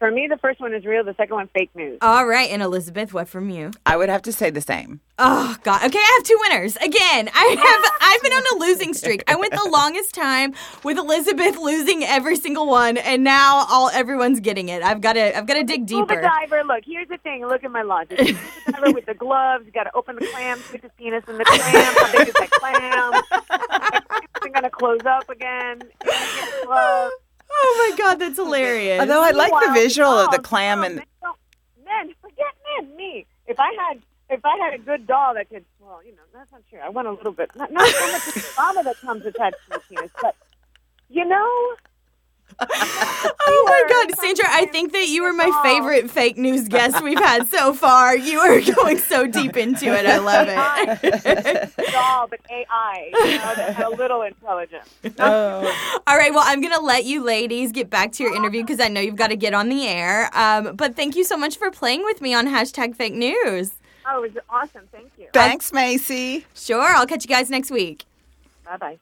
For 0.00 0.10
me, 0.10 0.26
the 0.28 0.38
first 0.38 0.60
one 0.60 0.72
is 0.72 0.86
real. 0.86 1.04
The 1.04 1.14
second 1.14 1.34
one, 1.36 1.48
fake 1.48 1.68
news. 1.76 1.98
All 2.00 2.26
right. 2.26 2.50
And 2.50 2.62
Elizabeth, 2.62 3.12
what 3.12 3.28
from 3.28 3.50
you? 3.50 3.70
I 3.84 3.98
would 3.98 4.08
have 4.08 4.22
to 4.22 4.32
say 4.32 4.48
the 4.48 4.62
same. 4.62 5.00
Oh 5.18 5.54
God. 5.62 5.84
Okay, 5.84 5.98
I 5.98 6.14
have 6.16 6.24
two 6.26 6.38
winners. 6.48 6.76
Again, 6.76 7.28
I 7.34 7.54
have 7.60 7.92
I've 8.00 8.22
been 8.22 8.32
on 8.32 8.56
a 8.56 8.60
losing 8.64 8.94
streak. 8.94 9.22
I 9.28 9.36
went 9.36 9.52
the 9.52 9.68
longest 9.70 10.14
time 10.14 10.54
with 10.84 10.96
Elizabeth 10.96 11.58
losing 11.58 12.02
every 12.02 12.36
single 12.36 12.66
one, 12.66 12.96
and 12.96 13.22
now 13.22 13.66
all 13.68 13.90
everyone's 13.90 14.40
getting 14.40 14.70
it. 14.70 14.82
I've 14.82 15.02
got 15.02 15.12
to 15.12 15.36
I've 15.36 15.46
got 15.46 15.54
to 15.54 15.64
dig 15.64 15.86
Scuba 15.86 16.06
deeper. 16.14 16.22
diver, 16.22 16.64
look, 16.64 16.82
here's 16.86 17.08
the 17.08 17.18
thing. 17.18 17.46
Look 17.46 17.62
at 17.62 17.70
my 17.70 17.82
logic. 17.82 18.18
Scuba 18.20 18.38
diver 18.72 18.92
with 18.92 19.04
the 19.04 19.12
gloves, 19.14 19.66
you 19.66 19.72
got 19.72 19.84
to 19.84 19.94
open 19.94 20.16
the 20.16 20.26
clam, 20.32 20.58
stick 20.60 20.80
his 20.80 20.90
penis 20.96 21.24
in 21.28 21.36
the 21.36 21.44
clam. 21.44 21.94
How 21.94 22.12
big 22.12 22.28
is 22.28 22.34
that 22.34 22.50
clam? 22.52 23.22
It's 24.42 24.54
going 24.54 24.62
to 24.64 24.70
close 24.70 25.00
up 25.04 25.28
again. 25.28 25.82
It's 27.50 27.60
gonna 27.60 27.86
get 27.86 27.86
closed. 27.86 27.88
Oh 27.88 27.90
my 27.90 27.96
God, 28.04 28.18
that's 28.20 28.36
hilarious. 28.38 29.00
Although 29.00 29.22
I 29.22 29.30
like 29.32 29.50
the 29.60 29.60
Meanwhile, 29.60 29.74
visual 29.74 30.08
of 30.12 30.30
the 30.30 30.38
oh, 30.38 30.42
clam 30.42 30.80
no, 30.80 30.86
and 30.86 30.96
men, 30.96 31.06
don't- 31.22 31.38
men, 31.84 32.14
forget 32.20 32.54
men, 32.78 32.96
me. 32.96 33.26
If 33.46 33.60
I 33.60 33.72
had, 33.72 34.02
if 34.30 34.44
I 34.44 34.56
had 34.58 34.74
a 34.74 34.78
good 34.78 35.06
doll 35.06 35.34
that 35.34 35.48
could, 35.50 35.64
well, 35.80 36.02
you 36.04 36.12
know, 36.12 36.22
that's 36.32 36.52
not 36.52 36.62
true. 36.70 36.78
I 36.80 36.88
want 36.90 37.08
a 37.08 37.12
little 37.12 37.32
bit, 37.32 37.50
not, 37.56 37.72
not 37.72 37.88
so 37.88 38.12
much 38.12 38.26
the 38.34 38.40
trauma 38.54 38.82
that 38.84 38.96
comes 39.00 39.26
attached 39.26 39.56
to 39.66 39.70
the 39.78 39.80
penis, 39.88 40.10
but 40.22 40.36
you 41.08 41.24
know. 41.24 41.76
Oh 42.62 43.64
my 43.66 43.84
God, 43.88 44.18
Sandra! 44.18 44.44
I 44.48 44.66
think 44.66 44.92
that 44.92 45.08
you 45.08 45.22
were 45.22 45.32
my 45.32 45.50
favorite 45.62 46.10
fake 46.10 46.36
news 46.36 46.68
guest 46.68 47.02
we've 47.02 47.18
had 47.18 47.48
so 47.48 47.72
far. 47.72 48.16
You 48.16 48.38
are 48.38 48.60
going 48.76 48.98
so 48.98 49.26
deep 49.26 49.56
into 49.56 49.86
it. 49.86 50.06
I 50.06 50.18
love 50.18 50.46
it. 50.50 51.92
doll, 51.92 52.26
but 52.28 52.40
AI, 52.50 53.10
you 53.12 53.78
know, 53.78 53.88
a 53.88 53.90
little 53.96 54.22
intelligence. 54.22 54.88
oh, 55.18 56.00
All 56.06 56.16
right, 56.16 56.32
well, 56.32 56.44
I'm 56.46 56.60
going 56.60 56.74
to 56.74 56.80
let 56.80 57.04
you 57.04 57.22
ladies 57.22 57.72
get 57.72 57.88
back 57.90 58.12
to 58.12 58.22
your 58.22 58.34
interview 58.34 58.62
because 58.62 58.80
I 58.80 58.88
know 58.88 59.00
you've 59.00 59.16
got 59.16 59.28
to 59.28 59.36
get 59.36 59.54
on 59.54 59.68
the 59.68 59.86
air. 59.86 60.30
Um, 60.36 60.76
but 60.76 60.94
thank 60.96 61.16
you 61.16 61.24
so 61.24 61.36
much 61.36 61.56
for 61.56 61.70
playing 61.70 62.04
with 62.04 62.20
me 62.20 62.34
on 62.34 62.46
hashtag 62.46 62.94
fake 62.94 63.14
news. 63.14 63.72
Oh, 64.06 64.22
it 64.22 64.34
was 64.34 64.42
awesome. 64.48 64.88
Thank 64.92 65.10
you. 65.18 65.28
thanks, 65.32 65.72
Macy. 65.72 66.46
Sure, 66.54 66.82
I'll 66.82 67.06
catch 67.06 67.24
you 67.24 67.28
guys 67.28 67.50
next 67.50 67.70
week. 67.70 68.04
Bye 68.64 68.76
bye. 68.76 68.98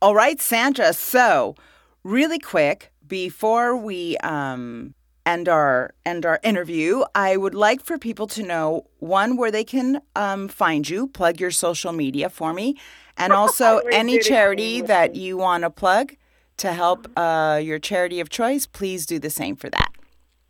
All 0.00 0.14
right, 0.14 0.40
Sandra. 0.40 0.92
So, 0.92 1.54
really 2.04 2.38
quick 2.38 2.92
before 3.06 3.76
we 3.76 4.16
um, 4.18 4.94
end 5.26 5.48
our 5.48 5.94
end 6.04 6.26
our 6.26 6.40
interview, 6.42 7.04
I 7.14 7.36
would 7.36 7.54
like 7.54 7.82
for 7.82 7.98
people 7.98 8.26
to 8.28 8.42
know 8.42 8.86
one 8.98 9.36
where 9.36 9.50
they 9.50 9.64
can 9.64 10.00
um, 10.16 10.48
find 10.48 10.88
you, 10.88 11.08
plug 11.08 11.40
your 11.40 11.50
social 11.50 11.92
media 11.92 12.28
for 12.28 12.52
me, 12.52 12.76
and 13.16 13.32
also 13.42 13.78
any 13.92 14.18
charity 14.18 14.80
that 14.82 15.14
you 15.14 15.36
want 15.36 15.62
to 15.64 15.70
plug 15.70 16.16
to 16.58 16.72
help 16.72 17.06
uh, 17.16 17.60
your 17.62 17.78
charity 17.78 18.20
of 18.20 18.28
choice. 18.28 18.66
Please 18.66 19.06
do 19.06 19.18
the 19.18 19.30
same 19.30 19.56
for 19.56 19.70
that. 19.70 19.90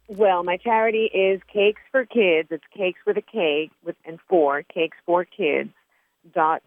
Well, 0.08 0.42
my 0.44 0.58
charity 0.58 1.04
is 1.06 1.40
Cakes 1.50 1.80
for 1.90 2.04
Kids. 2.04 2.48
It's 2.50 2.64
cakes 2.76 3.00
with 3.06 3.16
a 3.16 3.22
K 3.22 3.70
with 3.84 3.96
and 4.04 4.18
four 4.28 4.62
cakes 4.62 4.96
for 5.06 5.24
kids 5.24 5.70
dot 6.34 6.62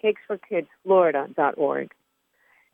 cakes 0.00 0.20
for 0.26 0.38
kids 0.38 0.66
Florida 0.84 1.28
dot 1.36 1.54
org. 1.56 1.92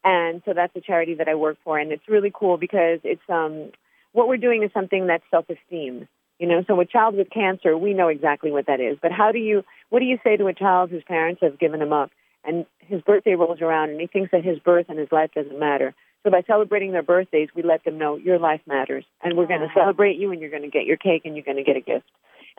And 0.09 0.40
so 0.45 0.53
that's 0.55 0.75
a 0.77 0.81
charity 0.81 1.14
that 1.14 1.29
I 1.29 1.35
work 1.35 1.59
for, 1.64 1.81
and 1.81 1.90
it's 1.90 2.09
really 2.09 2.31
cool 2.33 2.59
because 2.59 3.01
it's 3.03 3.29
um 3.29 3.73
what 4.12 4.29
we're 4.29 4.37
doing 4.37 4.62
is 4.62 4.71
something 4.73 5.09
that's 5.09 5.25
self 5.33 5.47
esteem. 5.51 6.07
You 6.38 6.47
know, 6.47 6.62
so 6.69 6.81
a 6.81 6.87
child 6.87 7.16
with 7.16 7.29
cancer, 7.29 7.77
we 7.77 7.92
know 7.92 8.07
exactly 8.07 8.53
what 8.53 8.66
that 8.66 8.81
is. 8.81 8.99
But 9.03 9.11
how 9.11 9.33
do 9.33 9.38
you 9.38 9.64
what 9.90 9.99
do 9.99 10.05
you 10.05 10.19
say 10.23 10.37
to 10.37 10.47
a 10.47 10.55
child 10.55 10.90
whose 10.90 11.03
parents 11.03 11.40
have 11.42 11.59
given 11.59 11.83
him 11.83 11.92
up 11.92 12.12
and 12.45 12.66
his 12.79 13.01
birthday 13.03 13.35
rolls 13.35 13.61
around 13.61 13.90
and 13.90 14.01
he 14.01 14.07
thinks 14.07 14.31
that 14.31 14.45
his 14.45 14.61
birth 14.61 14.87
and 14.88 14.99
his 14.99 15.11
life 15.11 15.31
doesn't 15.35 15.59
matter? 15.59 15.92
So 16.23 16.31
by 16.31 16.42
celebrating 16.47 16.92
their 16.92 17.03
birthdays, 17.03 17.49
we 17.57 17.64
let 17.64 17.85
them 17.85 17.99
know 17.99 18.14
your 18.14 18.38
life 18.38 18.61
matters, 18.64 19.05
and 19.25 19.37
we're 19.37 19.47
going 19.47 19.61
to 19.61 19.75
celebrate 19.75 20.19
you, 20.19 20.31
and 20.31 20.40
you're 20.40 20.51
going 20.51 20.62
to 20.62 20.69
get 20.69 20.85
your 20.85 20.97
cake, 20.97 21.23
and 21.25 21.35
you're 21.35 21.45
going 21.45 21.57
to 21.57 21.64
get 21.64 21.77
a 21.77 21.81
gift, 21.81 22.07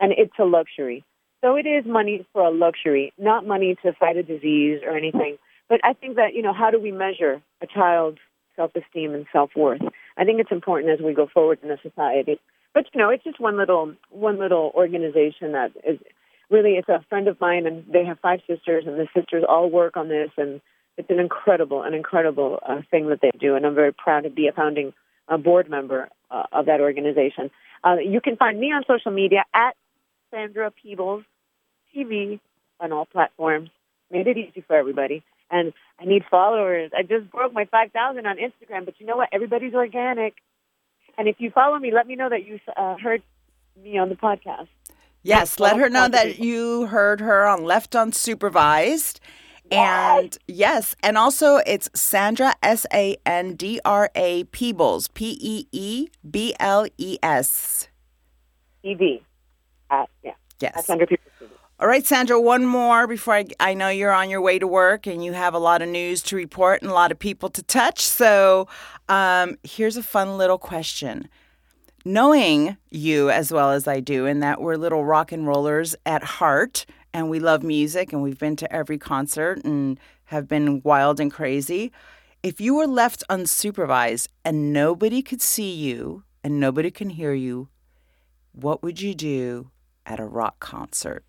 and 0.00 0.12
it's 0.12 0.32
a 0.38 0.44
luxury. 0.44 1.02
So 1.42 1.56
it 1.56 1.66
is 1.66 1.86
money 1.86 2.26
for 2.32 2.42
a 2.42 2.50
luxury, 2.50 3.12
not 3.16 3.46
money 3.46 3.76
to 3.84 3.92
fight 3.94 4.16
a 4.16 4.22
disease 4.22 4.80
or 4.84 4.96
anything. 4.96 5.38
But 5.68 5.80
I 5.84 5.92
think 5.92 6.16
that 6.16 6.34
you 6.34 6.42
know, 6.42 6.52
how 6.52 6.70
do 6.70 6.80
we 6.80 6.92
measure 6.92 7.42
a 7.62 7.66
child's 7.66 8.18
self-esteem 8.56 9.14
and 9.14 9.26
self-worth? 9.32 9.82
I 10.16 10.24
think 10.24 10.40
it's 10.40 10.52
important 10.52 10.92
as 10.92 11.04
we 11.04 11.14
go 11.14 11.28
forward 11.32 11.58
in 11.62 11.68
the 11.68 11.78
society. 11.82 12.40
But 12.74 12.86
you 12.92 13.00
know, 13.00 13.10
it's 13.10 13.24
just 13.24 13.40
one 13.40 13.56
little 13.56 13.94
one 14.10 14.38
little 14.38 14.72
organization 14.74 15.52
that 15.52 15.72
is 15.86 15.98
really 16.50 16.72
it's 16.72 16.88
a 16.88 17.04
friend 17.08 17.28
of 17.28 17.40
mine, 17.40 17.66
and 17.66 17.84
they 17.92 18.04
have 18.04 18.18
five 18.20 18.40
sisters, 18.46 18.84
and 18.86 18.98
the 18.98 19.08
sisters 19.14 19.44
all 19.48 19.70
work 19.70 19.96
on 19.96 20.08
this, 20.08 20.30
and 20.36 20.60
it's 20.96 21.10
an 21.10 21.20
incredible, 21.20 21.82
an 21.82 21.94
incredible 21.94 22.58
uh, 22.66 22.82
thing 22.90 23.08
that 23.08 23.20
they 23.20 23.30
do, 23.38 23.54
and 23.54 23.64
I'm 23.64 23.74
very 23.74 23.92
proud 23.92 24.24
to 24.24 24.30
be 24.30 24.48
a 24.48 24.52
founding 24.52 24.92
a 25.28 25.38
board 25.38 25.68
member 25.68 26.08
uh, 26.30 26.44
of 26.52 26.66
that 26.66 26.80
organization. 26.80 27.50
Uh, 27.84 27.96
you 27.96 28.20
can 28.20 28.36
find 28.36 28.58
me 28.58 28.72
on 28.72 28.82
social 28.86 29.12
media 29.12 29.44
at 29.54 29.76
Sandra 30.30 30.70
Peebles 30.70 31.22
TV 31.94 32.40
on 32.80 32.92
all 32.92 33.06
platforms. 33.06 33.70
Made 34.10 34.26
it 34.26 34.38
easy 34.38 34.64
for 34.66 34.74
everybody. 34.74 35.22
And 35.50 35.72
I 35.98 36.04
need 36.04 36.22
followers. 36.30 36.90
I 36.96 37.02
just 37.02 37.30
broke 37.30 37.52
my 37.52 37.64
5,000 37.64 38.26
on 38.26 38.36
Instagram, 38.36 38.84
but 38.84 38.94
you 38.98 39.06
know 39.06 39.16
what? 39.16 39.28
Everybody's 39.32 39.74
organic. 39.74 40.34
And 41.16 41.26
if 41.26 41.36
you 41.38 41.50
follow 41.50 41.78
me, 41.78 41.92
let 41.92 42.06
me 42.06 42.14
know 42.16 42.28
that 42.28 42.44
you 42.44 42.60
uh, 42.76 42.96
heard 43.02 43.22
me 43.82 43.98
on 43.98 44.08
the 44.08 44.14
podcast. 44.14 44.68
Yes, 45.22 45.58
let 45.58 45.76
her 45.76 45.88
know 45.88 46.08
that 46.08 46.38
you 46.38 46.86
heard 46.86 47.20
her 47.20 47.46
on 47.46 47.64
Left 47.64 47.92
Unsupervised. 47.92 49.18
And 49.70 50.38
yes, 50.46 50.96
and 51.02 51.18
also 51.18 51.56
it's 51.66 51.90
Sandra 51.94 52.54
S 52.62 52.86
A 52.92 53.16
N 53.26 53.54
D 53.54 53.80
R 53.84 54.10
A 54.14 54.44
Peebles 54.44 55.08
P 55.08 55.36
E 55.40 55.66
E 55.72 56.08
B 56.28 56.54
L 56.58 56.86
E 56.96 57.18
S. 57.22 57.88
TV. 58.82 59.20
At, 59.90 60.08
yeah. 60.24 60.32
Yes. 60.60 60.86
Peebles 60.86 61.10
TV. 61.40 61.48
All 61.80 61.86
right, 61.86 62.04
Sandra, 62.04 62.40
one 62.40 62.66
more 62.66 63.06
before 63.06 63.34
I, 63.34 63.44
I 63.60 63.74
know 63.74 63.88
you're 63.88 64.10
on 64.10 64.30
your 64.30 64.40
way 64.40 64.58
to 64.58 64.66
work 64.66 65.06
and 65.06 65.24
you 65.24 65.32
have 65.32 65.54
a 65.54 65.60
lot 65.60 65.80
of 65.80 65.88
news 65.88 66.22
to 66.22 66.34
report 66.34 66.82
and 66.82 66.90
a 66.90 66.94
lot 66.94 67.12
of 67.12 67.20
people 67.20 67.50
to 67.50 67.62
touch. 67.62 68.00
So 68.00 68.66
um, 69.08 69.56
here's 69.62 69.96
a 69.96 70.02
fun 70.02 70.36
little 70.38 70.58
question. 70.58 71.28
Knowing 72.04 72.76
you 72.90 73.30
as 73.30 73.52
well 73.52 73.70
as 73.70 73.86
I 73.86 74.00
do, 74.00 74.26
and 74.26 74.42
that 74.42 74.60
we're 74.60 74.74
little 74.74 75.04
rock 75.04 75.30
and 75.30 75.46
rollers 75.46 75.94
at 76.04 76.24
heart, 76.24 76.84
and 77.14 77.30
we 77.30 77.38
love 77.38 77.62
music, 77.62 78.12
and 78.12 78.24
we've 78.24 78.40
been 78.40 78.56
to 78.56 78.72
every 78.72 78.98
concert 78.98 79.64
and 79.64 80.00
have 80.24 80.48
been 80.48 80.82
wild 80.82 81.20
and 81.20 81.32
crazy. 81.32 81.92
If 82.42 82.60
you 82.60 82.74
were 82.74 82.88
left 82.88 83.22
unsupervised 83.30 84.26
and 84.44 84.72
nobody 84.72 85.22
could 85.22 85.42
see 85.42 85.72
you 85.72 86.24
and 86.42 86.58
nobody 86.58 86.90
can 86.90 87.10
hear 87.10 87.34
you, 87.34 87.68
what 88.50 88.82
would 88.82 89.00
you 89.00 89.14
do 89.14 89.70
at 90.04 90.18
a 90.18 90.24
rock 90.24 90.58
concert? 90.58 91.24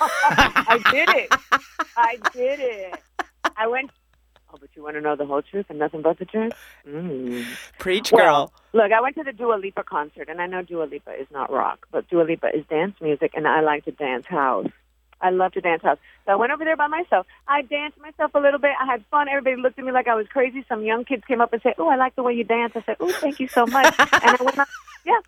I 0.00 0.80
did 0.90 1.08
it. 1.10 1.34
I 1.96 2.16
did 2.32 2.60
it. 2.60 3.00
I 3.56 3.66
went. 3.66 3.90
Oh, 4.52 4.56
but 4.60 4.70
you 4.74 4.82
want 4.82 4.94
to 4.94 5.00
know 5.00 5.16
the 5.16 5.26
whole 5.26 5.42
truth 5.42 5.66
and 5.68 5.78
nothing 5.78 6.02
but 6.02 6.18
the 6.18 6.24
truth? 6.24 6.52
Mm. 6.86 7.44
Preach, 7.78 8.12
Well, 8.12 8.52
look, 8.72 8.92
I 8.92 9.00
went 9.00 9.16
to 9.16 9.24
the 9.24 9.32
Dua 9.32 9.54
Lipa 9.54 9.82
concert, 9.82 10.28
and 10.28 10.40
I 10.40 10.46
know 10.46 10.62
Dua 10.62 10.84
Lipa 10.84 11.12
is 11.12 11.26
not 11.32 11.50
rock, 11.50 11.88
but 11.90 12.08
Dua 12.08 12.22
Lipa 12.22 12.48
is 12.54 12.64
dance 12.66 12.94
music, 13.00 13.32
and 13.34 13.48
I 13.48 13.60
like 13.62 13.84
to 13.86 13.90
dance 13.90 14.26
house. 14.26 14.68
I 15.20 15.30
love 15.30 15.52
to 15.52 15.60
dance 15.60 15.82
house. 15.82 15.98
So 16.26 16.32
I 16.32 16.36
went 16.36 16.52
over 16.52 16.64
there 16.64 16.76
by 16.76 16.86
myself. 16.86 17.26
I 17.48 17.62
danced 17.62 17.98
myself 17.98 18.32
a 18.34 18.40
little 18.40 18.58
bit. 18.60 18.72
I 18.80 18.84
had 18.84 19.04
fun. 19.10 19.28
Everybody 19.28 19.60
looked 19.60 19.78
at 19.78 19.84
me 19.84 19.90
like 19.90 20.06
I 20.06 20.14
was 20.14 20.26
crazy. 20.28 20.64
Some 20.68 20.84
young 20.84 21.04
kids 21.04 21.24
came 21.26 21.40
up 21.40 21.52
and 21.52 21.62
said, 21.62 21.74
"Oh, 21.78 21.88
I 21.88 21.96
like 21.96 22.14
the 22.14 22.22
way 22.22 22.34
you 22.34 22.44
dance." 22.44 22.72
I 22.76 22.82
said, 22.82 22.96
"Oh, 23.00 23.10
thank 23.12 23.40
you 23.40 23.48
so 23.48 23.66
much." 23.66 23.86
and 23.98 24.36
I 24.38 24.42
went, 24.42 24.58
on, 24.58 24.66
yeah. 25.06 25.20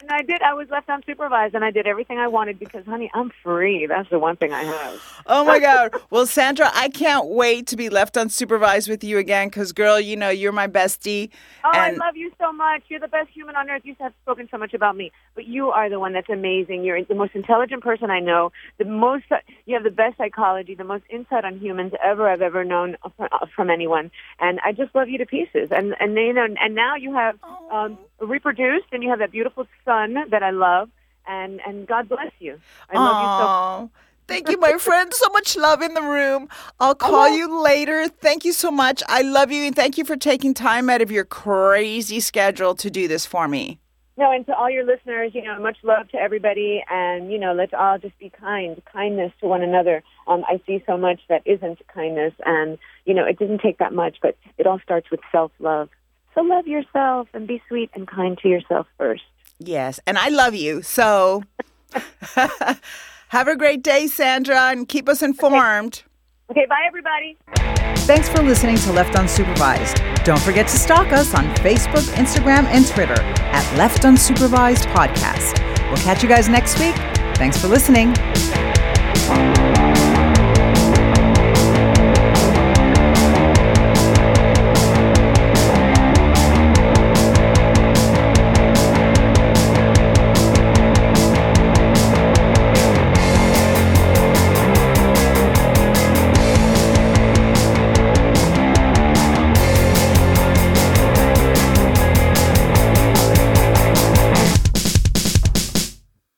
And 0.00 0.10
I 0.12 0.22
did. 0.22 0.42
I 0.42 0.54
was 0.54 0.68
left 0.70 0.88
unsupervised, 0.88 1.54
and 1.54 1.64
I 1.64 1.72
did 1.72 1.88
everything 1.88 2.18
I 2.18 2.28
wanted 2.28 2.58
because, 2.58 2.84
honey, 2.86 3.10
I'm 3.14 3.32
free. 3.42 3.86
That's 3.86 4.08
the 4.10 4.18
one 4.20 4.36
thing 4.36 4.52
I 4.52 4.62
have. 4.62 5.00
Oh 5.26 5.44
my 5.44 5.58
God. 5.58 5.92
Well, 6.10 6.24
Sandra, 6.24 6.70
I 6.72 6.88
can't 6.88 7.26
wait 7.26 7.66
to 7.68 7.76
be 7.76 7.88
left 7.88 8.14
unsupervised 8.14 8.88
with 8.88 9.02
you 9.02 9.18
again 9.18 9.48
because, 9.48 9.72
girl, 9.72 9.98
you 9.98 10.16
know, 10.16 10.30
you're 10.30 10.52
my 10.52 10.68
bestie. 10.68 11.30
Oh, 11.64 11.70
and 11.74 12.00
I 12.00 12.06
love 12.06 12.16
you 12.16 12.30
so 12.38 12.52
much. 12.52 12.82
You're 12.88 13.00
the 13.00 13.08
best 13.08 13.30
human 13.30 13.56
on 13.56 13.68
earth. 13.68 13.82
You 13.84 13.96
have 13.98 14.12
spoken 14.22 14.48
so 14.50 14.56
much 14.56 14.72
about 14.72 14.96
me, 14.96 15.10
but 15.34 15.46
you 15.46 15.70
are 15.70 15.90
the 15.90 15.98
one 15.98 16.12
that's 16.12 16.30
amazing. 16.30 16.84
You're 16.84 17.04
the 17.04 17.16
most 17.16 17.34
intelligent 17.34 17.82
person 17.82 18.08
I 18.10 18.20
know. 18.20 18.52
The 18.78 18.84
most 18.84 19.24
you 19.66 19.74
have 19.74 19.84
the 19.84 19.90
best 19.90 20.16
psychology, 20.16 20.76
the 20.76 20.84
most 20.84 21.04
insight 21.10 21.44
on 21.44 21.58
humans 21.58 21.92
ever 22.02 22.28
I've 22.28 22.42
ever 22.42 22.64
known 22.64 22.96
from, 23.16 23.28
from 23.54 23.68
anyone. 23.68 24.12
And 24.38 24.60
I 24.64 24.72
just 24.72 24.94
love 24.94 25.08
you 25.08 25.18
to 25.18 25.26
pieces. 25.26 25.70
And 25.72 25.96
and 25.98 26.14
you 26.14 26.32
know, 26.32 26.46
and 26.60 26.74
now 26.74 26.94
you 26.94 27.12
have 27.14 27.36
um, 27.72 27.98
reproduced, 28.20 28.86
and 28.92 29.02
you 29.02 29.10
have 29.10 29.18
that 29.18 29.32
beautiful 29.32 29.66
son 29.84 30.16
that 30.30 30.42
I 30.42 30.50
love. 30.50 30.90
And 31.26 31.60
and 31.66 31.86
God 31.86 32.08
bless 32.08 32.32
you. 32.38 32.58
I 32.90 32.96
love 32.96 33.22
you 33.22 33.90
so. 33.90 34.00
Thank 34.26 34.50
you, 34.50 34.58
my 34.58 34.76
friend. 34.78 35.12
So 35.12 35.26
much 35.32 35.56
love 35.56 35.80
in 35.80 35.94
the 35.94 36.02
room. 36.02 36.48
I'll 36.80 36.94
call 36.94 37.30
you 37.30 37.62
later. 37.62 38.08
Thank 38.08 38.44
you 38.44 38.52
so 38.52 38.70
much. 38.70 39.02
I 39.08 39.22
love 39.22 39.50
you 39.50 39.64
and 39.64 39.74
thank 39.74 39.96
you 39.96 40.04
for 40.04 40.16
taking 40.16 40.52
time 40.52 40.90
out 40.90 41.00
of 41.00 41.10
your 41.10 41.24
crazy 41.24 42.20
schedule 42.20 42.74
to 42.74 42.90
do 42.90 43.08
this 43.08 43.24
for 43.24 43.48
me. 43.48 43.78
No, 44.18 44.32
and 44.32 44.44
to 44.46 44.54
all 44.54 44.68
your 44.68 44.84
listeners, 44.84 45.30
you 45.32 45.42
know, 45.42 45.60
much 45.60 45.78
love 45.84 46.08
to 46.08 46.18
everybody, 46.18 46.84
and 46.90 47.30
you 47.30 47.38
know, 47.38 47.52
let's 47.54 47.72
all 47.72 47.98
just 47.98 48.18
be 48.18 48.30
kind, 48.30 48.82
kindness 48.92 49.32
to 49.40 49.46
one 49.46 49.62
another. 49.62 50.02
Um, 50.26 50.44
I 50.48 50.60
see 50.66 50.82
so 50.86 50.96
much 50.96 51.20
that 51.28 51.42
isn't 51.44 51.78
kindness, 51.86 52.34
and 52.44 52.78
you 53.04 53.14
know, 53.14 53.24
it 53.24 53.38
doesn't 53.38 53.60
take 53.60 53.78
that 53.78 53.92
much, 53.92 54.16
but 54.20 54.36
it 54.58 54.66
all 54.66 54.80
starts 54.80 55.08
with 55.10 55.20
self-love. 55.30 55.88
So 56.38 56.44
love 56.44 56.68
yourself 56.68 57.26
and 57.34 57.48
be 57.48 57.60
sweet 57.66 57.90
and 57.94 58.06
kind 58.06 58.38
to 58.38 58.48
yourself 58.48 58.86
first. 58.96 59.24
Yes, 59.58 59.98
and 60.06 60.16
I 60.16 60.28
love 60.28 60.54
you. 60.54 60.82
So 60.82 61.42
have 63.28 63.48
a 63.48 63.56
great 63.56 63.82
day, 63.82 64.06
Sandra, 64.06 64.70
and 64.70 64.88
keep 64.88 65.08
us 65.08 65.20
informed. 65.20 66.04
Okay, 66.48 66.64
bye 66.66 66.84
everybody. 66.86 67.36
Thanks 68.06 68.28
for 68.28 68.40
listening 68.40 68.76
to 68.76 68.92
Left 68.92 69.14
Unsupervised. 69.14 70.24
Don't 70.24 70.40
forget 70.40 70.68
to 70.68 70.76
stalk 70.78 71.12
us 71.12 71.34
on 71.34 71.44
Facebook, 71.56 72.08
Instagram, 72.14 72.66
and 72.66 72.86
Twitter 72.86 73.20
at 73.20 73.76
Left 73.76 74.02
Unsupervised 74.02 74.86
Podcast. 74.92 75.58
We'll 75.88 75.96
catch 75.96 76.22
you 76.22 76.28
guys 76.28 76.48
next 76.48 76.78
week. 76.78 76.94
Thanks 77.34 77.60
for 77.60 77.66
listening. 77.66 78.14